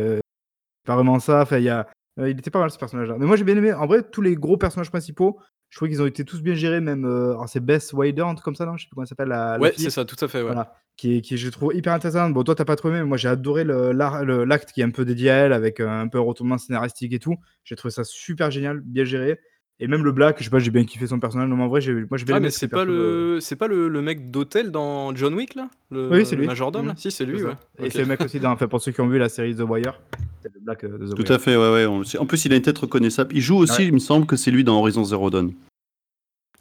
[0.84, 1.42] pas vraiment ça.
[1.42, 1.84] Enfin il y
[2.18, 4.20] il était pas mal ce personnage là mais moi j'ai bien aimé en vrai tous
[4.20, 5.38] les gros personnages principaux
[5.70, 7.04] je crois qu'ils ont été tous bien gérés, même.
[7.04, 8.76] Euh, c'est Bess Wider, un truc comme ça, non?
[8.76, 9.28] Je sais plus comment ça s'appelle.
[9.28, 10.38] La, ouais, c'est ça, tout à fait.
[10.38, 10.46] Ouais.
[10.46, 10.74] Voilà.
[10.96, 12.28] Qui, qui je trouve hyper intéressant.
[12.28, 15.30] Bon, toi, t'as pas trouvé, mais moi, j'ai adoré l'acte qui est un peu dédié
[15.30, 17.36] à elle, avec euh, un peu un retournement scénaristique et tout.
[17.64, 19.40] J'ai trouvé ça super génial, bien géré.
[19.82, 21.48] Et même le Black, je sais pas, j'ai bien kiffé son personnage.
[21.48, 23.38] Non, mais en vrai, moi, je vais ah, mais c'est pas, le...
[23.40, 25.68] c'est pas le, le mec d'hôtel dans John Wick, là?
[25.90, 26.10] Le...
[26.10, 26.46] Oui, c'est lui.
[26.46, 26.92] majordome, là?
[26.92, 26.98] Mmh.
[26.98, 27.54] Si, c'est lui, ouais.
[27.78, 28.50] Et c'est le mec aussi, dans...
[28.52, 29.98] enfin, pour ceux qui ont vu la série The Wire,
[30.42, 32.16] c'est le Black euh, de The Tout à fait, ouais, ouais.
[32.18, 33.34] En plus, il a une tête reconnaissable.
[33.34, 35.52] Il joue aussi, il me semble que c'est lui dans Horizon Zero Dawn.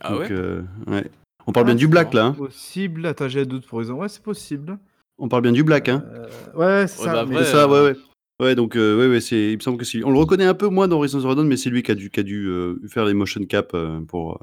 [0.02, 1.12] Ah ouais, euh, ouais
[1.46, 2.28] On parle bien du black là.
[2.28, 2.32] Hein.
[2.32, 3.06] Possible.
[3.06, 4.00] Attends, j'ai doute pour exemple.
[4.00, 4.78] Ouais, c'est possible.
[5.18, 6.06] On parle bien du black, hein.
[6.14, 7.26] Euh, ouais, c'est ça.
[7.26, 7.96] Bah, ça, ouais, ouais.
[8.40, 9.52] Ouais, donc euh, ouais, ouais, c'est.
[9.52, 10.04] Il me semble que c'est.
[10.04, 11.96] On le reconnaît un peu moins dans Horizon Zero Dawn, mais c'est lui qui a
[11.96, 12.50] dû, qui a dû
[12.88, 13.76] faire les motion cap
[14.08, 14.40] pour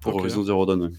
[0.00, 0.92] pour Horizon Zero Dawn.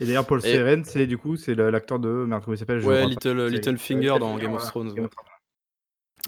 [0.00, 2.08] Et d'ailleurs, Paul Seren, c'est du coup, c'est l'acteur de.
[2.08, 4.94] Merde, comment il s'appelle Ouais, Little, Little Finger dans Game of Thrones.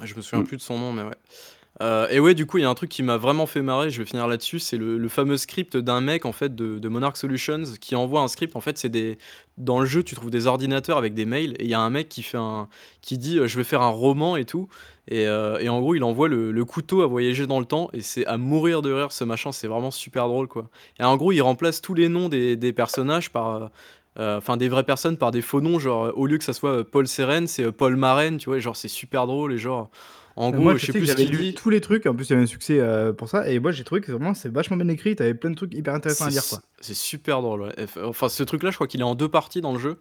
[0.02, 0.46] Je me souviens mm.
[0.46, 1.16] plus de son nom, mais ouais.
[1.82, 3.90] Euh, et ouais, du coup, il y a un truc qui m'a vraiment fait marrer,
[3.90, 7.64] je vais finir là-dessus, c'est le, fameux script d'un mec en fait de, Monarch Solutions
[7.80, 8.55] qui envoie un script.
[8.55, 9.18] En fait, c'est des
[9.59, 11.90] dans le jeu, tu trouves des ordinateurs avec des mails et il y a un
[11.90, 12.68] mec qui fait un
[13.00, 14.68] qui dit euh, je vais faire un roman et tout.
[15.09, 18.24] Et, euh, en gros, il envoie le, couteau à voyager dans le temps et c'est
[18.26, 20.68] à mourir de rire ce machin, c'est vraiment super drôle quoi.
[20.98, 23.70] Et en gros, il remplace tous les noms des, personnages par
[24.16, 27.07] enfin des vraies personnes par des faux noms, genre au lieu que ça soit Paul
[27.07, 29.90] Seren, c'est Paul Maren, tu vois, genre c'est super drôle et genre
[30.36, 32.07] en gros, moi, je sais plus j'avais lu tous les trucs.
[32.07, 33.48] En plus, il y avait un succès euh, pour ça.
[33.48, 35.14] Et moi, j'ai trouvé que vraiment, c'est vachement bien écrit.
[35.14, 36.42] T'avais plein de trucs hyper intéressants à lire.
[36.80, 37.72] C'est super drôle.
[38.02, 39.98] Enfin, ce truc-là, je crois qu'il est en deux parties dans le jeu.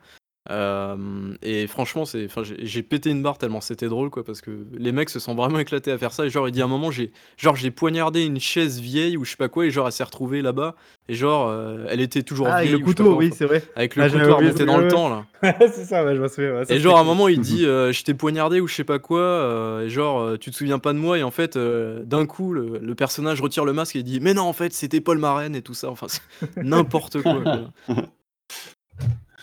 [0.52, 4.52] Euh, et franchement, c'est, enfin, j'ai pété une barre tellement c'était drôle, quoi, parce que
[4.74, 6.26] les mecs se sont vraiment éclatés à faire ça.
[6.26, 9.24] Et genre, il dit à un moment, j'ai, genre, j'ai poignardé une chaise vieille ou
[9.24, 10.76] je sais pas quoi, et genre, elle s'est retrouvée là-bas.
[11.08, 12.74] Et genre, euh, elle était toujours ah, vieille.
[12.74, 13.64] Avec le couteau, oui, c'est vrai.
[13.76, 15.26] Avec le ah, couteau remonté dans le temps, là.
[15.60, 16.64] c'est ça, ouais, je me souviens.
[16.68, 19.00] et genre, à un moment, il dit, euh, je t'ai poignardé ou je sais pas
[19.00, 22.94] quoi, et genre, tu te souviens pas de moi, et en fait, d'un coup, le,
[22.96, 25.74] personnage retire le masque et dit, mais non, en fait, c'était Paul Marraine et tout
[25.74, 25.89] ça.
[25.89, 26.08] Enfin,
[26.58, 27.41] n'importe quoi.
[27.41, 27.96] quoi.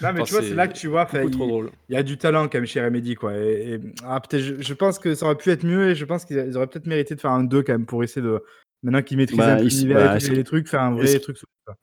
[0.03, 2.59] Non, mais tu vois, c'est là que tu vois, il, y a du talent quand
[2.59, 3.36] même chez Remedy, quoi.
[3.36, 6.57] Et, ah, peut-être, je, pense que ça aurait pu être mieux et je pense qu'ils
[6.57, 8.42] auraient peut-être mérité de faire un 2 quand même pour essayer de.
[8.82, 11.36] Maintenant qu'ils maîtrisent bah, l'univers et les trucs, faire un vrai truc.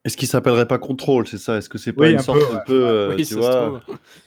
[0.03, 1.57] Est-ce qu'il s'appellerait pas contrôle, c'est ça?
[1.57, 3.81] Est-ce que c'est pas une sorte de peu, euh, tu vois?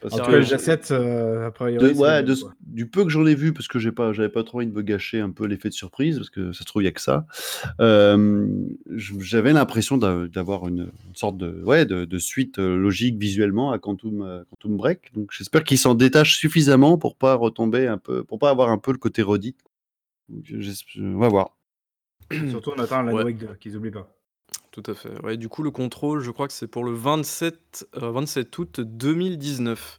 [0.05, 2.25] En tout cas, j'achète euh, ouais,
[2.61, 4.73] du peu que j'en ai vu, parce que j'ai pas, j'avais pas trop envie de
[4.73, 6.93] me gâcher un peu l'effet de surprise, parce que ça se trouve il y a
[6.93, 7.27] que ça.
[7.81, 8.47] Euh,
[8.87, 15.13] j'avais l'impression d'avoir une, sorte de, ouais, de, suite logique visuellement à Quantum, Quantum Break.
[15.15, 18.79] Donc j'espère qu'ils s'en détachent suffisamment pour pas retomber un peu, pour pas avoir un
[18.79, 19.57] peu le côté redit.
[20.31, 21.57] On va voir.
[22.51, 23.37] Surtout on attend la ouais.
[23.61, 24.09] qu'ils oublient pas.
[24.71, 25.21] tout à fait.
[25.23, 29.99] Ouais, du coup, le contrôle, je crois que c'est pour le 27, 27 août 2019.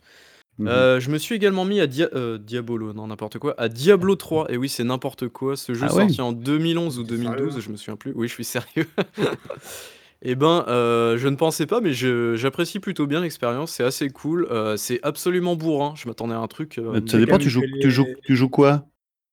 [0.60, 4.58] Mmh je me suis également mis à Diabolo, non n'importe quoi, à Diablo 3 et
[4.58, 5.58] oui, c'est n'importe quoi.
[5.58, 6.02] Ce jeu Ah ouais?
[6.04, 8.12] sorti en 2011 ou 2012, je me souviens plus.
[8.16, 8.86] Oui, je suis sérieux.
[10.24, 14.48] Et ben, heu, je ne pensais pas, mais j'apprécie plutôt bien l'expérience, c'est assez cool,
[14.52, 15.96] heu, c'est absolument bourrin.
[15.96, 18.86] Je m'attendais à un truc, ça dépend, tu joues tu joues tu joues quoi?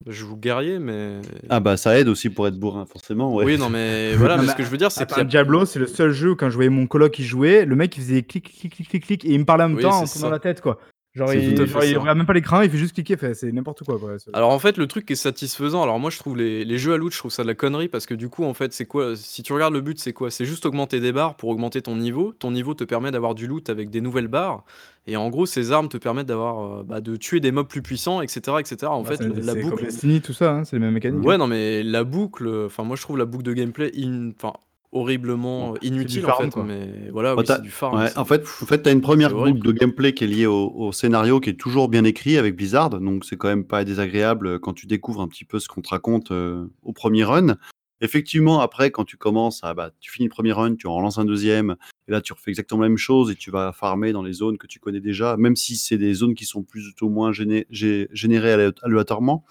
[0.07, 3.45] Je joue guerrier, mais Ah bah, ça aide aussi pour être bourrin, forcément, ouais.
[3.45, 5.67] oui, non, mais voilà, Non, mais ce que je veux dire, c'est y a Diablo,
[5.67, 8.03] c'est le seul jeu où quand je voyais mon coloc qui jouait, le mec il
[8.03, 10.07] faisait clic, clic, clic, clic, clic, et il me parlait en même Oui, temps en
[10.07, 10.31] tournant ça.
[10.31, 10.79] la tête, quoi.
[11.19, 13.99] Genre, il, genre, regarde même pas l'écran, il fait juste cliquer, c'est n'importe quoi,
[14.33, 16.93] Alors en fait, le truc qui est satisfaisant, alors moi je trouve les, les jeux
[16.95, 18.87] à loot, je trouve ça de la connerie parce que du coup, en fait, c'est
[18.87, 20.31] quoi Si tu regardes le but, c'est quoi?
[20.31, 22.33] C'est juste augmenter des barres pour augmenter ton niveau.
[22.39, 24.65] Ton niveau te permet d'avoir du loot avec des nouvelles barres.
[25.07, 27.81] Et en gros, ces armes te permettent d'avoir, euh, bah, de tuer des mobs plus
[27.83, 28.57] puissants, etc.
[28.61, 28.77] etc.
[28.87, 29.85] En Bah, fait, la comme boucle.
[29.85, 31.25] Destiny, tout ça, hein, c'est les mêmes mécaniques.
[31.27, 34.53] Ouais, non, mais la boucle, enfin, moi je trouve la boucle de gameplay in- enfin,
[34.93, 36.51] horriblement euh, inutile en farm, fait.
[36.51, 36.65] quoi.
[36.65, 37.99] Mais voilà, Bah, oui, t'as- c'est du farm.
[37.99, 40.47] Ouais, en fait, en fait, tu as une première boucle de gameplay qui est liée
[40.47, 43.85] au, au scénario, qui est toujours bien écrit avec Blizzard, donc c'est quand même pas
[43.85, 47.57] désagréable quand tu découvres un petit peu ce qu'on te raconte euh, au premier run.
[48.01, 51.19] Effectivement, après, quand tu commences, à, bah, tu finis le premier run, tu en relances
[51.19, 51.77] un deuxième,
[52.09, 54.59] et là tu refais exactement la même chose et tu vas farmer dans les zones
[54.59, 57.67] que tu connais déjà, même si c'est des zones qui sont plus ou moins géné-
[57.71, 59.45] gé- générées alé- aléatoirement.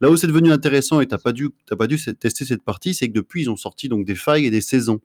[0.00, 3.08] Là où c'est devenu intéressant et t'as pas dû, pas dû tester cette partie, c'est
[3.08, 5.00] que depuis ils ont sorti donc des failles et des saisons.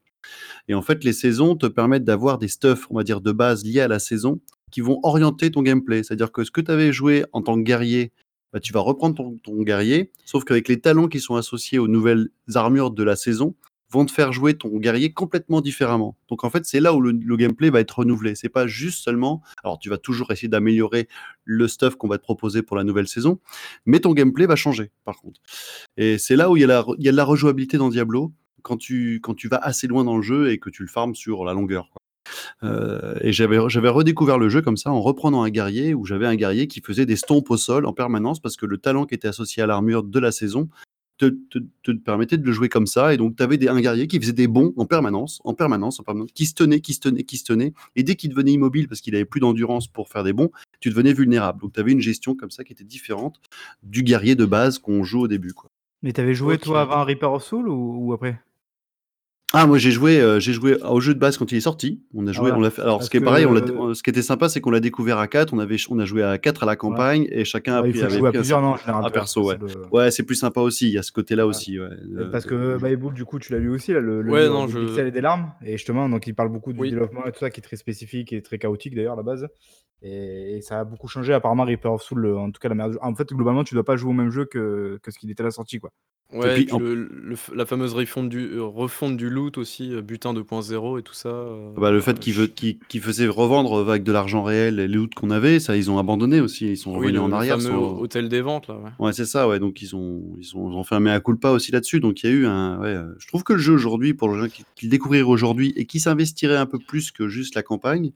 [0.67, 3.63] Et en fait, les saisons te permettent d'avoir des stuffs, on va dire, de base
[3.63, 4.39] liés à la saison
[4.71, 6.03] qui vont orienter ton gameplay.
[6.03, 8.11] C'est-à-dire que ce que tu avais joué en tant que guerrier,
[8.51, 12.29] bah, tu vas reprendre ton guerrier, sauf qu'avec les talents qui sont associés aux nouvelles
[12.55, 13.55] armures de la saison,
[13.91, 16.15] vont te faire jouer ton guerrier complètement différemment.
[16.29, 18.35] Donc en fait, c'est là où le, gameplay va être renouvelé.
[18.35, 19.41] C'est pas juste seulement.
[19.63, 21.07] Alors tu vas toujours essayer d'améliorer
[21.43, 23.39] le stuff qu'on va te proposer pour la nouvelle saison,
[23.85, 25.41] mais ton gameplay va changer par contre.
[25.97, 28.31] Et c'est là où il y, a de la rejouabilité dans Diablo
[28.61, 31.15] quand tu, quand tu vas assez loin dans le jeu et que tu le farmes
[31.15, 31.89] sur la longueur.
[32.63, 36.35] Euh, et j'avais redécouvert le jeu comme ça en reprenant un guerrier où j'avais un
[36.35, 39.27] guerrier qui faisait des stompes au sol en permanence parce que le talent qui était
[39.27, 40.69] associé à l'armure de la saison
[41.19, 43.13] te, te, te permettait de le jouer comme ça.
[43.13, 46.03] Et donc, tu avais un guerrier qui faisait des bons en permanence, en permanence, en
[46.03, 47.73] permanence, qui se tenait, qui se tenait, qui se tenait.
[47.95, 50.49] Et dès qu'il devenait immobile parce qu'il avait plus d'endurance pour faire des bons,
[50.79, 51.61] tu devenais vulnérable.
[51.61, 53.39] Donc, tu avais une gestion comme ça qui était différente
[53.83, 55.53] du guerrier de base qu'on joue au début.
[55.53, 55.69] Quoi.
[56.01, 56.61] Mais t'avais joué Ok.
[56.61, 58.39] toi avant Reaper of Soul ou, ou après?
[59.51, 62.03] Ah, moi j'ai joué, euh, j'ai joué au jeu de base quand il est sorti.
[62.13, 62.57] On a joué, voilà.
[62.57, 62.83] on l'a fait.
[62.83, 64.79] Alors, ce qui est pareil, on l'a- on- ce qui était sympa, c'est qu'on l'a
[64.79, 67.73] découvert à 4 On avait, on a joué à 4 à la campagne et chacun
[67.77, 69.03] a Ouais, Il pris faut avec jouer à un plusieurs, non, en général.
[69.07, 69.55] Ah, perso, ouais.
[69.67, 70.89] c'est le- Ouais, c'est plus sympa aussi.
[70.89, 71.49] Il y a ce côté-là Ouais.
[71.49, 71.79] aussi.
[71.79, 71.87] Ouais.
[72.17, 74.53] Euh, Parce que Bible, du coup, tu l'as lu aussi, là, le, le Ouais, livre
[74.53, 75.51] non, des je- pixels et des larmes.
[75.65, 76.91] Et justement, donc il parle beaucoup du Oui.
[76.91, 79.47] développement et tout ça, qui est très spécifique et très chaotique d'ailleurs à la base.
[80.01, 81.33] Et, et ça a beaucoup changé.
[81.33, 82.97] Apparemment, Reaper of Soul, le- en tout cas, la merde.
[83.01, 85.41] En fait, globalement, tu dois pas jouer au même jeu que, que ce qu'il était
[85.41, 85.89] à la sortie, quoi.
[86.31, 89.57] Ouais, puis, et puis en- le- le- la fameuse refonte du, euh, refonte du loot
[89.57, 91.29] aussi, euh, butin 2.0 et tout ça.
[91.29, 94.75] euh, Bah, le fait euh, qu'il veut, qu'il qu'il faisait revendre avec de l'argent réel
[94.75, 96.67] les loot qu'on avait, ça ils ont abandonné aussi.
[96.71, 97.55] Ils sont Oui, revenus le, en le arrière.
[97.57, 98.75] fameux sur- hôtel des ventes là.
[98.75, 99.07] Ouais.
[99.07, 99.59] Ouais, c'est ça, ouais.
[99.59, 101.99] Donc ils ont, ils ont, ils ont fait un mea culpa aussi là-dessus.
[101.99, 102.79] Donc il y a eu un.
[102.79, 105.73] Ouais, je trouve que le jeu aujourd'hui, pour les gens qui, qui le découvriraient aujourd'hui
[105.75, 108.11] et qui s'investiraient un peu plus que juste la campagne,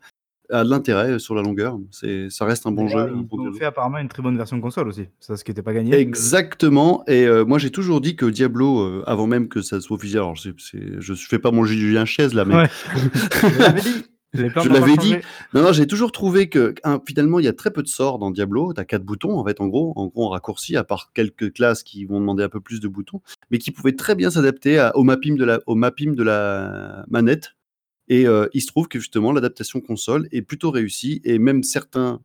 [0.53, 1.77] a de l'intérêt sur la longueur.
[1.91, 3.11] C'est, ça reste un bon jeu.
[3.15, 3.57] Ils bon ont Diablo.
[3.59, 5.07] fait apparemment une très bonne version console aussi.
[5.19, 5.93] Ça, ce qui n'était pas gagné.
[5.95, 7.03] Exactement.
[7.07, 10.21] Et euh, moi j'ai toujours dit que Diablo, euh, avant même que ça soit officiel,
[10.21, 12.69] alors c'est, c'est- je fais pas mon Julien Chaise là, mais Ouais.
[14.35, 15.09] Je l'avais dit.
[15.09, 15.21] Je l'avais.
[15.53, 16.73] Non, non, j'ai toujours trouvé que
[17.07, 18.73] finalement, il y a très peu de sorts dans Diablo.
[18.73, 21.53] Tu as quatre boutons, en fait, en gros, en gros, en raccourci, à part quelques
[21.53, 24.79] classes qui vont demander un peu plus de boutons, mais qui pouvaient très bien s'adapter
[24.79, 27.51] à- au mapping de la, au mapping de la manette.
[28.07, 32.21] Et euh, il se trouve que justement, l'adaptation console est plutôt réussie, et même certains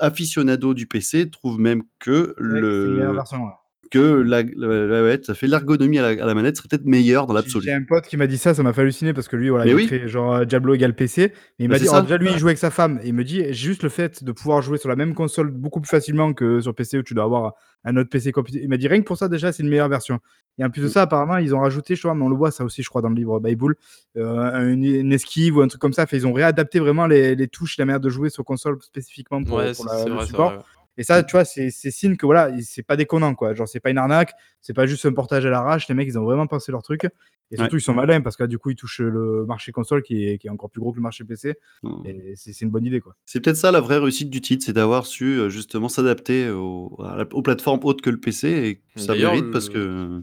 [0.00, 3.48] aficionados du PC trouvent même que Ouais, c'est le version.
[3.90, 6.84] Que la, la- la- ouais, ça fait l'ergonomie à la, à la manette serait peut-être
[6.84, 7.64] meilleure dans l'absolu.
[7.64, 9.64] j'ai un pote qui m'a dit ça, ça m'a fait halluciner parce que lui, voilà,
[9.64, 9.86] Mais il oui.
[9.88, 11.22] fait genre euh, Diablo égale PC.
[11.22, 11.92] Et il Bah, m'a dit, ça.
[11.92, 13.00] alors déjà lui, il joue avec sa femme.
[13.02, 15.80] Et il me dit, juste le fait de pouvoir jouer sur la même console beaucoup
[15.80, 18.60] plus facilement que sur PC où tu dois avoir un autre PC computer.
[18.62, 20.18] Il m'a dit, rien que pour ça, déjà, c'est une meilleure version.
[20.58, 22.50] Et en plus de ça, apparemment, ils ont rajouté, je crois, mais on le voit
[22.50, 23.74] ça aussi, je crois, dans le livre Bible,
[24.16, 26.06] euh, une, une esquive ou un truc comme ça.
[26.06, 29.44] Fait, ils ont réadapté vraiment les, les touches, la manière de jouer sur console spécifiquement
[29.44, 30.64] pour, Ouais, pour la- le vrai, support.
[30.98, 33.54] Et ça, tu vois, c'est signe que voilà, il- c'est pas déconnant, quoi.
[33.54, 34.32] Genre, c'est pas une arnaque,
[34.62, 35.88] c'est pas juste un portage à l'arrache.
[35.88, 37.04] Les mecs, ils ont vraiment pensé leur truc.
[37.52, 40.02] Et surtout, ils sont malins parce que là, du coup, ils touchent le marché console
[40.02, 41.54] qui est, qui est encore plus gros que le marché PC.
[41.84, 42.02] Hmm.
[42.04, 43.14] Et c'est une bonne idée, quoi.
[43.24, 47.42] C'est peut-être ça la vraie réussite du titre, c'est d'avoir su euh, justement s'adapter aux
[47.44, 50.22] plateformes autres que le PC et ça mérite parce le- que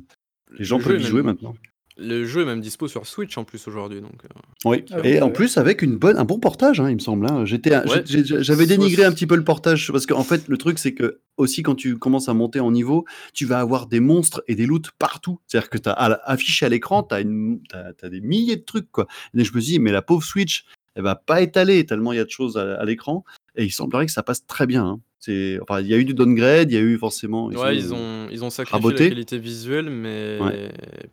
[0.58, 1.54] les gens le peuvent y jouer maintenant.
[1.98, 4.26] Le jeu est même dispo sur Switch en plus aujourd'hui, donc.
[4.26, 4.40] Euh.
[4.66, 7.28] Oui, ah et en plus avec une bonne, un bon portage, hein, il me semble.
[7.30, 7.46] Hein.
[7.46, 7.72] J'étais,
[8.06, 11.62] j'avais dénigré un petit peu le portage parce qu'en fait le truc c'est que aussi
[11.62, 14.92] quand tu commences à monter en niveau, tu vas avoir des monstres et des loots
[14.98, 15.40] partout.
[15.46, 19.08] C'est-à-dire que tu as affiché à l'écran, tu as, des milliers de trucs quoi.
[19.38, 20.66] Et je me dis mais la pauvre Switch,
[20.96, 23.24] elle va pas étaler tellement il y a de choses à, l'écran.
[23.56, 24.86] Et il semblerait que ça passe très bien.
[24.86, 25.00] Hein.
[25.26, 27.50] C'est, enfin, il y a eu du downgrade, il y a eu forcément.
[27.50, 30.38] Ils ouais, ils ont, ils ont sacrifié la qualité visuelle, mais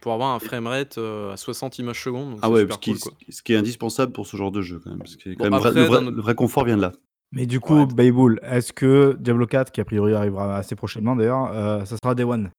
[0.01, 2.37] pour avoir un framerate euh, à 60 images secondes.
[2.43, 4.99] ah ouais, ce, qui, ce qui est indispensable pour ce genre de jeu quand même.
[4.99, 6.93] Parce que quand même le, vrai, confort vient de là.
[7.31, 8.35] Mais du coup, ouais.
[8.43, 12.25] est-ce que Diablo 4, qui a priori arrivera assez prochainement d'ailleurs, euh, ça sera Day
[12.25, 12.51] One?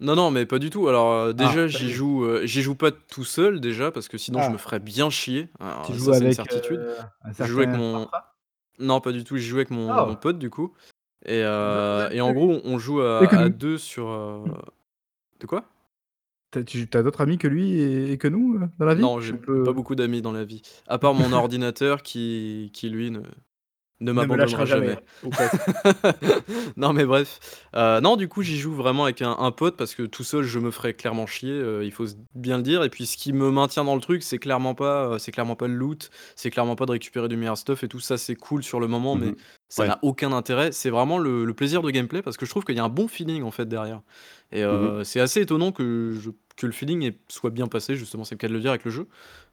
[0.00, 0.86] Non, non, mais pas du tout.
[0.88, 4.42] Alors, euh, déjà, ah, j'y joue, j'y joue pas tout seul, déjà, parce que sinon,
[4.42, 4.50] je ah.
[4.50, 5.48] me ferais bien chier.
[5.86, 6.82] tu joues avec, une certitude.
[7.38, 8.06] je joue avec mon.
[8.80, 9.36] Non, pas du tout.
[9.36, 10.16] J'y joue avec mon, oh.
[10.16, 10.72] pote, du coup.
[11.26, 14.08] Et, euh, et en gros, on joue à, deux sur.
[14.08, 14.44] Euh,
[15.38, 15.64] de quoi?
[16.50, 19.02] T'as as, d'autres amis que lui et, que nous euh, dans la vie?
[19.02, 20.62] Non, j'ai pas beaucoup d'amis dans la vie.
[20.88, 23.20] À part mon ordinateur qui, qui lui, ne,
[24.00, 24.96] ne m'abandonnera jamais.
[26.76, 27.38] non, mais bref.
[27.76, 30.58] Euh, non, du coup, j'y joue vraiment avec un, pote parce que tout seul, je
[30.58, 31.52] me ferais clairement chier.
[31.52, 32.82] Euh, il faut bien le dire.
[32.82, 35.56] Et puis, ce qui me maintient dans le truc, c'est clairement pas, euh, c'est clairement
[35.56, 38.16] pas le loot, c'est clairement pas de récupérer du meilleur stuff et tout ça.
[38.16, 39.36] C'est cool sur le moment, mais mhm.
[39.68, 40.72] ça n'a aucun intérêt.
[40.72, 43.06] C'est vraiment le, plaisir de gameplay parce que je trouve qu'il y a un bon
[43.06, 44.00] feeling en fait derrière.
[44.52, 45.04] Et mhm.
[45.04, 46.14] c'est assez étonnant que,
[46.56, 47.96] que le feeling soit bien passé.
[47.96, 49.06] Justement, c'est le cas de le dire avec le jeu.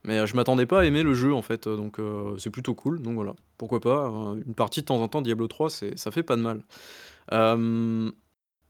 [0.03, 1.97] Mais je m'attendais pas à aimer le jeu en fait, donc
[2.37, 3.01] c'est plutôt cool.
[3.01, 4.07] Donc voilà, pourquoi pas,
[4.45, 6.61] une partie de temps en temps Diablo 3, c'est ça fait pas de mal.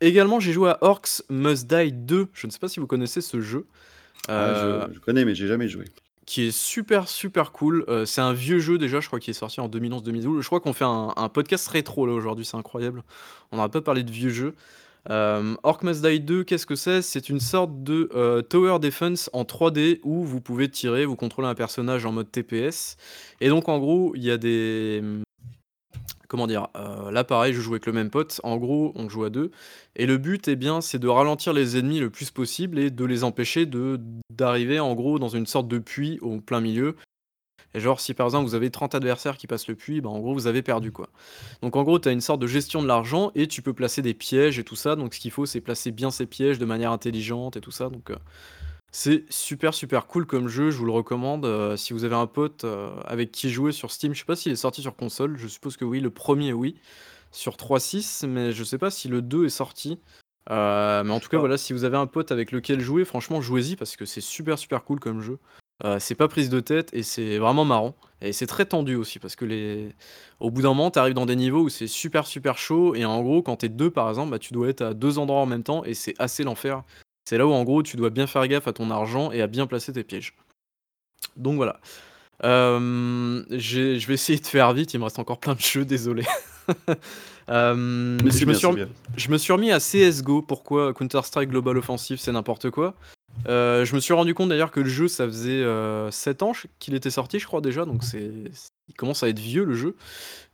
[0.02, 2.28] également, j'ai joué à Orcs Must Die 2.
[2.34, 3.68] Je ne sais pas si vous connaissez ce jeu.
[4.28, 5.86] Ah, je connais, mais j'ai jamais joué.
[6.26, 7.86] Qui est super, super cool.
[8.06, 10.42] c'est un vieux jeu déjà, je crois qu'il est sorti en 2011-2012.
[10.42, 13.04] Je crois qu'on fait un podcast rétro là aujourd'hui, c'est incroyable.
[13.52, 14.56] On n'aura pas parlé de vieux jeux.
[15.10, 17.02] Euh, Orc Must Die 2, qu'est-ce que c'est?
[17.02, 21.48] C'est une sorte de euh, tower defense en 3D où vous pouvez tirer, vous contrôlez
[21.48, 22.98] un personnage en mode TPS.
[23.40, 25.02] Et donc en gros, il y a des...
[26.28, 28.42] Comment dire euh, Là pareil, je joue avec le même pote.
[28.44, 29.52] En gros, on joue à deux.
[29.96, 33.06] Et le but, eh bien, c'est de ralentir les ennemis le plus possible et de
[33.06, 33.66] les empêcher
[34.30, 36.98] d'arriver en gros dans une sorte de puits au plein milieu
[37.74, 40.20] et genre, si par exemple vous avez 30 adversaires qui passent le puits, bah, en
[40.20, 41.10] gros vous avez perdu quoi.
[41.62, 44.02] Donc en gros, tu as une sorte de gestion de l'argent et tu peux placer
[44.02, 44.96] des pièges et tout ça.
[44.96, 47.90] Donc ce qu'il faut, c'est placer bien ces pièges de manière intelligente et tout ça.
[47.90, 48.16] Donc euh,
[48.92, 51.46] c'est super super cool comme jeu, je vous le recommande.
[51.46, 54.36] Euh, si vous avez un pote euh, avec qui jouer sur Steam, je sais pas
[54.36, 56.76] s'il est sorti sur console, je suppose que oui, le premier oui,
[57.32, 60.00] sur 3.6, mais je sais pas si le 2 est sorti.
[60.50, 63.76] mais en tout cas, voilà, si vous avez un pote avec lequel jouer, franchement, jouez-y
[63.76, 65.38] parce que c'est super super cool comme jeu.
[65.84, 67.96] Euh, c'est pas prise de tête et c'est vraiment marrant.
[68.22, 69.94] Et c'est très tendu aussi parce que les...
[70.40, 73.06] au bout d'un moment, tu arrives dans des niveaux où c'est super super chaud et
[73.06, 75.46] en gros, quand t'es deux par exemple, bah, tu dois être à deux endroits en
[75.46, 76.84] même temps et c'est assez l'enfer.
[77.26, 79.48] C'est là où en gros, tu dois bien faire gaffe à ton argent et à
[79.48, 80.36] bien placer tes pièges.
[81.36, 81.80] Donc voilà.
[82.44, 86.24] Euh, je vais essayer de faire vite, il me reste encore plein de jeux, désolé.
[87.50, 88.68] Euh, je, me suis
[89.16, 90.42] je me suis remis à CSGO.
[90.42, 90.94] Pourquoi?
[90.94, 92.94] Counter-Strike Global Offensive, c'est n'importe quoi
[93.48, 95.62] euh, je me suis rendu compte d'ailleurs que le jeu, ça faisait
[96.12, 98.32] 7 euh, ans qu'il était sorti, je crois déjà, donc c'est,
[98.88, 99.96] il commence à être vieux le jeu.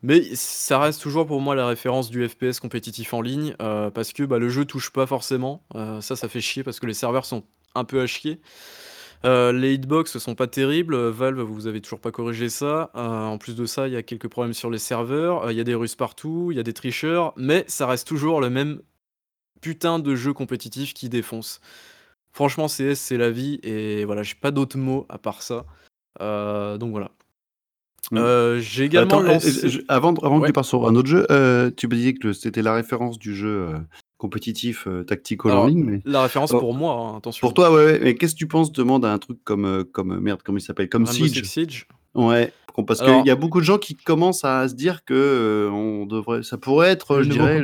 [0.02, 4.14] Mais ça reste toujours pour moi la référence du FPS compétitif en ligne, euh, parce
[4.14, 5.64] que bah, le jeu touche pas forcément.
[6.02, 7.44] ça, ça fait chier parce que les serveurs sont
[7.76, 8.40] un peu à chier.
[9.24, 10.96] les hitbox sont pas terribles.
[11.10, 12.92] Valve, vous avez toujours pas corrigé ça.
[12.94, 15.50] en plus de ça, il y a quelques problèmes sur les serveurs.
[15.52, 18.42] Il y a des Russes partout, il y a des tricheurs, mais ça reste toujours
[18.42, 18.82] le même
[19.62, 21.62] putain de jeu compétitif qui défonce.
[22.34, 25.66] Franchement, CS, c'est la vie et voilà, j'ai pas d'autres mots à part ça.
[26.20, 27.12] Euh, donc voilà.
[28.12, 28.18] Mmh.
[28.18, 29.24] Euh, j'ai également
[29.88, 32.74] avant, avant que tu sur un autre jeu, euh, tu me disais que c'était la
[32.74, 33.68] référence du jeu
[34.18, 36.02] compétitif tactique en ligne.
[36.06, 37.46] La référence pour moi, hein, attention.
[37.46, 40.42] Pour toi, ouais, mais qu'est-ce que tu penses demande à un truc comme, comme merde,
[40.44, 41.44] comment il s'appelle Comme Siege.
[41.44, 41.88] Siege.
[42.16, 42.52] Ouais,
[42.88, 46.42] parce qu'il y a beaucoup de gens qui commencent à se dire que on devrait,
[46.42, 47.64] ça pourrait être, je dirais,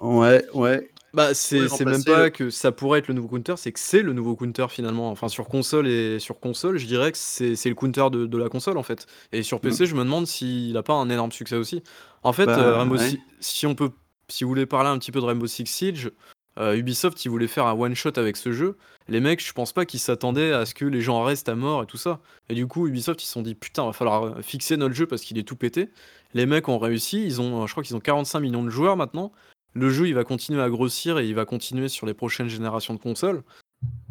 [0.00, 3.80] ouais, ouais, bah, c'est même pas que ça pourrait être le nouveau counter, c'est que
[3.80, 5.10] c'est le nouveau counter finalement.
[5.10, 8.50] Enfin, sur console et sur console, je dirais que c'est le counter de, de, la
[8.50, 9.06] console en fait.
[9.32, 9.86] Et sur PC, mmh.
[9.86, 11.82] je me demande s'il a pas un énorme succès aussi.
[12.22, 12.98] En fait, bah, euh, Rainbow
[13.40, 13.92] si on peut,
[14.28, 16.10] si vous voulez parler un petit peu de Rainbow Six Siege,
[16.58, 18.76] euh, Ubisoft, ils voulaient faire un one shot avec ce jeu.
[19.08, 21.82] Les mecs, je pense pas qu'ils s'attendaient à ce que les gens restent à mort
[21.82, 22.20] et tout ça.
[22.50, 25.22] Et du coup, Ubisoft, ils se sont dit putain, va falloir fixer notre jeu parce
[25.22, 25.88] qu'il est tout pété.
[26.34, 29.32] Les mecs ont réussi, ils ont, je crois qu'ils ont 45 millions de joueurs maintenant
[29.76, 32.94] le jeu il va continuer à grossir et il va continuer sur les prochaines générations
[32.94, 33.42] de consoles.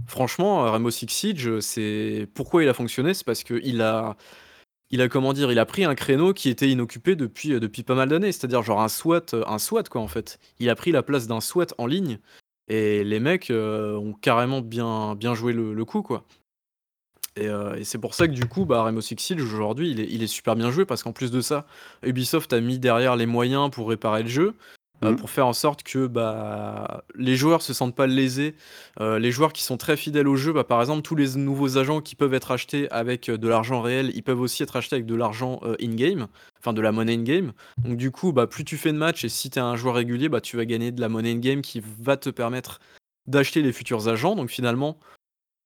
[0.07, 4.15] Franchement, Rainbow Six Siege, c'est pourquoi il a fonctionné, c'est parce qu'il a
[4.91, 7.95] il a comment dire, il a pris un créneau qui était inoccupé depuis, depuis pas
[7.95, 10.39] mal d'années, c'est-à-dire genre un SWAT, un SWAT quoi en fait.
[10.59, 12.19] Il a pris la place d'un SWAT en ligne
[12.67, 16.23] Et les mecs ont carrément bien, joué le, coup, quoi.
[17.35, 17.49] Et,
[17.83, 20.55] c'est pour ça que du coup, bah, Rainbow Six Siege aujourd'hui, il il est super
[20.55, 21.65] bien joué parce qu'en plus de ça,
[22.03, 24.53] Ubisoft a mis derrière les moyens pour réparer le jeu.
[25.11, 25.15] Mmh.
[25.17, 28.55] pour faire en sorte que bah, les joueurs se sentent pas lésés.
[28.99, 32.01] les joueurs qui sont très fidèles au jeu, bah, par exemple, tous les nouveaux agents
[32.01, 35.15] qui peuvent être achetés avec de l'argent réel, ils peuvent aussi être achetés avec de
[35.15, 36.27] l'argent in-game,
[36.59, 37.53] enfin de la monnaie in-game.
[37.83, 39.95] Donc du coup, bah, plus tu fais de matchs et si tu es un joueur
[39.95, 42.79] régulier, bah, tu vas gagner de la monnaie in-game qui va te permettre
[43.27, 44.35] d'acheter les futurs agents.
[44.35, 44.99] Donc finalement,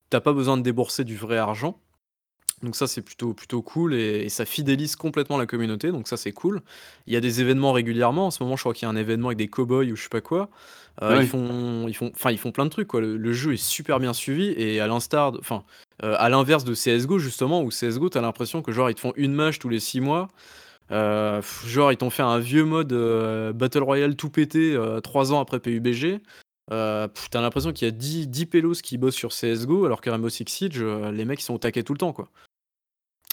[0.09, 1.79] t'as pas besoin de débourser du vrai argent.
[2.63, 6.31] Donc ça c'est plutôt plutôt cool et, ça fidélise complètement la communauté, donc ça c'est
[6.31, 6.61] cool.
[7.07, 8.27] Il y a des événements régulièrement.
[8.27, 10.03] En ce moment, je crois qu'il y a un événement avec des cowboys ou je
[10.03, 10.49] sais pas quoi.
[11.01, 13.01] Euh, ils font ils font enfin ils font plein de trucs quoi.
[13.01, 15.63] Le, jeu est super bien suivi et à l'instar enfin
[16.03, 19.13] euh, à l'inverse de CS:GO justement où CS:GO t'as l'impression que genre ils te font
[19.15, 20.27] une match tous les six mois.
[20.91, 22.93] Euh, genre ils t'ont fait un vieux mode
[23.55, 26.21] Battle Royale tout pété trois ans après PUBG.
[26.71, 30.09] Euh, t'as l'impression qu'il y a 10, 10 pélos qui bossent sur CSGO, alors que
[30.09, 32.29] Rainbow Six Siege, euh, les mecs ils sont au taquet tout le temps, quoi.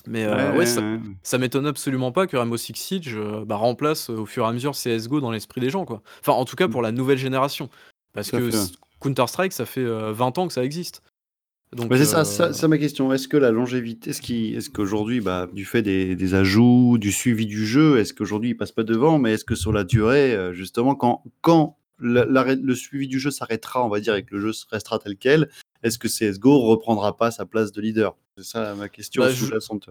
[0.06, 4.44] Mais euh, ouais, ça, m'étonne absolument pas que Rainbow Six Siege bah, remplace au fur
[4.44, 6.02] et à mesure CSGO dans l'esprit des gens, quoi.
[6.20, 7.68] Enfin, en tout cas pour la nouvelle génération.
[8.12, 8.50] Parce que
[9.00, 11.02] Counter-Strike, ça fait 20 ans que ça existe.
[11.72, 13.12] Donc, c'est ça, ça, ma question.
[13.12, 17.66] Est-ce que la longévité, est-ce, est-ce qu'aujourd'hui, bah, du fait des, ajouts, du suivi du
[17.66, 21.22] jeu, est-ce qu'aujourd'hui il passe pas devant, mais est-ce que sur la durée, justement, quand,
[21.42, 25.16] quand le suivi du jeu s'arrêtera, on va dire, et que le jeu restera tel
[25.16, 25.48] quel,
[25.86, 28.14] est-ce que CSGO reprendra pas sa place de leader?
[28.36, 29.88] C'est ça ma question bah, sous-jacente.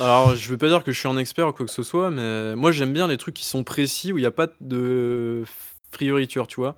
[0.00, 2.10] Alors, je veux pas dire que je suis un expert ou quoi que ce soit,
[2.10, 5.44] mais moi j'aime bien les trucs qui sont précis, où il n'y a pas de
[5.90, 6.74] prioriture, tu vois.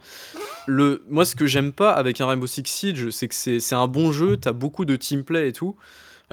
[0.66, 1.04] Le...
[1.08, 4.12] Moi, ce que j'aime pas avec un Rainbow Six Siege, c'est que c'est un bon
[4.12, 5.76] jeu, tu as beaucoup de teamplay et tout.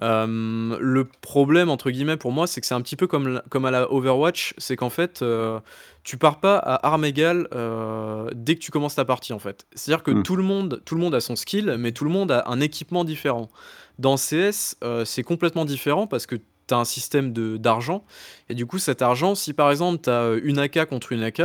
[0.01, 3.65] Euh, le problème, entre guillemets, pour moi, c'est que c'est un petit peu comme, comme
[3.65, 5.59] à la Overwatch, c'est qu'en fait, euh,
[6.03, 9.65] tu pars pas à armes égales euh, dès que tu commences ta partie, en fait.
[9.75, 10.23] C'est-à-dire que hmm.
[10.23, 12.59] tout, le monde, tout le monde a son skill, mais tout le monde a un
[12.59, 13.49] équipement différent.
[13.99, 18.03] Dans CS, c'est complètement différent parce que tu as un système d'argent,
[18.49, 21.43] et du coup, cet argent, si par exemple, tu as une AK contre une AK,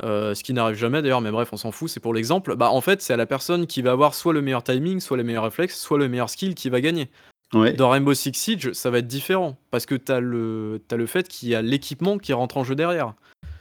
[0.00, 2.56] ce qui n'arrive jamais d'ailleurs, mais bref, on s'en fout, c'est pour l'exemple.
[2.56, 5.18] Bah en fait, c'est à la personne qui va avoir soit le meilleur timing, soit
[5.18, 7.10] les meilleurs réflexes, soit le meilleur skill qui va gagner.
[7.52, 11.06] Dans Rainbow Six Siege, ça va être différent parce que tu as le, as le
[11.06, 13.14] fait qu'il y a l'équipement qui rentre en jeu derrière.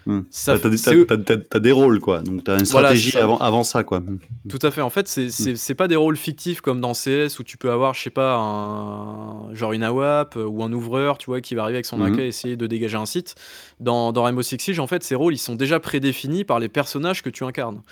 [0.08, 0.22] Hmm.
[0.32, 4.02] Ça, t'as, des rôles quoi, donc t'as une stratégie avant, avant ça quoi.
[4.50, 4.82] Tout à fait.
[4.82, 7.94] En fait, c'est, c'est, pas des rôles fictifs comme dans CS où tu peux avoir,
[7.94, 11.78] je sais pas, un genre une AWAP ou un ouvreur, tu vois, qui va arriver
[11.78, 13.36] avec son AK et essayer de dégager un site.
[13.80, 16.70] Dans, dans Rainbow Six Siege, en fait, ces rôles ils sont déjà prédéfinis par les
[16.70, 17.84] personnages que tu incarnes.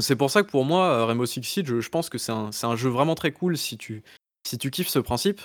[0.00, 2.66] C'est pour ça que pour moi, Rainbow Six Siege, je pense que c'est un, c'est
[2.66, 4.02] un jeu vraiment très cool si tu,
[4.48, 5.40] si tu kiffes ce principe.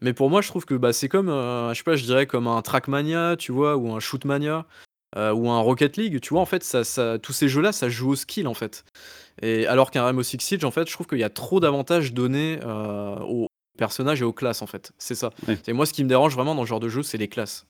[0.00, 2.26] Mais pour moi, je trouve que bah, c'est comme, euh, je sais pas, je dirais
[2.26, 4.66] comme un Trackmania, tu vois, ou un Shootmania,
[5.16, 7.88] euh, ou un Rocket League, tu vois, en fait, ça, ça, tous ces jeux-là, ça
[7.88, 8.84] joue au skill, en fait.
[9.42, 12.12] Et alors qu'un Rainbow Six Siege, en fait, je trouve qu'il y a trop d'avantages
[12.12, 13.48] donnés euh, aux
[13.78, 14.92] personnages et aux classes, en fait.
[14.98, 15.30] C'est ça.
[15.66, 17.66] Et moi, ce qui me dérange vraiment dans ce genre de jeu, c'est les classes.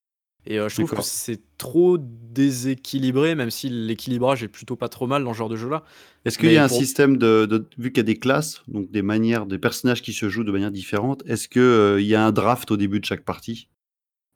[0.47, 5.23] Et je trouve que c'est trop déséquilibré, même si l'équilibrage est plutôt pas trop mal
[5.23, 5.83] dans ce genre de jeu-là.
[6.25, 9.03] Est-ce qu'il y a un système de, vu qu'il y a des classes, donc des
[9.03, 12.71] manières, des personnages qui se jouent de manière différente, est-ce qu'il y a un draft
[12.71, 13.67] au début de chaque partie?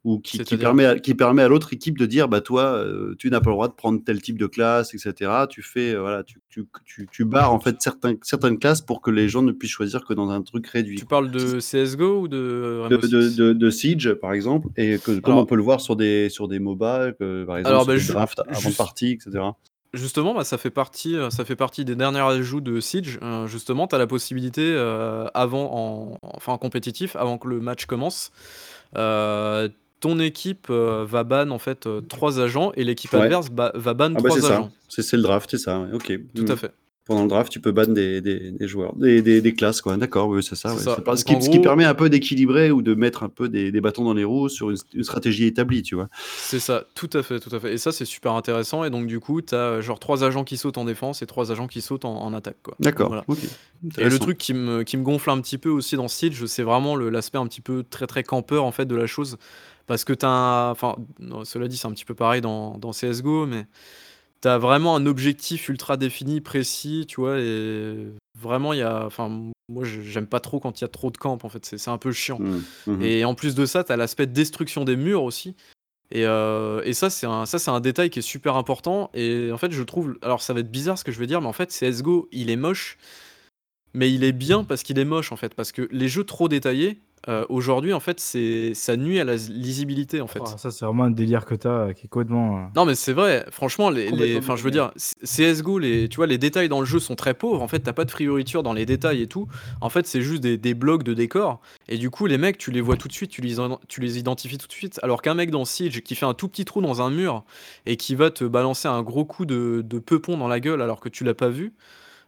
[0.06, 3.28] Ou qui, permet à, qui permet à l'autre équipe de dire bah toi euh, tu
[3.28, 6.22] n'as pas le droit de prendre tel type de classe etc tu fais euh, voilà
[6.22, 9.50] tu, tu, tu, tu, barres en fait certains, certaines classes pour que les gens ne
[9.50, 10.96] puissent choisir que dans un truc réduit.
[10.96, 15.44] Tu parles de CSGO ou de de, de, Siege par exemple et que, comme on
[15.44, 18.76] peut le voir sur des sur des MOBA par exemple Alors, bah, draft avant de
[18.76, 19.40] partie etc
[19.94, 23.18] Justement, bah, ça, fait partie, euh, ça fait partie des derniers ajouts de Siege.
[23.46, 24.76] justement, tu as la possibilité,
[25.32, 28.30] avant, en, enfin en compétitif, avant que le match commence,
[30.00, 34.12] ton équipe euh, va ban en fait euh, trois agents et l'équipe adverse va ban
[34.16, 34.70] ah bah, trois agents.
[34.88, 35.86] C'est le draft, c'est ça.
[35.92, 36.12] Ok.
[36.34, 36.56] Tout à hmm.
[36.56, 36.72] fait.
[37.06, 39.96] Pendant le draft, tu peux ban des, des, joueurs, des, des, classes, quoi.
[39.96, 40.76] D'accord, oui, c'est ça.
[40.76, 44.02] ce, qui, ce, qui, permet un peu d'équilibrer ou de mettre un peu des, bâtons
[44.02, 46.08] dans les roues sur une, stratégie établie, tu vois.
[46.36, 47.74] C'est ça, tout à fait, tout à fait.
[47.74, 48.82] Et ça, c'est super intéressant.
[48.82, 51.26] Et donc, du coup, tu as euh, genre trois agents qui sautent en défense et
[51.26, 52.74] trois agents qui sautent en, attaque, quoi.
[52.80, 53.24] D'accord.
[53.98, 56.64] Et le truc qui me, qui me gonfle un petit peu aussi dans Siege, c'est
[56.64, 59.38] vraiment l'aspect un petit peu très très campeur en fait de la chose.
[59.86, 60.96] Parce que tu as Enfin,
[61.44, 63.66] cela dit, c'est un petit peu pareil dans, dans CSGO, mais
[64.42, 68.08] tu as vraiment un objectif ultra défini, précis, tu vois, et
[68.38, 69.04] vraiment, il y a.
[69.06, 69.28] Enfin,
[69.68, 71.98] moi, j'aime pas trop quand il y a trop de camps, en fait, c'est un
[71.98, 72.38] peu chiant.
[72.38, 73.02] Mmh, mmh.
[73.02, 75.54] Et en plus de ça, tu as l'aspect destruction des murs aussi.
[76.12, 79.10] Et, euh, et ça, c'est un, un détail qui est super important.
[79.14, 80.18] Et en fait, je trouve.
[80.22, 82.50] Alors, ça va être bizarre ce que je veux dire, mais en fait, CSGO, il
[82.50, 82.98] est moche
[83.96, 85.54] mais il est bien parce qu'il est moche en fait.
[85.54, 89.34] Parce que les jeux trop détaillés, euh, aujourd'hui, en fait, c'est ça nuit à la
[89.34, 90.38] lisibilité, en fait.
[90.40, 92.58] Oh, ça, c'est vraiment un délire que tu as qui est complètement.
[92.58, 94.38] Euh, non, mais c'est vrai, franchement, les, les...
[94.38, 94.92] Enfin, je veux dire,
[95.24, 96.08] CSGO, les...
[96.08, 97.62] tu vois, les détails dans le jeu sont très pauvres.
[97.62, 99.48] En fait, t'as pas de frioriture dans les détails et tout.
[99.80, 101.60] En fait, c'est juste des, des, blocs de décor.
[101.88, 103.56] Et du coup, les mecs, tu les vois tout de suite, tu les,
[103.88, 105.00] tu les identifies tout de suite.
[105.02, 107.44] Alors qu'un mec dans Siege qui fait un tout petit trou dans un mur
[107.86, 111.00] et qui va te balancer un gros coup de, de peupon dans la gueule alors
[111.00, 111.72] que tu l'as pas vu.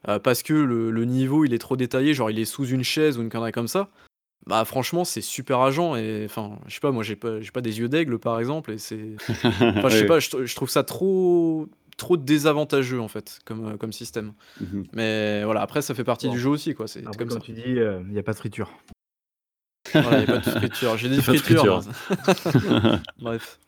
[0.09, 2.83] Euh, parce que le, le, niveau il est trop détaillé, genre il est sous une
[2.83, 3.91] chaise ou une connerie comme ça,
[4.49, 7.61] bah franchement, c'est super agent et enfin, je sais pas, moi j'ai pas j'ai pas
[7.61, 11.69] des yeux d'aigle par exemple et c'est enfin, je sais pas, je, trouve ça trop
[11.99, 14.33] trop désavantageux en fait comme, euh, comme système.
[14.61, 17.41] Mmh Mais voilà, après ça fait partie du jeu aussi quoi, c'est comme ça.
[17.41, 18.73] tu dis, il euh, y a pas de friture.
[19.93, 20.97] Voilà, y a pas de friture.
[20.97, 21.83] J'ai dit friture.
[23.19, 23.59] Bref.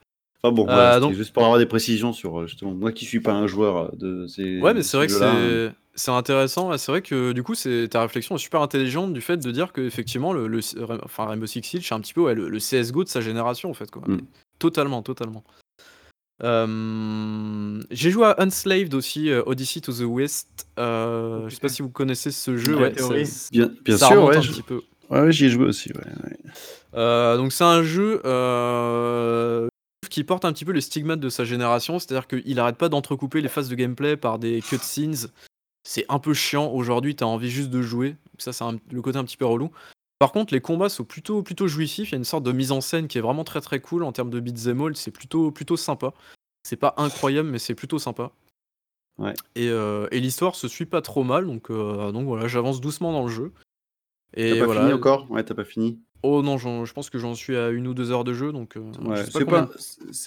[0.42, 1.12] Enfin bon, euh, donc...
[1.12, 4.60] juste pour avoir des précisions sur justement moi qui suis pas un joueur de ces.
[4.60, 6.76] Ouais, mais c'est vrai que c'est c'est intéressant.
[6.78, 9.72] C'est vrai que du coup, c'est ta réflexion est super intelligente du fait de dire
[9.72, 10.60] que effectivement le, le
[11.04, 13.70] enfin Rainbow Six Siege, c'est un petit peu ouais, le, le, CS:GO de sa génération
[13.70, 14.02] en fait quoi.
[14.06, 14.20] Mm.
[14.58, 15.44] Totalement, totalement.
[16.42, 20.66] Euh, j'ai joué à Unslaved aussi, euh, Odyssey to the West.
[20.78, 22.76] Euh, Je sais pas si vous connaissez ce jeu.
[22.76, 22.94] Ouais,
[23.50, 24.80] bien, bien sûr, ouais, un petit peu.
[25.10, 25.90] Ouais, j'y ai joué aussi.
[26.94, 29.68] Euh, donc c'est un jeu euh,
[30.08, 33.40] qui porte un petit peu le stigmate de sa génération, c'est-à-dire qu'il arrête pas d'entrecouper
[33.40, 35.28] les phases de gameplay par des cutscenes
[35.82, 36.70] c'est un peu chiant.
[36.72, 38.16] Aujourd'hui, tu as envie juste de jouer.
[38.38, 39.70] Ça, c'est le côté un petit peu relou.
[40.18, 42.10] Par contre, les combats sont plutôt, plutôt jouissifs.
[42.10, 44.04] Il y a une sorte de mise en scène qui est vraiment très très cool
[44.04, 44.96] en termes de beat'em all.
[44.96, 46.12] C'est plutôt, plutôt sympa.
[46.62, 48.32] C'est pas incroyable, mais c'est plutôt sympa.
[49.18, 49.34] Ouais.
[49.54, 53.12] Et, euh, et l'histoire se suit pas trop mal, donc, euh, donc voilà, j'avance doucement
[53.12, 53.52] dans le jeu.
[54.34, 55.30] Et t'as pas fini encore?
[55.30, 56.00] Ouais, t'as pas fini.
[56.22, 58.76] Oh non, je pense que j'en suis à une ou deux heures de jeu, donc
[58.76, 58.82] euh,
[59.30, 59.70] c'est pas,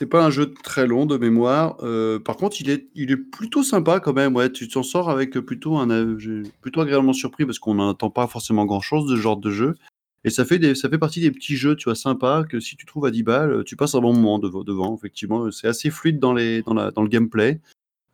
[0.10, 1.78] pas, un jeu très long de mémoire.
[1.84, 4.36] Euh, par contre, il est, il est plutôt sympa quand même.
[4.36, 6.18] Ouais, tu t'en sors avec plutôt un,
[6.62, 9.76] plutôt agréablement surpris parce qu'on n'entend pas forcément grand chose de ce genre de jeu.
[10.24, 12.76] Et ça fait, des, ça fait partie des petits jeux, tu vois, sympas que si
[12.76, 14.64] tu trouves à 10 balles, tu passes un bon moment devant.
[14.64, 17.60] devant effectivement, c'est assez fluide dans, les, dans, la, dans le gameplay.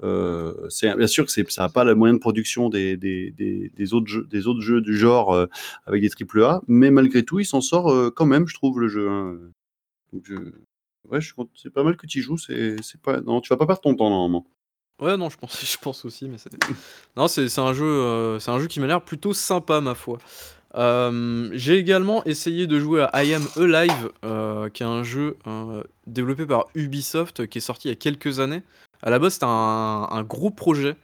[0.03, 2.97] Euh, bien sûr que ça n'a pas la moyen de production des,
[3.91, 5.47] autres jeux, du genre euh,
[5.85, 8.79] avec des triple A, mais malgré tout, il s'en sort euh, quand même, je trouve,
[8.79, 9.09] le jeu.
[9.09, 9.37] Hein.
[11.55, 12.37] C'est pas mal que tu y joues.
[12.37, 14.45] C'est, pas, non, tu vas pas perdre ton temps normalement.
[15.01, 16.37] Ouais, non, je pense, aussi, mais
[17.15, 20.19] non, c'est, un jeu, c'est un jeu qui m'a l'air plutôt sympa, ma foi.
[21.53, 24.11] j'ai également essayé de jouer à I Am Alive,
[24.71, 25.37] qui est un jeu
[26.07, 28.63] développé par Ubisoft, qui est sorti il y a quelques années.
[29.01, 30.95] À la base, c'était un, gros projet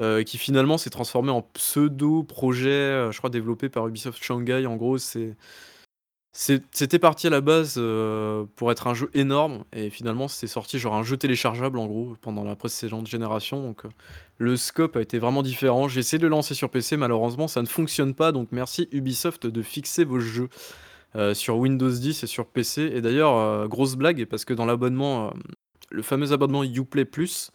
[0.00, 4.66] euh, qui finalement s'est transformé en pseudo-projet, euh, je crois développé par Ubisoft Shanghai.
[4.66, 4.98] En gros,
[6.32, 9.64] c'était parti à la base euh, pour être un jeu énorme.
[9.72, 13.62] Et finalement c'est sorti genre un jeu téléchargeable en gros pendant la précédente génération.
[13.62, 13.82] Donc
[14.38, 15.86] le scope a été vraiment différent.
[15.86, 18.32] J'ai essayé de le lancer sur PC malheureusement ça ne fonctionne pas.
[18.32, 20.48] Donc merci Ubisoft de fixer vos jeux
[21.34, 25.32] sur Windows 10 et sur PC et d'ailleurs grosse blague parce que dans l'abonnement
[25.90, 27.50] le fameux abonnement Uplay Plus.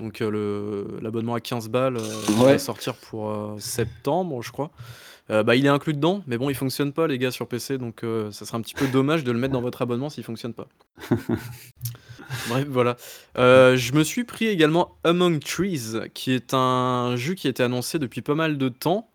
[0.00, 4.72] Donc euh, l'abonnement à 15 balles euh, va sortir pour euh, septembre, je crois.
[5.28, 8.04] bah, il est inclus dedans, mais bon, il fonctionne pas, les gars, sur PC, donc
[8.30, 10.66] ça serait un petit peu dommage de le mettre dans votre abonnement s'il fonctionne pas.
[12.48, 12.96] Bref, voilà.
[13.36, 17.98] je me suis pris également Among Trees, qui est un jeu qui a été annoncé
[17.98, 19.10] depuis pas mal de temps,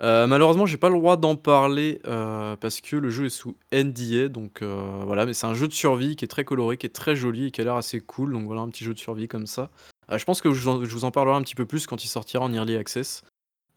[0.00, 3.56] euh, malheureusement, j'ai pas le droit d'en parler euh, parce que le jeu est sous
[3.72, 5.26] NDA, donc euh, voilà.
[5.26, 7.50] Mais c'est un jeu de survie qui est très coloré, qui est très joli et
[7.50, 8.32] qui a l'air assez cool.
[8.32, 9.70] Donc voilà, un petit jeu de survie comme ça.
[10.10, 12.52] je pense que je vous, en, parlerai un petit peu plus quand il sortira en
[12.52, 13.22] early access.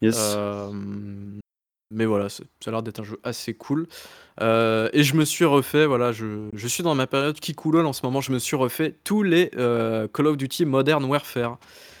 [0.00, 0.36] Yes.
[1.92, 3.86] Mais voilà, ça a l'air d'être un jeu assez cool.
[4.40, 7.92] et je me suis refait, voilà, je, je suis dans ma période qui coulole en
[7.92, 8.20] ce moment.
[8.20, 11.58] Je me suis refait tous les Call of Duty Modern Warfare.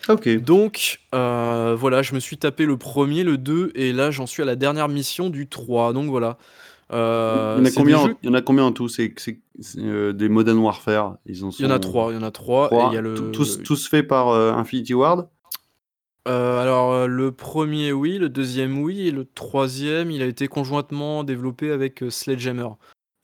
[0.08, 0.28] Ok.
[0.38, 4.42] Donc, euh, voilà, je me suis tapé le premier, le 2, et là, j'en suis
[4.42, 5.92] à la dernière mission du 3.
[5.92, 6.38] Donc, voilà.
[6.92, 8.88] Euh, il, y en a combien en, il y en a combien en tout?
[8.88, 9.14] C'est
[9.78, 12.12] euh, des Modern Warfare ils en Il y en a trois.
[12.12, 12.68] Il y en a trois.
[12.70, 13.30] Et il y a le...
[13.30, 15.28] tous, tous faits par Infinity Ward?
[16.26, 21.70] Alors, le premier, oui, le deuxième, oui, et le troisième, il a été conjointement développé
[21.70, 22.68] avec Sledgehammer.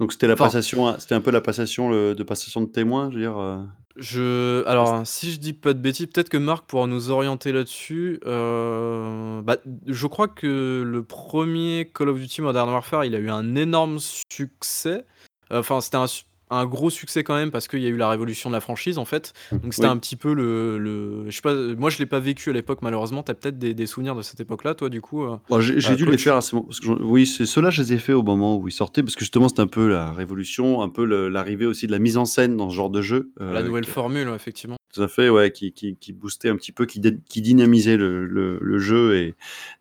[0.01, 3.21] Donc c'était la passation, c'était un peu la passation de passation de témoin, je veux
[3.21, 3.67] dire.
[3.99, 8.21] Je alors, si je dis pas de bêtises, peut-être que Marc pourra nous orienter là-dessus.
[8.27, 9.57] Euh, bah,
[9.87, 13.99] je crois que le premier Call of Duty Modern Warfare, il a eu un énorme
[13.99, 15.05] succès.
[15.51, 16.07] Enfin, c'était un
[16.51, 18.99] un gros succès quand même parce qu'il y a eu la révolution de la franchise
[18.99, 19.33] en fait.
[19.53, 19.59] Mmh.
[19.59, 22.51] Donc c'était un petit peu le, le, je sais pas, moi je l'ai pas vécu
[22.51, 23.23] à l'époque malheureusement.
[23.23, 25.25] T'as peut-être des, des, souvenirs de cette époque-là, toi du coup.
[25.25, 26.69] Euh, j'ai dû les faire à ce moment.
[27.01, 29.49] oui, c'est ceux-là je les ai fait au moment où ils sortaient parce que justement
[29.49, 32.71] c'était un peu la révolution, un peu l'arrivée aussi de la mise en scène dans
[32.71, 33.31] ce genre de jeu.
[33.39, 34.77] la euh, nouvelle formule effectivement.
[34.95, 38.27] tout à fait, ouais, qui, qui, qui boostait un petit peu, qui, qui dynamisait le,
[38.27, 39.35] le, jeu et,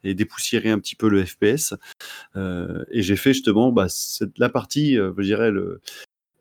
[0.03, 1.75] et, dépoussiérait un petit peu le FPS.
[2.35, 5.81] Euh, et j'ai fait justement bah, cette, la partie, je dirais, le,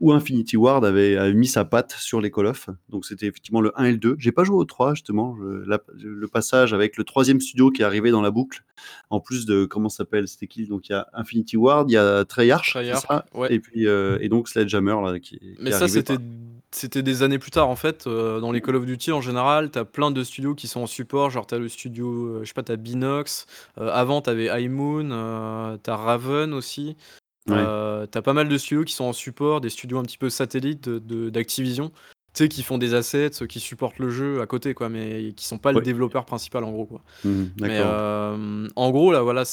[0.01, 2.69] où Infinity Ward avait, mis sa patte sur les Call of.
[2.89, 4.17] Donc c'était effectivement le 1 et le 2.
[4.19, 5.37] J'ai pas joué au 3 justement.
[5.39, 8.65] le passage avec le troisième studio qui est arrivé dans la boucle.
[9.11, 10.29] En plus de comment s'appelle?
[10.29, 10.67] C'était qui?
[10.67, 13.05] Donc il y a Infinity Ward, il y a Treyarch, Treyarch
[13.35, 13.55] ouais.
[13.55, 15.41] et puis euh, et donc Sledgehammer là qui.
[15.61, 16.17] Mais ça c'était
[16.73, 18.07] c'était des années plus tard en fait.
[18.07, 20.81] Euh, dans les Call of Duty en général, tu as plein de studios qui sont
[20.81, 21.31] en support.
[21.31, 23.47] Genre tu as le studio, euh, je sais pas, tu as Binox.
[23.77, 26.97] avant tu avais High Moon, tu as Raven aussi.
[27.51, 30.31] Euh, t'as pas mal de studios qui sont en support, des studios un petit peu
[30.31, 31.91] satellites d'Activision,
[32.35, 35.47] tu sais, qui font des assets, qui supportent le jeu à côté, quoi, mais qui
[35.47, 37.03] sont pas le développeur principal en gros, quoi.
[37.25, 39.45] Mmh, mais euh, en gros, là, voilà,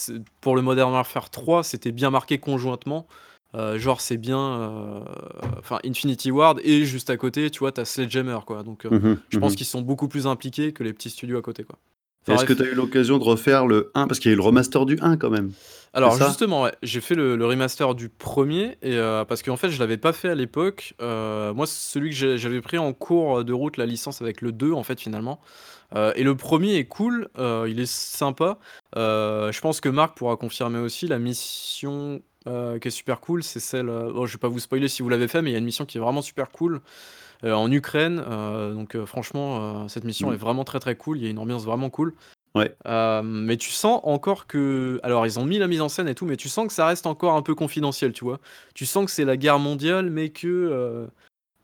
[0.41, 3.07] pour le Modern Warfare 3, c'était bien marqué conjointement.
[3.55, 5.03] Euh, genre, c'est bien,
[5.59, 8.63] enfin, Infinity Ward et juste à côté, tu vois, t'as Sledgehammer, quoi.
[8.63, 11.41] Donc, mmh je pense mmh qu'ils sont beaucoup plus impliqués que les petits studios à
[11.43, 11.77] côté, quoi.
[12.27, 14.37] Est-ce que tu as eu l'occasion de refaire le 1 Parce qu'il y a eu
[14.37, 15.51] le remaster du 1 quand même.
[15.95, 19.79] Alors justement, ouais, j'ai fait le, remaster du premier et euh, parce qu'en fait je
[19.79, 20.95] l'avais pas fait à l'époque.
[21.01, 24.71] Euh, moi, celui que j'avais pris en cours de route la licence avec le 2
[24.71, 25.39] en fait finalement.
[25.95, 28.57] Euh, et le premier est cool, il est sympa.
[28.95, 33.43] je pense que Marc pourra confirmer aussi la mission qui est super cool.
[33.43, 33.85] C'est celle.
[33.85, 35.65] Bon, je vais pas vous spoiler si vous l'avez fait, mais il y a une
[35.65, 36.81] mission qui est vraiment super cool.
[37.43, 38.23] En Ukraine,
[38.73, 40.33] donc franchement, cette mission mmh.
[40.33, 41.17] est vraiment très très cool.
[41.17, 42.13] Il y a une ambiance vraiment cool.
[42.55, 42.75] Ouais.
[43.23, 46.25] mais tu sens encore que alors ils ont mis la mise en scène et tout,
[46.25, 48.39] mais tu sens que ça reste encore un peu confidentiel, tu vois?
[48.75, 51.07] Tu sens que c'est la guerre mondiale, mais que,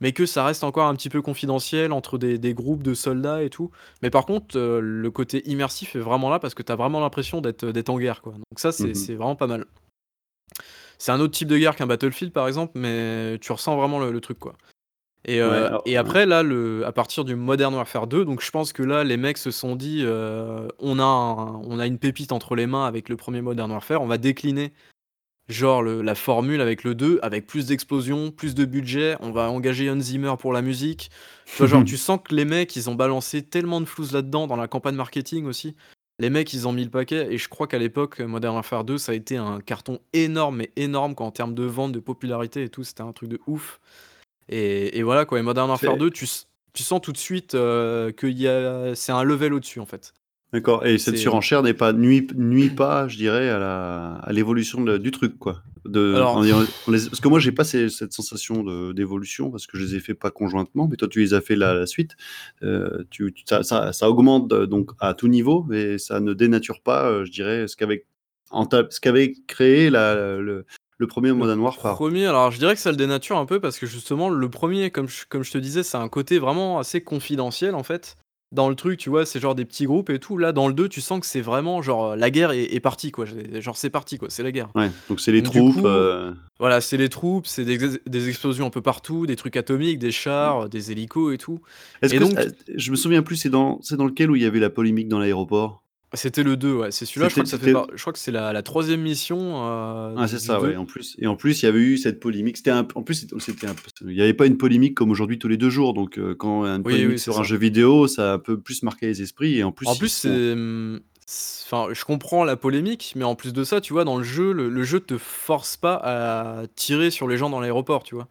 [0.02, 3.44] mais que ça reste encore un petit peu confidentiel entre des des groupes de soldats
[3.44, 3.70] et tout.
[4.02, 7.40] Mais par contre, le côté immersif est vraiment là parce que tu as vraiment l'impression
[7.40, 8.34] d'être, en guerre, quoi.
[8.34, 9.66] Donc ça, c'est mmh vraiment pas mal.
[10.98, 14.22] C'est un autre type de guerre qu'un Battlefield, par exemple, mais tu ressens vraiment le
[14.22, 14.56] truc, quoi.
[15.26, 18.72] Et, euh, et après, là, le, à partir du Modern Warfare 2, donc je pense
[18.72, 22.56] que là, les mecs se sont dit, euh, on, a on a une pépite entre
[22.56, 24.72] les mains avec le premier Modern Warfare, on va décliner
[25.50, 29.90] genre la formule avec le 2, avec plus d'explosions, plus de budget, on va engager
[29.90, 31.10] Hans Zimmer pour la musique.
[31.46, 34.46] Tu vois, genre, tu sens que les mecs, ils ont balancé tellement de flouze là-dedans,
[34.48, 35.76] dans la campagne marketing aussi.
[36.20, 38.98] Les mecs, ils ont mis le paquet, et je crois qu'à l'époque, Modern Warfare 2,
[38.98, 42.64] ça a été un carton énorme, mais énorme, quoi, en termes de vente, de popularité
[42.64, 43.80] et tout, c'était un truc de ouf.
[44.50, 45.40] Et, voilà, quoi.
[45.40, 46.28] Et Modern Warfare 2, tu,
[46.74, 50.14] tu sens tout de suite euh, que c'est un level au-dessus, en fait.
[50.52, 50.86] D'accord.
[50.86, 55.62] Et cette surenchère n'est pas nuit, nuit pas, je dirais, à l'évolution du truc, quoi.
[55.86, 56.14] De,
[56.86, 60.30] parce que moi, j'ai pas cette sensation d'évolution parce que je les ai fait pas
[60.30, 62.16] conjointement, mais toi, tu les as fait la, la suite.
[62.64, 63.64] Euh, tu, ça,
[63.94, 67.76] ça, augmente donc à tout niveau, mais ça ne dénature pas, euh, je dirais, ce
[67.76, 68.06] qu'avait
[68.52, 70.66] ce qu'avait créé la, le,
[71.00, 73.80] le premier Modern Warfare Premier, alors je dirais que ça le dénature un peu parce
[73.80, 77.02] que justement, le premier, comme je, comme je te disais, c'est un côté vraiment assez
[77.02, 78.18] confidentiel en fait.
[78.52, 80.36] Dans le truc, tu vois, c'est genre des petits groupes et tout.
[80.40, 83.26] Là, dans le 2, tu sens que c'est vraiment genre la guerre est, partie, quoi.
[83.26, 84.32] Genre, c'est parti, quoi.
[84.32, 84.70] C'est la guerre.
[84.74, 85.86] Ouais, donc c'est les troupes.
[85.86, 90.12] Euh, voilà, c'est les troupes, c'est des, explosions un peu partout, des trucs atomiques, des
[90.12, 91.62] chars, des hélicos et tout.
[92.02, 92.36] Est-ce que donc...
[92.76, 95.20] je me souviens plus, c'est dans, dans lequel où il y avait la polémique dans
[95.20, 95.84] l'aéroport?
[96.14, 96.92] C'était le 2, ouais.
[96.92, 99.68] C'est celui-là, je crois que ça fait je crois que c'est la, la troisième mission.
[99.68, 100.76] Euh, ah, c'est ça, ouais.
[100.76, 102.58] En plus, et en plus, il y avait eu cette polémique.
[102.58, 103.68] C'était un, en plus, c'était
[104.02, 105.94] il n'y avait pas une polémique comme aujourd'hui tous les deux jours.
[105.94, 109.08] Donc, euh, quand une polémique sur un jeu vidéo, ça a un peu plus marqué
[109.08, 109.58] les esprits.
[109.58, 111.00] Et en plus, en plus, c'est, hum,
[111.66, 114.52] enfin, je comprends la polémique, mais en plus de ça, tu vois, dans le jeu,
[114.52, 118.28] le, le jeu te force pas à tirer sur les gens dans l'aéroport, tu vois.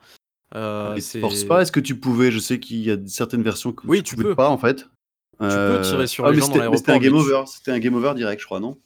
[0.54, 1.62] Euh, te force pas.
[1.62, 4.22] Est-ce que tu pouvais Je sais qu'il y a certaines versions que oui, tu, peux
[4.22, 4.88] peux pas en fait.
[5.40, 6.78] Tu peux tirer sur ah, les gens dans l'aéroport.
[6.78, 7.42] C'était un game over.
[7.46, 8.78] C'était un game over direct, je crois, non?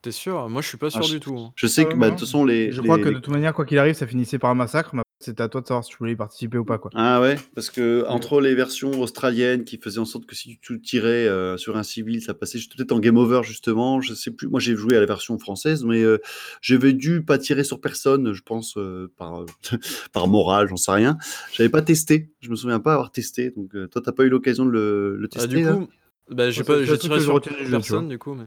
[0.00, 0.48] T'es sûr?
[0.48, 1.36] Moi, je suis pas sûr ah, du tout.
[1.36, 1.52] Hein.
[1.56, 2.72] Je sais que, bah, de toute façon, les.
[2.72, 4.94] Je crois que de toute manière, quoi qu'il arrive, ça finissait par un massacre.
[5.20, 6.78] C'était à toi de savoir si tu voulais y participer ou pas.
[6.78, 6.92] Quoi.
[6.94, 10.80] Ah ouais, parce que entre les versions australiennes qui faisaient en sorte que si tu
[10.80, 14.00] tirais euh, sur un civil, ça passait peut-être en game over justement.
[14.00, 14.46] Je sais plus.
[14.46, 16.18] Moi, j'ai joué à la version française, mais euh,
[16.60, 19.44] j'avais dû pas tirer sur personne, je pense euh, par
[20.12, 21.18] par morale, j'en sais rien.
[21.52, 22.30] J'avais pas testé.
[22.40, 23.50] Je me souviens pas avoir testé.
[23.50, 25.48] Donc toi, t'as pas eu l'occasion de le, tester.
[25.48, 25.88] du coup,
[26.30, 28.44] bah, j'ai pas, j'ai tiré sur personne du coup, mais.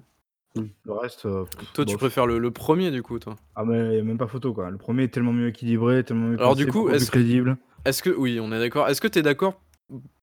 [0.55, 0.63] Mmh.
[0.85, 1.25] Le reste.
[1.25, 3.35] Euh, toi, tu préfères le, premier du coup, toi?
[3.55, 4.69] Ah, mais il n'y a même pas photo quoi.
[4.69, 7.57] Le premier est tellement mieux équilibré, tellement mieux Alors, du coup, est-ce crédible.
[7.85, 8.87] Est-ce que, oui, on est d'accord.
[8.89, 9.59] Est-ce que tu es d'accord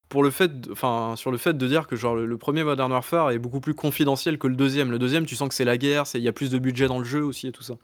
[0.07, 3.29] pour le fait, enfin, sur le fait de dire que genre le, premier Modern Warfare
[3.29, 4.91] est beaucoup plus confidentiel que le deuxième?
[4.91, 6.99] Le deuxième, tu sens que c'est la guerre, il y a plus de budget dans
[6.99, 7.75] le jeu aussi et tout ça.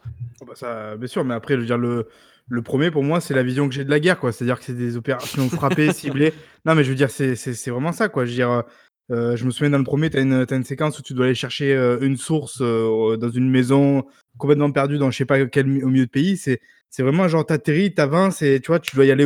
[0.41, 2.07] Oh, bah ça, bien sûr, mais après, je veux dire le.
[2.47, 4.31] Le premier, pour moi, c'est la vision que j'ai de la guerre, quoi.
[4.31, 6.31] C'est-à-dire que c'est des opérations frappées, ciblées.
[6.63, 8.25] Non, mais je veux dire, c'est vraiment ça, quoi.
[8.25, 8.61] Je veux dire, euh,
[9.09, 11.73] je me souviens dans le premier, tu as, une séquence où tu dois aller chercher
[11.73, 14.05] euh, une source euh, dans une maison
[14.37, 16.37] complètement perdue dans je sais pas quel au milieu de pays.
[16.37, 16.59] C'est
[16.99, 19.25] vraiment genre t'atterris, t'avances et tu vois, tu dois y aller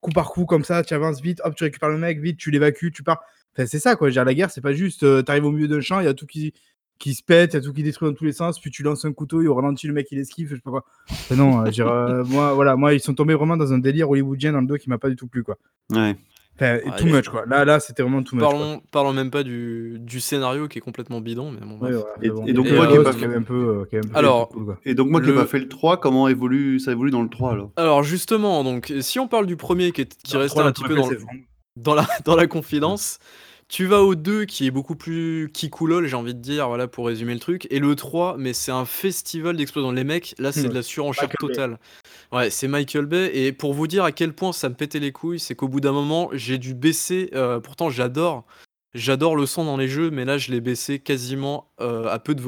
[0.00, 2.50] coup par coup, comme ça, tu avances vite, hop, tu récupères le mec, vite, tu
[2.50, 3.20] l'évacues, tu pars.
[3.54, 4.10] Enfin, c'est ça, quoi.
[4.10, 6.08] Dire, la guerre, c'est pas juste, euh, tu arrives au milieu d'un champ, il y
[6.08, 6.52] a tout qui,
[6.98, 8.82] qui se pète, il y a tout qui détruit dans tous les sens, puis tu
[8.82, 10.84] lances un couteau, il ralentit, le mec il esquive, je sais pas quoi.
[11.34, 14.60] non, euh, euh, moi, voilà, moi, ils sont tombés vraiment dans un délire hollywoodien dans
[14.60, 15.56] le dos qui m'a pas du tout plu, quoi.
[15.90, 16.16] Ouais.
[16.60, 17.44] Enfin, too much, quoi.
[17.46, 18.44] Là, là c'était vraiment too much.
[18.44, 21.52] Parlons, parlons même pas du, du, scénario qui est complètement bidon.
[21.52, 21.78] Mais bon,
[22.20, 23.86] et, donc, moi qui ai pas fait un peu.
[24.14, 24.50] alors,
[24.84, 27.28] et donc, moi qui n'ai pas fait le 3, comment évolue, ça évolue dans le
[27.28, 27.70] 3 alors?
[27.76, 30.96] Alors, justement, donc, si on parle du premier qui, est, qui restait un petit peu
[30.96, 31.08] dans,
[31.76, 33.18] dans, la, dans la confidence.
[33.68, 37.06] Tu vas au 2 qui est beaucoup plus kikoulol, j'ai envie de dire, voilà, pour
[37.06, 37.66] résumer le truc.
[37.70, 39.92] Et le 3, mais c'est un festival d'explosions.
[39.92, 41.78] Les mecs, là, c'est de la surenchère totale.
[42.32, 43.30] Ouais, c'est Michael Bay.
[43.34, 45.80] Et pour vous dire à quel point ça me pétait les couilles, c'est qu'au bout
[45.80, 47.28] d'un moment, j'ai dû baisser.
[47.34, 48.46] Euh, pourtant, j'adore.
[48.94, 52.34] J'adore le son dans les jeux, mais là je l'ai baissé quasiment euh, à peu
[52.34, 52.42] de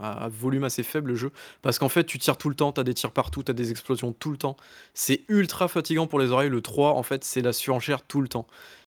[0.00, 1.30] à volume assez faible le jeu,
[1.62, 4.12] parce qu'en fait tu tires tout le temps, t'as des tirs partout, t'as des explosions
[4.12, 4.56] tout le temps.
[4.92, 6.50] C'est ultra fatigant pour les oreilles.
[6.50, 8.46] Le 3 en fait c'est la surenchère tout le temps.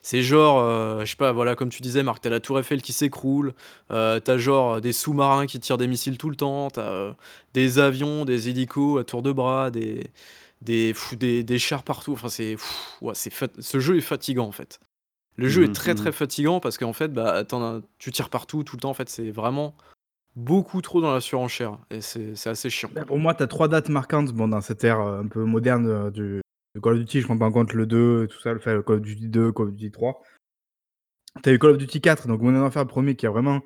[0.10, 2.82] C'est genre, euh, je sais pas, voilà, comme tu disais, Marc, t'as la Tour Eiffel
[2.82, 3.54] qui s'écroule,
[3.92, 7.14] euh, t'as genre des sous-marins qui tirent des missiles tout le temps, t'as euh,
[7.54, 10.10] des avions, des hélicos à tour de bras, des,
[10.62, 10.94] des,
[11.44, 12.14] des, chars partout.
[12.14, 12.56] Enfin, c'est,
[13.02, 14.80] ouais, c'est ce jeu est fatigant en fait.
[15.38, 16.14] Le jeu est mmh, très très mmh.
[16.14, 17.43] fatigant parce qu'en fait, bah,
[17.99, 18.89] tu tires partout tout le temps.
[18.89, 19.76] En fait, c'est vraiment
[20.35, 22.89] beaucoup trop dans la surenchère et c'est assez chiant.
[22.93, 26.09] Bah, pour moi, tu as trois dates marquantes bon, dans cette ère un peu moderne
[26.11, 26.41] du,
[26.81, 28.84] Call of Duty, je prends pas en compte le 2 et tout ça, le fait,
[28.85, 30.22] Call of Duty 2, Call of Duty 3.
[31.43, 33.61] Tu as eu Call of Duty 4, donc Modern Warfare le premier qui a vraiment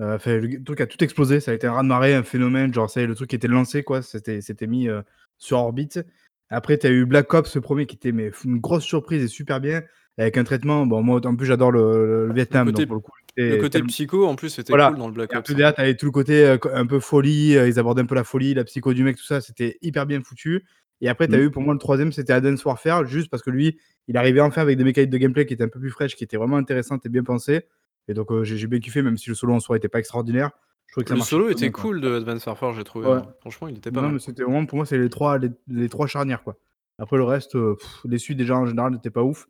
[0.00, 2.90] euh, fait le truc a tout explosé, ça a été un raz-de-marée, un phénomène, genre
[2.90, 5.02] ça le truc qui était lancé quoi, c'était c'était mis euh,
[5.38, 6.04] sur orbite.
[6.50, 9.28] Après tu as eu Black Ops le premier qui était mais une grosse surprise et
[9.28, 9.82] super bien
[10.18, 13.04] avec un traitement bon moi en plus j'adore le, Vietnam le côté, donc,
[13.36, 15.50] le, côté psycho en plus c'était cool dans le Black Ops.
[15.50, 18.24] Après, tu avais tout le côté euh, un peu folie, ils abordaient un peu la
[18.24, 20.64] folie, la psycho du mec tout ça, c'était hyper bien foutu.
[21.00, 21.42] Et après, tu as mmh.
[21.42, 23.78] eu pour moi le troisième, c'était Advance Warfare, juste parce que lui,
[24.08, 26.24] il arrivait enfin avec des mécaniques de gameplay qui étaient un peu plus fraîches, qui
[26.24, 27.66] étaient vraiment intéressantes et bien pensées.
[28.08, 30.50] Et donc, euh, j'ai bien kiffé, même si le solo en soi n'était pas extraordinaire.
[30.86, 33.08] Je que le solo était cool de Advance Warfare, j'ai trouvé.
[33.08, 33.26] Hein.
[33.40, 34.20] Franchement, il était pas non, mal.
[34.20, 36.42] c'était vraiment, pour moi, c'est les trois, les, trois charnières.
[36.42, 36.56] quoi.
[36.98, 39.46] Après, le reste, euh, les suites déjà en général n'étaient pas ouf.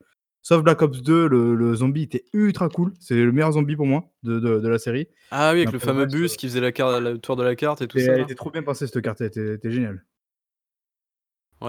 [0.46, 2.92] Sauf Black Ops 2, le, zombie était ultra cool.
[3.00, 5.08] C'est le meilleur zombie pour moi de, de, la série.
[5.32, 7.82] Ah oui, avec le fameux bus qui faisait la carte, le tour de la carte
[7.82, 8.12] et tout ça.
[8.12, 10.04] Elle était trop bien pensée cette carte, elle était, géniale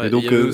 [0.03, 0.51] et, donc, euh,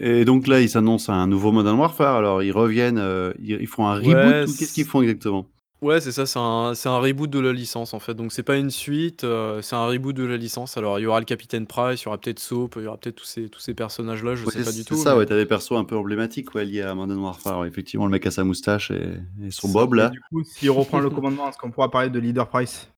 [0.00, 2.16] et, donc là, ils s'annoncent un nouveau Modern Warfare.
[2.16, 4.56] Alors, ils reviennent, euh, ils, font un reboot.
[4.56, 5.46] Qu'est-ce qu'ils font exactement?
[5.86, 8.14] Ouais, c'est ça, c'est un, un, reboot de la licence en fait.
[8.14, 10.76] Donc, c'est pas une suite, euh, c'est un reboot de la licence.
[10.76, 12.96] Alors, il y aura le Capitaine Price, il y aura peut-être Soap, il y aura
[12.96, 14.96] peut-être tous ces, tous ces personnages-là, je sais pas du tout.
[14.96, 17.66] C'est ça, ouais, t'as des persos un peu emblématiques ouais, liés à Modern Warfare.
[17.66, 20.08] effectivement, le mec a sa moustache et, son bob là.
[20.08, 22.90] Du coup, s'il reprend le commandement, est-ce qu'on pourra parler de Leader Price?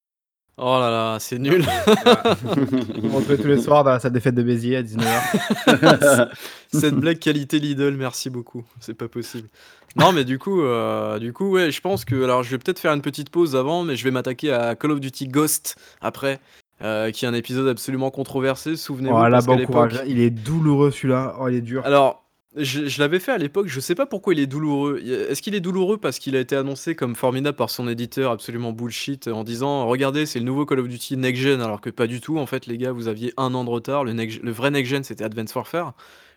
[0.60, 1.64] Oh là là, c'est nul.
[1.86, 6.28] On retrouve tous les soirs dans sa défaite de Béziers à 19h.
[6.72, 8.64] Cette blague qualité Lidl, merci beaucoup.
[8.80, 9.48] C'est pas possible.
[9.94, 12.24] Non, mais du coup, euh, du coup, ouais, je pense que.
[12.24, 14.90] Alors, je vais peut-être faire une petite pause avant, mais je vais m'attaquer à Call
[14.90, 16.40] of Duty Ghost après.
[16.80, 19.16] Euh, qui est un épisode absolument controversé, souvenez-vous.
[19.16, 20.00] Oh, là, bon courage.
[20.06, 21.34] Il est douloureux celui-là.
[21.40, 21.84] Oh, il est dur.
[21.84, 22.27] Alors,
[22.58, 24.98] je, l'avais fait à l'époque, je sais pas pourquoi il est douloureux.
[24.98, 28.72] Est-ce qu'il est douloureux parce qu'il a été annoncé comme formidable par son éditeur absolument
[28.72, 32.06] bullshit en disant regardez c'est le nouveau Call of Duty Next Gen alors que pas
[32.06, 34.90] du tout en fait les gars vous aviez un an de retard, le, vrai Next
[34.90, 35.94] Gen c'était Advanced Warfare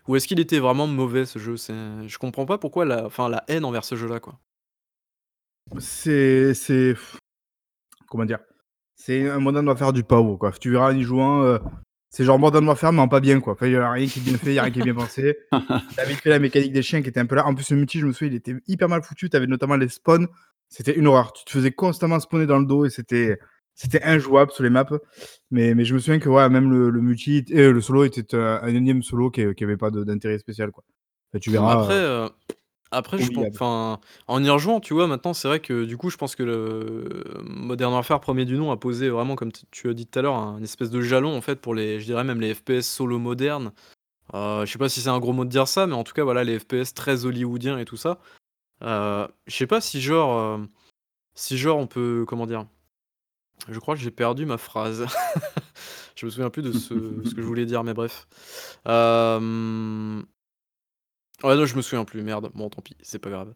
[0.08, 1.54] ou est-ce qu'il était vraiment mauvais ce jeu?
[1.56, 4.38] Je comprends pas pourquoi la, enfin, la haine envers ce jeu là quoi.
[5.78, 6.54] C'est.
[6.54, 6.94] c'est...
[8.08, 8.40] Comment dire?
[8.94, 10.52] C'est un modèle de faire du pao quoi.
[10.52, 11.58] Tu verras en y jouant, euh,
[12.12, 13.56] c'est genre Modern Warfare, mais en pas bien, quoi.
[13.62, 14.94] il n'y a rien qui est bien fait, il n'y a rien qui est bien
[14.94, 15.38] pensé.
[15.96, 17.46] T'avais fait la mécanique des chiens qui était un peu là.
[17.46, 19.30] En plus, le multi, je me souviens, il était hyper mal foutu.
[19.30, 20.28] T'avais notamment les spawns.
[20.68, 21.32] C'était une horreur.
[21.32, 23.38] Tu te faisais constamment spawner dans le dos et c'était.
[23.74, 24.84] C'était injouable sur les maps,
[25.50, 28.66] mais, mais je me souviens que ouais, même le, multi et le solo était un,
[28.66, 30.70] énième solo qui n'avait pas d'intérêt spécial.
[30.70, 30.84] Quoi.
[31.40, 31.80] tu verras.
[31.80, 32.28] Après, euh,
[32.92, 33.98] après, je pense, enfin,
[34.28, 37.24] en y rejoignant, tu vois, maintenant, c'est vrai que du coup, je pense que le
[37.44, 40.36] Modern Warfare premier du nom a posé vraiment, comme tu as dit tout à l'heure,
[40.36, 43.72] un espèce de jalon en fait pour les, je dirais même les FPS solo modernes.
[44.34, 46.12] Euh, je sais pas si c'est un gros mot de dire ça, mais en tout
[46.12, 48.18] cas, voilà, les FPS très hollywoodiens et tout ça.
[48.82, 50.58] Euh, je sais pas si genre, euh,
[51.34, 52.66] si genre on peut, comment dire.
[53.68, 55.06] Je crois que j'ai perdu ma phrase.
[56.16, 56.94] je me souviens plus de ce,
[57.24, 58.26] ce, que je voulais dire, mais bref.
[58.88, 60.20] Euh,
[61.42, 62.50] Ouais, non, je me souviens plus, merde.
[62.54, 63.54] Bon, tant pis, c'est pas grave.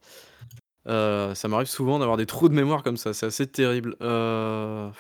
[0.89, 3.97] Euh, ça m'arrive souvent d'avoir des trous de mémoire comme ça, c'est assez terrible.
[4.03, 4.91] Euh...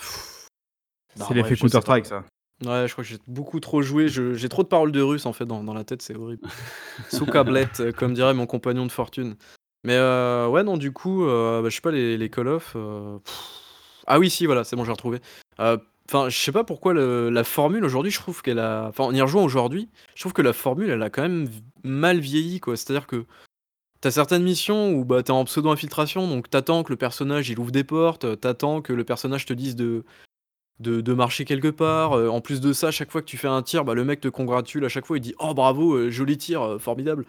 [1.15, 2.25] C'est l'effet Counter-Strike, ça.
[2.65, 4.09] Ouais, je crois que j'ai beaucoup trop joué.
[4.09, 6.49] J'ai trop de paroles de russe en fait dans, dans la tête, c'est horrible.
[7.11, 9.37] Sous câblette, euh, comme dirait mon compagnon de fortune.
[9.85, 12.77] Mais euh, ouais, non, du coup, euh, bah, je sais pas, les, les Call of.
[14.07, 15.21] Ah oui, si, voilà, c'est bon, j'ai retrouvé.
[16.09, 18.87] Enfin, je sais pas pourquoi la formule aujourd'hui, je trouve qu'elle a.
[18.89, 21.49] Enfin, en y rejoint aujourd'hui, je trouve que la formule, elle a quand même
[21.83, 22.77] mal vieilli, quoi.
[22.77, 23.27] C'est-à-dire que
[24.01, 27.73] T'as certaines missions où bah, t'es en pseudo-infiltration, donc t'attends que le personnage il ouvre
[27.73, 30.05] des portes, t'attends que le personnage te dise de,
[30.81, 32.13] de, marcher quelque part.
[32.13, 34.29] en plus de ça, chaque fois que tu fais un tir, bah, le mec te
[34.29, 37.25] congratule à chaque fois, il dit Oh bravo, joli tir, formidable.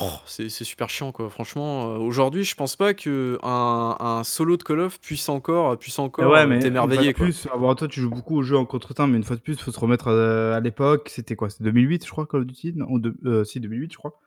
[0.00, 1.30] Oh, c'est super chiant quoi.
[1.30, 6.30] Franchement, aujourd'hui, je pense pas que un, solo de Call of puisse encore, puisse encore
[6.32, 7.46] ouais, mais t'émerveiller plus,
[7.76, 9.72] toi, tu joues beaucoup aux jeux en contre-temps, mais une fois de plus, il faut
[9.72, 11.10] se remettre à, l'époque.
[11.10, 11.48] C'était quoi?
[11.50, 12.72] C'était 2008, je crois, Call of Duty?
[12.74, 14.20] Non, euh, si, 2008, je crois.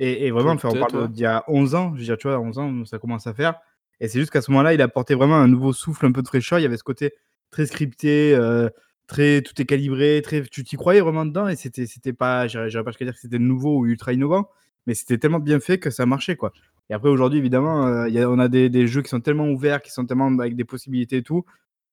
[0.00, 1.92] Et, vraiment, enfin, on parle d'il y a 11 ans.
[1.94, 3.54] Je veux dire, tu vois, 11 ans, ça commence à faire.
[4.00, 6.22] Et c'est juste qu'à ce moment-là, il a apporté vraiment un nouveau souffle, un peu
[6.22, 6.58] de fraîcheur.
[6.58, 7.14] Il y avait ce côté
[7.50, 8.68] très scripté, euh,
[9.06, 12.82] très tout est calibré, très tu t'y croyais vraiment dedans et c'était c'était pas j'irais
[12.82, 14.48] pas jusqu'à dire que c'était nouveau ou ultra innovant,
[14.86, 16.52] mais c'était tellement bien fait que ça marchait quoi.
[16.90, 19.48] Et après aujourd'hui évidemment, euh, y a, on a des, des, jeux qui sont tellement
[19.48, 21.44] ouverts, qui sont tellement avec des possibilités et tout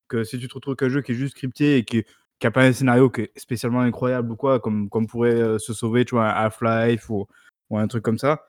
[0.08, 2.04] que si tu te retrouves qu'un jeu qui est juste scripté et qui
[2.42, 5.58] qui a pas un scénario qui est spécialement incroyable ou quoi, comme, comme pourrait euh,
[5.58, 7.28] se sauver, tu vois, Half-Life ou,
[7.70, 8.42] ou, un truc comme ça,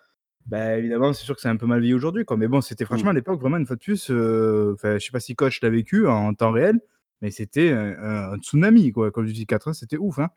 [0.48, 2.36] bah évidemment, c'est sûr que c'est un peu mal vu aujourd'hui, quoi.
[2.36, 5.36] Mais bon, c'était franchement à l'époque vraiment une fois de plus, je sais pas si
[5.36, 6.80] coach l'a vécu en temps réel,
[7.24, 9.10] mais c'était un, tsunami, quoi.
[9.10, 10.30] Call of Duty 4, c'était ouf, hein.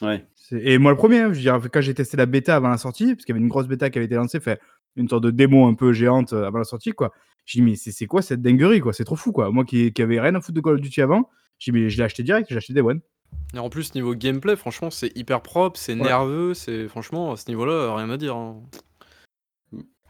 [0.00, 0.26] Ouais.
[0.50, 2.78] Et moi, le premier, hein, je veux dire, quand j'ai testé la bêta avant la
[2.78, 4.58] sortie, parce qu'il y avait une grosse bêta qui avait été lancée, fait
[4.96, 7.12] une sorte de démo un peu géante avant la sortie, quoi.
[7.44, 8.94] J'ai dit, mais c'est quoi cette dinguerie, quoi?
[8.94, 9.50] C'est trop fou, quoi.
[9.50, 11.28] Moi qui, qui avait rien à foutre de Call of Duty avant,
[11.58, 13.02] j'ai dit, mais je l'ai acheté direct, j'ai acheté des One.
[13.52, 17.44] Et en plus, niveau gameplay, franchement, c'est hyper propre, c'est nerveux, c'est franchement, à ce
[17.48, 18.36] niveau-là, rien à dire.
[18.36, 18.62] Hein.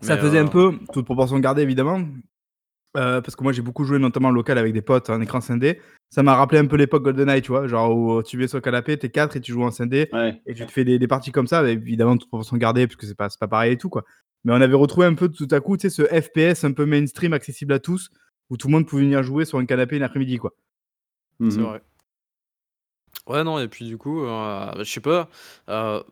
[0.00, 2.00] Ça faisait un euh, peu, toute proportion gardée évidemment,
[2.96, 5.80] euh, parce que moi j'ai beaucoup joué notamment local avec des potes en écran scindé.
[6.10, 8.62] Ça m'a rappelé un peu l'époque GoldenEye, tu vois, genre où tu es sur le
[8.62, 10.10] canapé, t'es 4 et tu joues en scindé
[10.46, 13.14] et tu te fais des, parties comme ça, évidemment toute proportion gardée parce que c'est
[13.14, 14.04] pas, pas pareil et tout quoi.
[14.44, 16.84] Mais on avait retrouvé un peu tout à coup, tu sais, ce FPS un peu
[16.84, 18.10] mainstream accessible à tous
[18.50, 20.52] où tout le monde pouvait venir jouer sur un canapé une après-midi quoi.
[21.40, 21.82] C'est mmh vrai.
[23.28, 25.28] Ouais, non, et puis du coup, euh, je sais pas,
[25.68, 26.02] euh,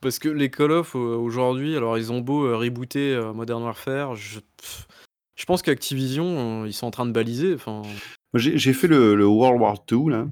[0.00, 4.40] parce que les Call of aujourd'hui, alors ils ont beau rebooter Modern Warfare, je,
[5.34, 7.54] je pense qu'Activision, euh, ils sont en train de baliser.
[7.54, 7.82] Enfin,
[8.34, 10.28] J'ai fait le, World War II, là.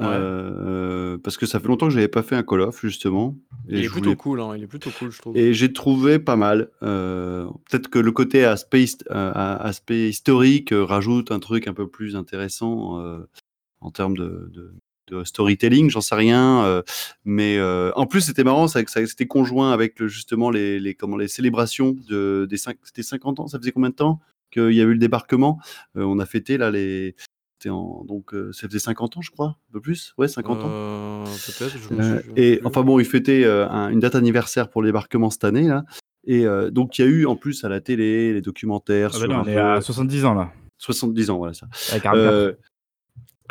[0.00, 3.36] Euh, parce que ça fait longtemps que je n'avais pas fait un Call of, justement.
[3.68, 5.36] il est plutôt cool, hein, il est plutôt cool, je trouve.
[5.36, 6.70] Et j'ai trouvé pas mal.
[6.82, 13.02] Euh, peut-être que le côté aspect, aspect historique rajoute un truc un peu plus intéressant
[13.80, 14.74] en termes de,
[15.24, 16.82] storytelling, j'en sais rien.
[17.24, 23.02] mais en plus, c'était marrant, c'était conjoint avec justement les, comment, les célébrations de, des
[23.02, 23.46] 50 ans.
[23.48, 24.20] Ça faisait combien de temps
[24.50, 25.58] qu'il y a eu le débarquement?
[25.94, 27.14] On a fêté là les.
[27.68, 30.14] En, donc ça faisait 50 ans, je crois, un peu plus.
[30.16, 31.24] Ouais, 50 ans.
[31.24, 32.24] Peut-être.
[32.36, 35.84] et enfin bon, il fêtait une date anniversaire pour le débarquement cette année là.
[36.24, 39.10] Et donc il y a eu en plus à la télé les documentaires.
[39.14, 40.52] Ah bah on est à 70 ans là.
[40.78, 41.66] 70 ans, voilà ça.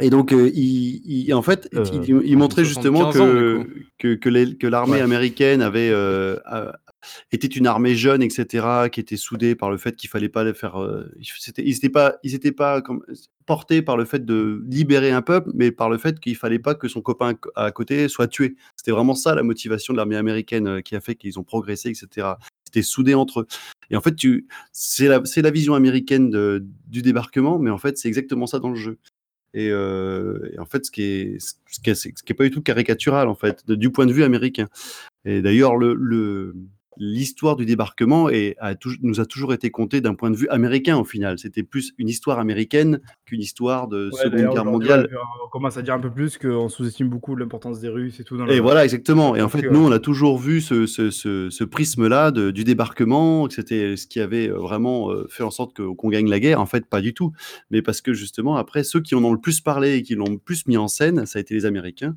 [0.01, 1.84] Et donc, euh, il, en fait, euh,
[2.23, 3.65] il, montrait justement que,
[3.97, 6.38] que, que l'armée américaine avait euh,
[7.31, 10.53] était une armée jeune, etc., qui était soudée par le fait qu'il fallait pas les
[10.53, 10.77] faire.
[11.57, 13.03] ils n'étaient pas, ils étaient pas comme,
[13.45, 16.76] portés par le fait de libérer un peuple, mais par le fait qu'il fallait pas
[16.76, 18.55] que son copain à côté soit tué.
[18.76, 22.27] C'était vraiment ça la motivation de l'armée américaine qui a fait qu'ils ont progressé, etc.
[22.65, 23.47] C'était soudé entre eux.
[23.89, 24.15] Et en fait,
[24.71, 28.69] c'est la, la, vision américaine de, du débarquement, mais en fait, c'est exactement ça dans
[28.69, 28.99] le jeu.
[29.53, 32.61] Et, en fait, ce qui est, ce qui est, ce qui est pas du tout
[32.61, 34.67] caricatural en fait, du point de vue américain.
[35.26, 36.55] Et d'ailleurs, le, le,
[36.99, 41.05] l'histoire du débarquement a, nous a toujours été contée d'un point de vue américain au
[41.05, 41.39] final.
[41.39, 45.09] C'était plus une histoire américaine qu'une histoire de Seconde Guerre mondiale.
[45.45, 48.38] On commence à dire un peu plus qu'on sous-estime beaucoup l'importance des Russes et tout.
[48.38, 49.35] Dans et voilà, exactement.
[49.35, 53.53] Et en fait, nous, on a toujours vu ce, ce, ce, prisme-là du débarquement, que
[53.53, 56.59] c'était ce qui avait euh, vraiment euh, fait en sorte qu'on gagne la guerre.
[56.59, 57.31] En fait, pas du tout.
[57.71, 60.30] Mais parce que justement, après, ceux qui en ont le plus parlé et qui l'ont
[60.30, 62.15] le plus mis en scène, ça a été les Américains.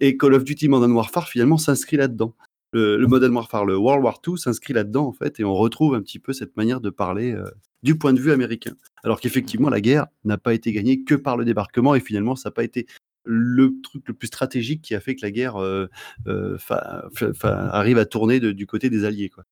[0.00, 2.34] Et Call of Duty Modern Warfare, finalement, s'inscrit là-dedans
[2.72, 6.00] le, Modern Warfare, le World War II s'inscrit là-dedans en fait, et on retrouve un
[6.00, 7.44] petit peu cette manière de parler euh,
[7.82, 8.74] du point de vue américain.
[9.04, 12.48] Alors qu'effectivement, la guerre n'a pas été gagnée que par le débarquement, et finalement, ça
[12.48, 12.86] n'a pas été
[13.24, 15.88] le truc le plus stratégique qui a fait que la guerre euh,
[16.26, 16.58] euh,
[17.44, 19.28] arrive à tourner du côté des Alliés.
[19.28, 19.44] Quoi.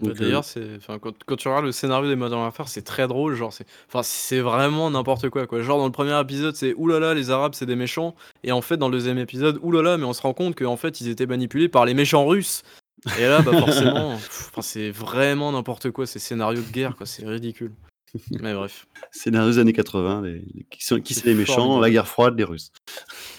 [0.00, 3.34] Bah, d'ailleurs, c'est, quand, quand tu regardes le scénario des Modern Warfare, c'est très drôle.
[3.34, 5.62] Genre, c'est, enfin, c'est vraiment n'importe quoi, quoi.
[5.62, 8.14] Genre, dans le premier épisode, c'est oulala, les Arabes, c'est des méchants.
[8.42, 11.00] Et en fait, dans le deuxième épisode, oulala, mais on se rend compte qu'en fait,
[11.00, 12.62] ils étaient manipulés par les méchants russes.
[13.18, 14.18] Et là, bah, forcément,
[14.60, 16.06] c'est vraiment n'importe quoi.
[16.06, 17.06] Ces scénarios de guerre, quoi.
[17.06, 17.72] C'est ridicule.
[18.30, 18.86] Mais bref.
[19.10, 20.22] Scénario des années 80,
[20.70, 22.72] qui, sont, qui c'est les méchants La guerre froide, les Russes.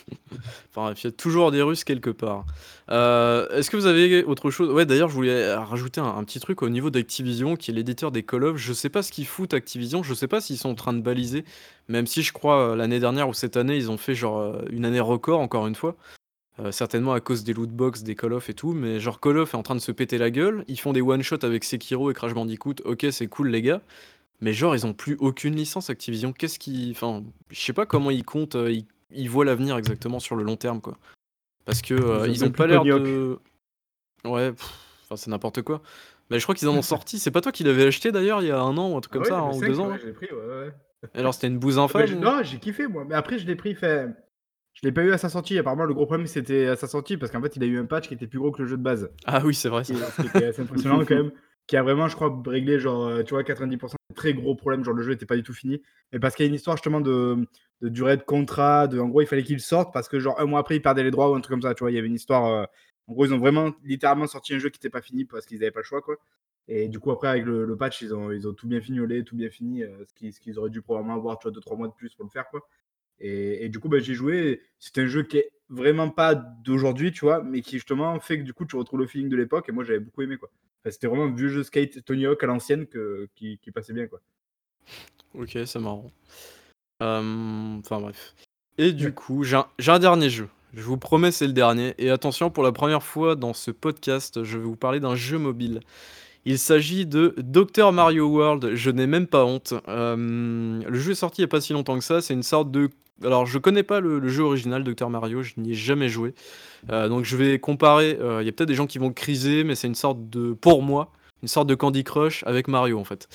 [0.76, 2.46] enfin, il y a toujours des Russes quelque part.
[2.90, 4.72] Euh, est-ce que vous avez autre chose?
[4.72, 8.24] Ouais, d'ailleurs, je voulais rajouter un, petit truc au niveau d'Activision, qui est l'éditeur des
[8.24, 8.58] Call of.
[8.58, 11.02] Je sais pas ce qu'ils foutent Activision, je sais pas s'ils sont en train de
[11.02, 11.46] baliser,
[11.88, 14.62] même si je crois euh, l'année dernière ou cette année, ils ont fait genre euh,
[14.70, 15.96] une année record, encore une fois.
[16.72, 19.54] certainement à cause des loot box, des Call of et tout, mais genre Call of
[19.54, 22.12] est en train de se péter la gueule, ils font des one shot avec Sekiro
[22.12, 23.82] et Crash Bandicoot, OK, c'est cool les gars,
[24.42, 26.34] mais genre ils ont plus aucune licence Activision.
[26.34, 28.58] Qu'est-ce qui enfin, je sais pas comment ils comptent,
[29.12, 30.98] ils voient l'avenir exactement sur le long terme, quoi.
[31.66, 33.40] Parce que, ils ont pas l'air de
[34.26, 34.52] ouais,
[35.04, 35.82] enfin, c'est n'importe quoi.
[36.30, 37.20] Mais je crois qu'ils en ont sorti.
[37.20, 39.14] C'est pas toi qui l'avais acheté d'ailleurs il y a un an ou un truc
[39.16, 39.90] ah comme ça, hein, ou deux ans?
[39.90, 40.74] Ouais, pris, ouais, ouais.
[41.14, 44.10] alors c'était une bouse infâme Non, j'ai kiffé moi, mais après je l'ai pris, fait
[44.76, 45.58] je l'ai pas eu à sa sortie.
[45.58, 47.86] Apparemment, le gros problème c'était à sa sortie parce qu'en fait, il a eu un
[47.86, 49.10] patch qui était plus gros que le jeu de base.
[49.26, 51.32] Ah oui, c'est vrai assez impressionnant quand même.
[51.68, 54.84] Qui a vraiment, je crois, réglé genre, euh, tu vois, 90% de très gros problèmes.
[54.84, 55.82] Genre, le jeu était pas du tout fini.
[56.12, 57.48] Mais parce qu'il y a une histoire justement de,
[57.82, 60.60] durée de contrat, de en gros, il fallait qu'il sorte parce que genre un mois
[60.60, 61.74] après, il perdait les droits ou un truc comme ça.
[61.76, 62.46] Tu vois, il y avait une histoire.
[62.46, 62.66] Euh,
[63.08, 65.60] en gros, ils ont vraiment littéralement sorti un jeu qui n'était pas fini parce qu'ils
[65.60, 66.18] n'avaient pas le choix, quoi.
[66.68, 69.36] Et du coup, après, avec le, patch, ils ont, ils ont tout bien fignolé, tout
[69.36, 72.16] bien fini, euh, ce qu'ils auraient dû probablement avoir, tu vois, 2-3 mois de plus
[72.16, 72.68] pour le faire, quoi.
[73.20, 74.62] Et, du coup, bah, j'ai joué.
[74.80, 78.44] C'est un jeu qui est vraiment pas d'aujourd'hui, tu vois, mais qui justement fait que
[78.44, 79.70] du coup, tu retrouves le feeling de l'époque.
[79.70, 80.50] Et moi, j'avais beaucoup aimé, quoi.
[80.92, 82.88] C'était vraiment un vieux jeu skate Tony Hawk à l'ancienne
[83.36, 84.22] qui, qui, passait bien, quoi.
[85.34, 86.12] Ok, c'est marrant.
[87.00, 88.36] Enfin, bref.
[88.78, 89.58] Et du coup, j'ai
[89.88, 90.50] un dernier jeu.
[90.74, 91.96] Je vous promets, c'est le dernier.
[91.98, 95.38] Et attention, pour la première fois dans ce podcast, je vais vous parler d'un jeu
[95.38, 95.80] mobile.
[96.46, 98.76] Il s'agit de Dr Mario World.
[98.76, 99.74] Je n'ai même pas honte.
[99.88, 102.22] Euh, le jeu est sorti il n'y a pas si longtemps que ça.
[102.22, 102.90] C'est une sorte de.
[103.24, 105.42] Alors, je connais pas le, jeu original Dr Mario.
[105.42, 106.36] Je n'y ai jamais joué.
[106.92, 108.18] Euh, donc, je vais comparer.
[108.22, 110.54] Euh, il y a peut-être des gens qui vont criser, mais c'est une sorte de.
[110.54, 111.12] Pour moi,
[111.42, 113.28] une sorte de Candy Crush avec Mario en fait.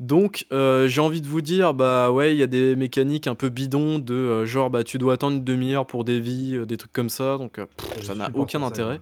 [0.00, 3.34] Donc, euh, j'ai envie de vous dire, bah ouais, il y a des mécaniques un
[3.34, 6.66] peu bidons de euh, genre, bah tu dois attendre une demi-heure pour des vies, euh,
[6.66, 7.60] des trucs comme ça, donc
[8.02, 9.00] ça n'a aucun intérêt.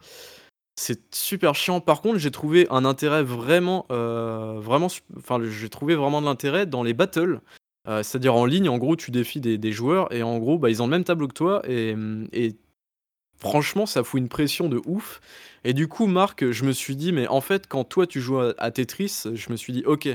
[0.78, 1.80] C'est super chiant.
[1.80, 6.82] Par contre, j'ai trouvé un intérêt vraiment, vraiment, enfin, j'ai trouvé vraiment de l'intérêt dans
[6.82, 7.40] les battles.
[7.86, 10.86] c'est-à-dire en ligne, en gros, tu défies des, joueurs et en gros, bah, ils ont
[10.86, 11.96] le même tableau que toi et,
[13.38, 15.20] franchement, ça fout une pression de ouf.
[15.64, 18.40] Et du coup, Marc, je me suis dit, mais en fait, quand toi tu joues
[18.40, 20.08] à Tetris, je me suis dit, ok,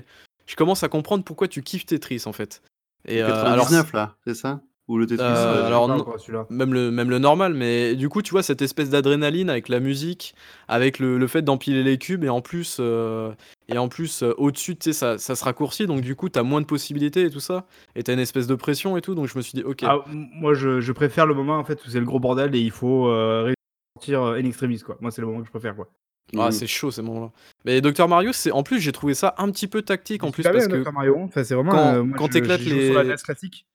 [0.52, 2.62] je commence à comprendre pourquoi tu kiffes Tetris en fait.
[3.08, 4.62] Et, 99 euh, là, c'est ça?
[4.88, 5.88] Ou le Tetris euh, Alors
[6.50, 9.80] même le même le normal, mais du coup tu vois cette espèce d'adrénaline avec la
[9.80, 10.36] musique,
[10.68, 13.32] avec le, fait d'empiler les cubes et en plus euh,
[13.70, 16.44] et en plus au-dessus tu sais ça, ça, se raccourcit donc du coup tu as
[16.44, 19.16] moins de possibilités et tout ça et tu as une espèce de pression et tout
[19.16, 19.84] donc je me suis dit ok.
[19.84, 22.60] Ah, moi je, je, préfère le moment en fait où c'est le gros bordel et
[22.60, 23.08] il faut
[23.96, 24.98] sortir en extremis quoi.
[25.00, 25.88] Moi c'est le moment que je préfère quoi.
[26.38, 26.52] Ah, mmh.
[26.52, 27.32] c'est chaud ces moments-là.
[27.66, 30.44] Mais Dr Mario, c'est en plus j'ai trouvé ça un petit peu tactique en plus
[30.44, 33.66] parce que Dr Mario, enfin, c'est vraiment quand, euh, quand t'éclates les sur la classique.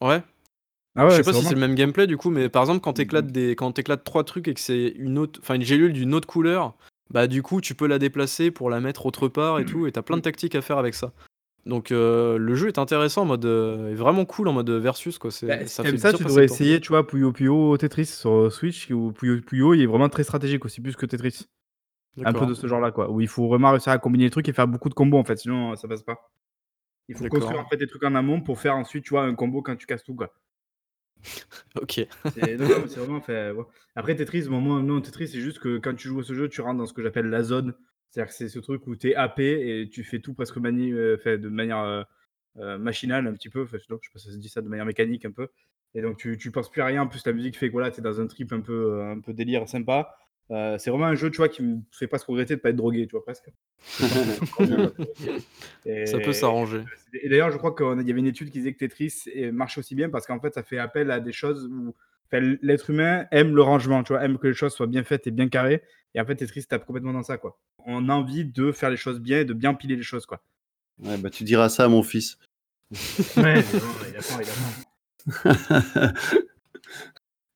[0.00, 0.22] Ouais.
[0.96, 2.80] Ah ouais, je sais pas si c'est le même gameplay du coup, mais par exemple
[2.80, 5.92] quand t'éclates des quand t'éclates trois trucs et que c'est une autre, enfin une gélule
[5.92, 6.74] d'une autre couleur,
[7.10, 9.92] bah du coup tu peux la déplacer pour la mettre autre part et tout, et
[9.92, 11.12] t'as plein de tactiques à faire avec ça.
[11.66, 15.18] Donc euh, le jeu est intéressant en mode euh, est vraiment cool en mode versus
[15.18, 15.30] quoi.
[15.30, 18.90] C'est bah, ça fait ça, tu devrais essayer, tu vois, Puyo Puyo Tetris sur Switch
[18.90, 21.46] ou Puyo Puyo, il est vraiment très stratégique aussi plus que Tetris.
[22.24, 23.10] Un peu de ce genre-là, quoi.
[23.10, 25.24] Où il faut vraiment réussir à combiner les trucs et faire beaucoup de combos, en
[25.24, 26.30] fait, sinon euh, ça passe pas.
[27.08, 29.34] Il faut construire en fait des trucs en amont pour faire ensuite, tu vois, un
[29.34, 30.32] combo quand tu casses tout, quoi.
[31.80, 32.06] ok.
[33.94, 36.48] Après, Tetris, bon, moi, non, Tetris, c'est juste que quand tu joues à ce jeu,
[36.48, 37.74] tu rentres dans ce que j'appelle la zone.
[38.10, 41.16] C'est-à-dire que c'est ce truc où tu es AP et tu fais tout presque euh,
[41.36, 42.04] de manière
[42.58, 43.66] euh, machinale, un petit peu.
[43.66, 45.48] Je sais pas si ça se dit ça de manière mécanique un peu.
[45.94, 47.02] Et donc, tu, tu penses plus à rien.
[47.02, 49.20] En plus, la musique fait que voilà, tu es dans un trip un peu, un
[49.20, 50.16] peu délire sympa.
[50.50, 52.76] Euh, c'est vraiment un jeu, tu vois, qui me fait presque regretter de pas être
[52.76, 53.50] drogué, tu vois, presque.
[53.88, 54.08] ça
[56.18, 56.82] peut s'arranger.
[57.14, 59.94] Et d'ailleurs, je crois qu'il y avait une étude qui disait que Tetris marche aussi
[59.94, 61.94] bien parce qu'en fait, ça fait appel à des choses où
[62.32, 65.30] l'être humain aime le rangement, tu vois, aime que les choses soient bien faites et
[65.30, 65.82] bien carrées.
[66.14, 67.58] Et en fait, Tetris tape complètement dans ça, quoi.
[67.84, 70.40] On a envie de faire les choses bien et de bien piler les choses, quoi.
[71.02, 72.38] Ouais, bah tu diras ça à mon fils.
[73.36, 73.62] ouais,
[74.08, 74.52] il a pas, il a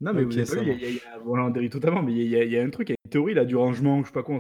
[0.01, 2.03] Non, mais vous avez pas vu, il y a, y a, voilà, on dérive totalement,
[2.03, 3.45] mais il y, a, il y a un truc, il y a une théorie là
[3.45, 4.39] du rangement, je sais pas quoi.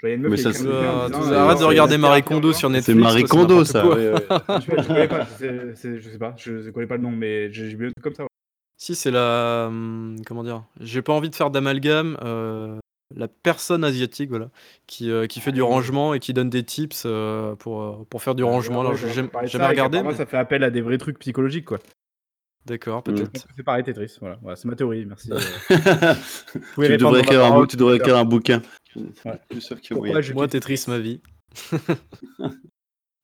[0.00, 0.66] Genre, y a une meuf mais ça, c'est...
[0.66, 2.96] arrête de regarder Marie Kondo sur Netflix.
[2.96, 3.86] C'est Marie Kondo, ça.
[3.86, 4.14] Ouais, ouais.
[4.60, 7.88] je, je, connais pas, je sais pas, je, connais pas le nom, mais j'ai vu
[7.88, 8.26] un truc comme ça.
[8.76, 9.66] Si, c'est la.
[9.68, 12.16] Hum, comment dire J'ai pas envie de faire d'amalgame.
[12.22, 12.78] Euh,
[13.14, 14.50] la personne asiatique, voilà,
[14.86, 18.34] qui, euh, qui fait du rangement et qui donne des tips euh, pour, pour faire
[18.34, 18.80] du rangement.
[18.80, 20.02] Alors, j'aime regarder.
[20.02, 21.78] Moi, ça fait appel à des vrais trucs psychologiques, quoi.
[22.66, 23.02] D'accord, mmh.
[23.02, 23.46] peut-être.
[23.56, 24.16] C'est pareil, Tetris.
[24.20, 25.04] Voilà, c'est ma théorie.
[25.04, 25.28] Merci.
[25.68, 28.62] tu, devrais écrire un, tu devrais écrire un bouquin.
[28.96, 29.40] Ouais.
[29.50, 31.20] Que Moi, Tetris, ma vie.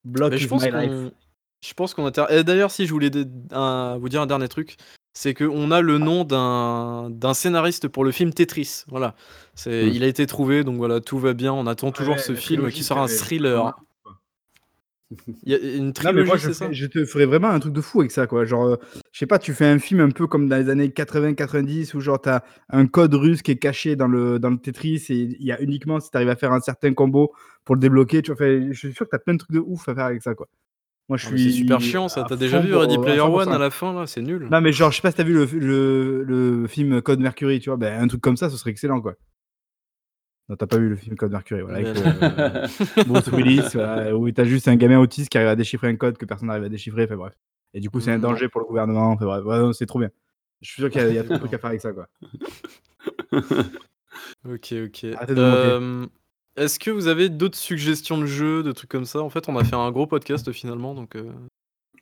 [0.04, 2.32] Block je, pense je pense qu'on a.
[2.32, 4.76] Et d'ailleurs, si je voulais vous dire un dernier truc,
[5.12, 8.84] c'est qu'on a le nom d'un scénariste pour le film Tetris.
[8.88, 9.14] Voilà.
[9.66, 9.70] Mmh.
[9.70, 11.52] Il a été trouvé, donc voilà, tout va bien.
[11.52, 13.74] On attend toujours ce film qui sera un thriller.
[15.42, 16.70] Il y a une trilogie, c'est ça?
[16.70, 18.44] je te ferais vraiment un truc de fou avec ça, quoi.
[18.44, 18.76] Genre, euh,
[19.12, 22.00] je sais pas, tu fais un film un peu comme dans les années 80-90 où
[22.00, 25.46] genre t'as un code russe qui est caché dans le, dans le Tetris et il
[25.46, 27.32] y a uniquement si t'arrives à faire un certain combo
[27.64, 28.20] pour le débloquer.
[28.20, 30.22] Tu vois, je suis sûr que t'as plein de trucs de ouf à faire avec
[30.22, 30.46] ça, quoi.
[31.08, 31.42] Moi, je suis.
[31.42, 32.26] C'est super chiant ça.
[32.28, 34.06] T'as déjà vu Ready Player One à la fin là?
[34.06, 34.46] C'est nul.
[34.50, 37.60] Non, mais genre, je sais pas si t'as vu le, le, le, film Code Mercury,
[37.60, 37.78] tu vois.
[37.78, 39.14] Ben, un truc comme ça, ce serait excellent, quoi.
[40.48, 43.76] Non, t'as pas vu le film Code Mercury, voilà, avec euh, Bruce Willis,
[44.14, 46.64] où t'as juste un gamin autiste qui arrive à déchiffrer un code que personne n'arrive
[46.64, 47.34] à déchiffrer, enfin bref.
[47.74, 50.10] Et du coup, c'est un danger pour le gouvernement, enfin bref, c'est trop bien.
[50.60, 52.08] Je suis sûr qu'il y a, trop de trucs à faire avec ça, quoi.
[54.48, 55.04] ok, ok.
[55.30, 56.06] Euh,
[56.56, 59.22] est-ce que vous avez d'autres suggestions de jeux, de trucs comme ça?
[59.22, 61.14] En fait, on a fait un gros podcast finalement, donc.
[61.14, 61.30] Euh...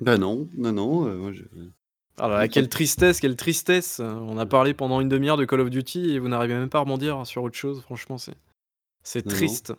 [0.01, 1.07] Bah non, non, non.
[1.07, 1.43] Euh, moi, je...
[2.19, 4.01] Ah quelle tristesse, quelle tristesse.
[4.01, 6.79] On a parlé pendant une demi-heure de Call of Duty et vous n'arrivez même pas
[6.79, 7.83] à rebondir sur autre chose.
[7.83, 8.37] Franchement, c'est
[9.03, 9.73] c'est triste.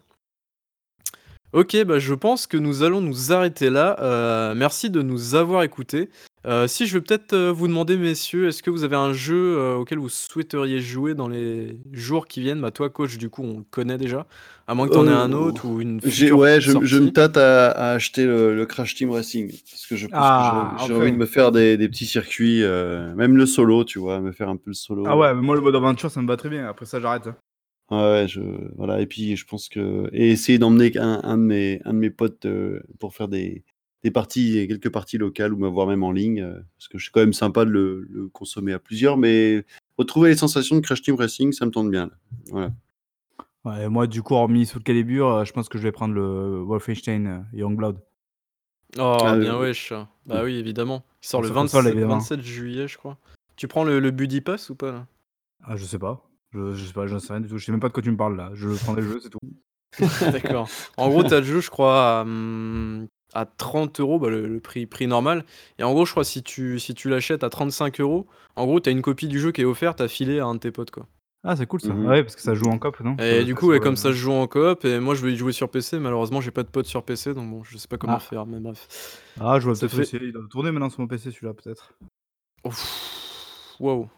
[1.53, 3.95] Ok, bah je pense que nous allons nous arrêter là.
[4.01, 6.09] Euh, merci de nous avoir écoutés.
[6.45, 9.57] Euh, si je veux peut-être euh, vous demander, messieurs, est-ce que vous avez un jeu
[9.75, 12.59] auquel vous souhaiteriez jouer dans les jours qui viennent?
[12.59, 14.27] Bah toi, coach, du coup, on le connaît déjà.
[14.67, 16.01] À moins que tu en aies un autre ou une
[16.33, 20.93] Ouais, je, me tâte à, acheter le, Crash Team Racing parce que je ah, j'ai
[20.93, 24.57] envie de me faire des, petits circuits, même le solo, tu vois, me faire un
[24.57, 25.05] peu le solo.
[25.07, 26.67] Ah ouais, moi le mode aventure, ça me va très bien.
[26.67, 27.27] Après ça, j'arrête.
[27.27, 27.35] Hein.
[27.89, 28.41] Ouais, je
[28.75, 31.99] voilà et puis je pense que et essayer d'emmener un un de mes un de
[31.99, 32.45] mes potes,
[32.99, 33.63] pour faire des
[34.03, 36.45] des parties quelques parties locales ou me voir même en ligne,
[36.77, 39.65] parce que c'est quand même sympa de le consommer à plusieurs, mais
[39.97, 42.09] retrouver les sensations de Crash Team Racing, ça me tente bien,
[42.51, 42.71] Voilà.
[43.65, 46.61] Ouais, moi, du coup, hormis sous le calibre, je pense que je vais prendre le
[46.61, 47.99] Wolfenstein, Youngblood.
[48.97, 49.91] Oh, ah, bien wesh.
[50.25, 51.03] Bah oui, évidemment.
[51.21, 53.17] Il sort le 27 juillet, je crois.
[53.57, 55.07] Tu prends le le Buddy Pass ou pas, là?
[55.63, 56.23] Ah, je sais pas.
[56.53, 57.57] Je, je sais pas, j'en sais rien du tout.
[57.57, 58.51] Je sais même pas de quoi tu me parles là.
[58.53, 59.39] Je prendrai le jeu, c'est tout.
[60.31, 60.69] D'accord.
[60.97, 62.25] En gros, tu as le jeu, je crois,
[63.33, 65.45] à, 30 euros, bah, le, prix, prix normal.
[65.79, 68.79] Et en gros, je crois, si tu, si tu l'achètes à 35 euros, en gros,
[68.79, 70.71] tu as une copie du jeu qui est offerte à filer à un de tes
[70.71, 71.07] potes, quoi.
[71.43, 71.93] Ah, c'est cool ça.
[71.93, 73.15] Mmh ouais, parce que ça joue en coop, non?
[73.17, 75.53] Et du coup, comme ça se joue en coop, et moi je veux y jouer
[75.53, 78.15] sur PC, malheureusement j'ai pas de potes sur PC, donc bon, je sais pas comment
[78.15, 78.19] ah.
[78.19, 79.23] faire, mais bref.
[79.39, 80.17] Ah, je vois peut-être fait...
[80.17, 81.93] Il doit tourner maintenant sur mon PC celui-là, peut-être.
[83.79, 84.09] Wow.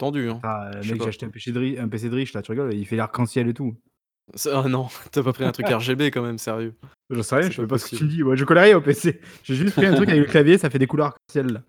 [0.00, 0.40] Tendu, hein.
[0.42, 2.86] Ah, mec, j'ai acheté un PC, de un PC de riche, là, tu rigoles, il
[2.86, 3.76] fait l'arc-en-ciel et tout.
[4.50, 6.74] Ah non, t'as pas pris un truc RGB quand même, sérieux.
[7.10, 8.22] J'en sais rien, je sais pas, ce que tu me dis.
[8.22, 9.20] Ouais, je connais rien au PC.
[9.42, 11.62] J'ai juste pris un truc avec le clavier, ça fait des couleurs arc-en-ciel.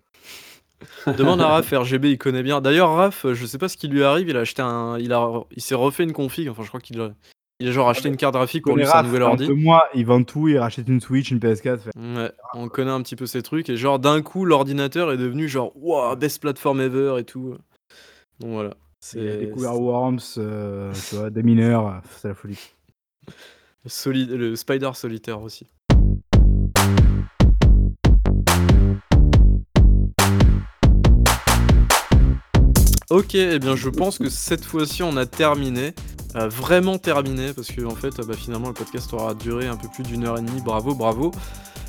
[1.18, 2.62] Demande à Raph, RGB il connaît bien.
[2.62, 4.98] D'ailleurs, Raph, je sais pas ce qui lui arrive, il a acheté un.
[4.98, 5.44] Il, a...
[5.54, 7.10] il s'est refait une config, enfin je crois qu'il a.
[7.60, 9.48] Il a genre acheté une carte graphique pour lui sa nouvelle ordi.
[9.50, 11.90] Moi, il vend tout, il rachète une Switch, une PS4.
[11.96, 13.68] Ouais, on connaît un petit peu ces trucs.
[13.68, 17.56] Et genre, d'un coup, l'ordinateur est devenu genre, waouh, best platform ever et tout.
[18.42, 18.74] Donc voilà.
[18.98, 22.58] C'est des couleurs Worms, euh, tu vois, des mineurs, c'est la folie.
[23.84, 25.66] Le, le Spider solitaire aussi.
[33.10, 35.94] Ok, eh bien je pense que cette fois-ci on a terminé.
[36.34, 39.86] Euh, vraiment terminé, parce que en fait, bah, finalement le podcast aura duré un peu
[39.88, 40.62] plus d'une heure et demie.
[40.62, 41.30] Bravo, bravo.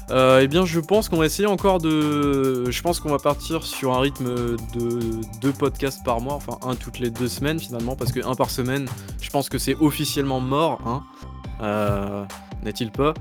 [0.10, 2.70] Euh, eh bien, je pense qu'on va essayer encore de.
[2.70, 6.76] Je pense qu'on va partir sur un rythme de deux podcasts par mois, enfin un
[6.76, 8.88] toutes les deux semaines finalement, parce que un par semaine,
[9.22, 11.04] je pense que c'est officiellement mort, hein.
[11.62, 12.26] Euh,
[12.64, 13.14] n'est-il pas?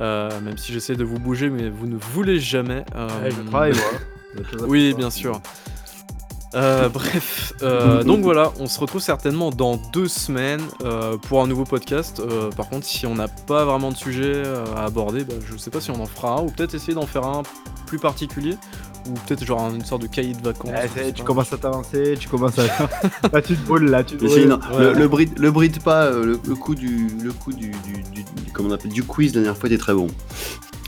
[0.00, 2.84] Euh, Même si j'essaie de vous bouger, mais vous ne voulez jamais.
[2.94, 3.82] je travaille moi.
[4.66, 5.40] oui, bien sûr.
[6.54, 11.46] Euh, bref, euh, donc voilà, on se retrouve certainement dans deux semaines euh, pour un
[11.46, 12.22] nouveau podcast.
[12.56, 14.42] par contre, si on n'a pas vraiment de sujet
[14.76, 17.06] à aborder, bah, je sais pas si on en fera un, ou peut-être essayer d'en
[17.06, 17.42] faire un
[17.86, 18.56] plus particulier,
[19.08, 20.72] ou peut-être genre une sorte de cahier de vacances.
[21.14, 22.64] tu commences à t'avancer, tu commences à.
[23.32, 26.74] là, tu te boules là, tu te le, le, bride, le bride pas, le, coup
[26.74, 28.04] du, le coup du, du,
[28.52, 30.08] comment on appelle, du quiz la dernière fois était très bon.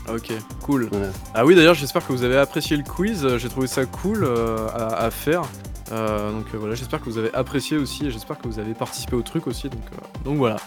[0.09, 0.89] Ok, cool.
[1.33, 3.27] Ah oui, d'ailleurs, j'espère que vous avez apprécié le quiz.
[3.37, 5.43] J'ai trouvé ça cool euh, à, faire.
[5.91, 8.73] Euh, donc euh, voilà, j'espère que vous avez apprécié aussi et j'espère que vous avez
[8.73, 9.69] participé au truc aussi.
[9.69, 9.81] Donc,
[10.23, 10.57] donc voilà.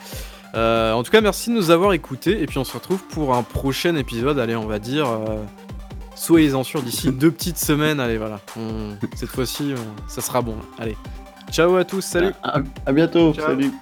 [0.95, 3.43] en tout cas, merci de nous avoir écoutés et puis on se retrouve pour un
[3.43, 4.39] prochain épisode.
[4.39, 5.07] Allez, on va dire.
[6.17, 8.01] Soyez-en sûrs d'ici deux petites semaines.
[8.01, 8.41] Allez, voilà.
[9.15, 9.75] cette fois-ci,
[10.09, 10.57] ça sera bon.
[10.79, 10.97] Allez.
[11.53, 12.33] Ciao à tous, salut.
[12.43, 13.73] À, bientôt, salut.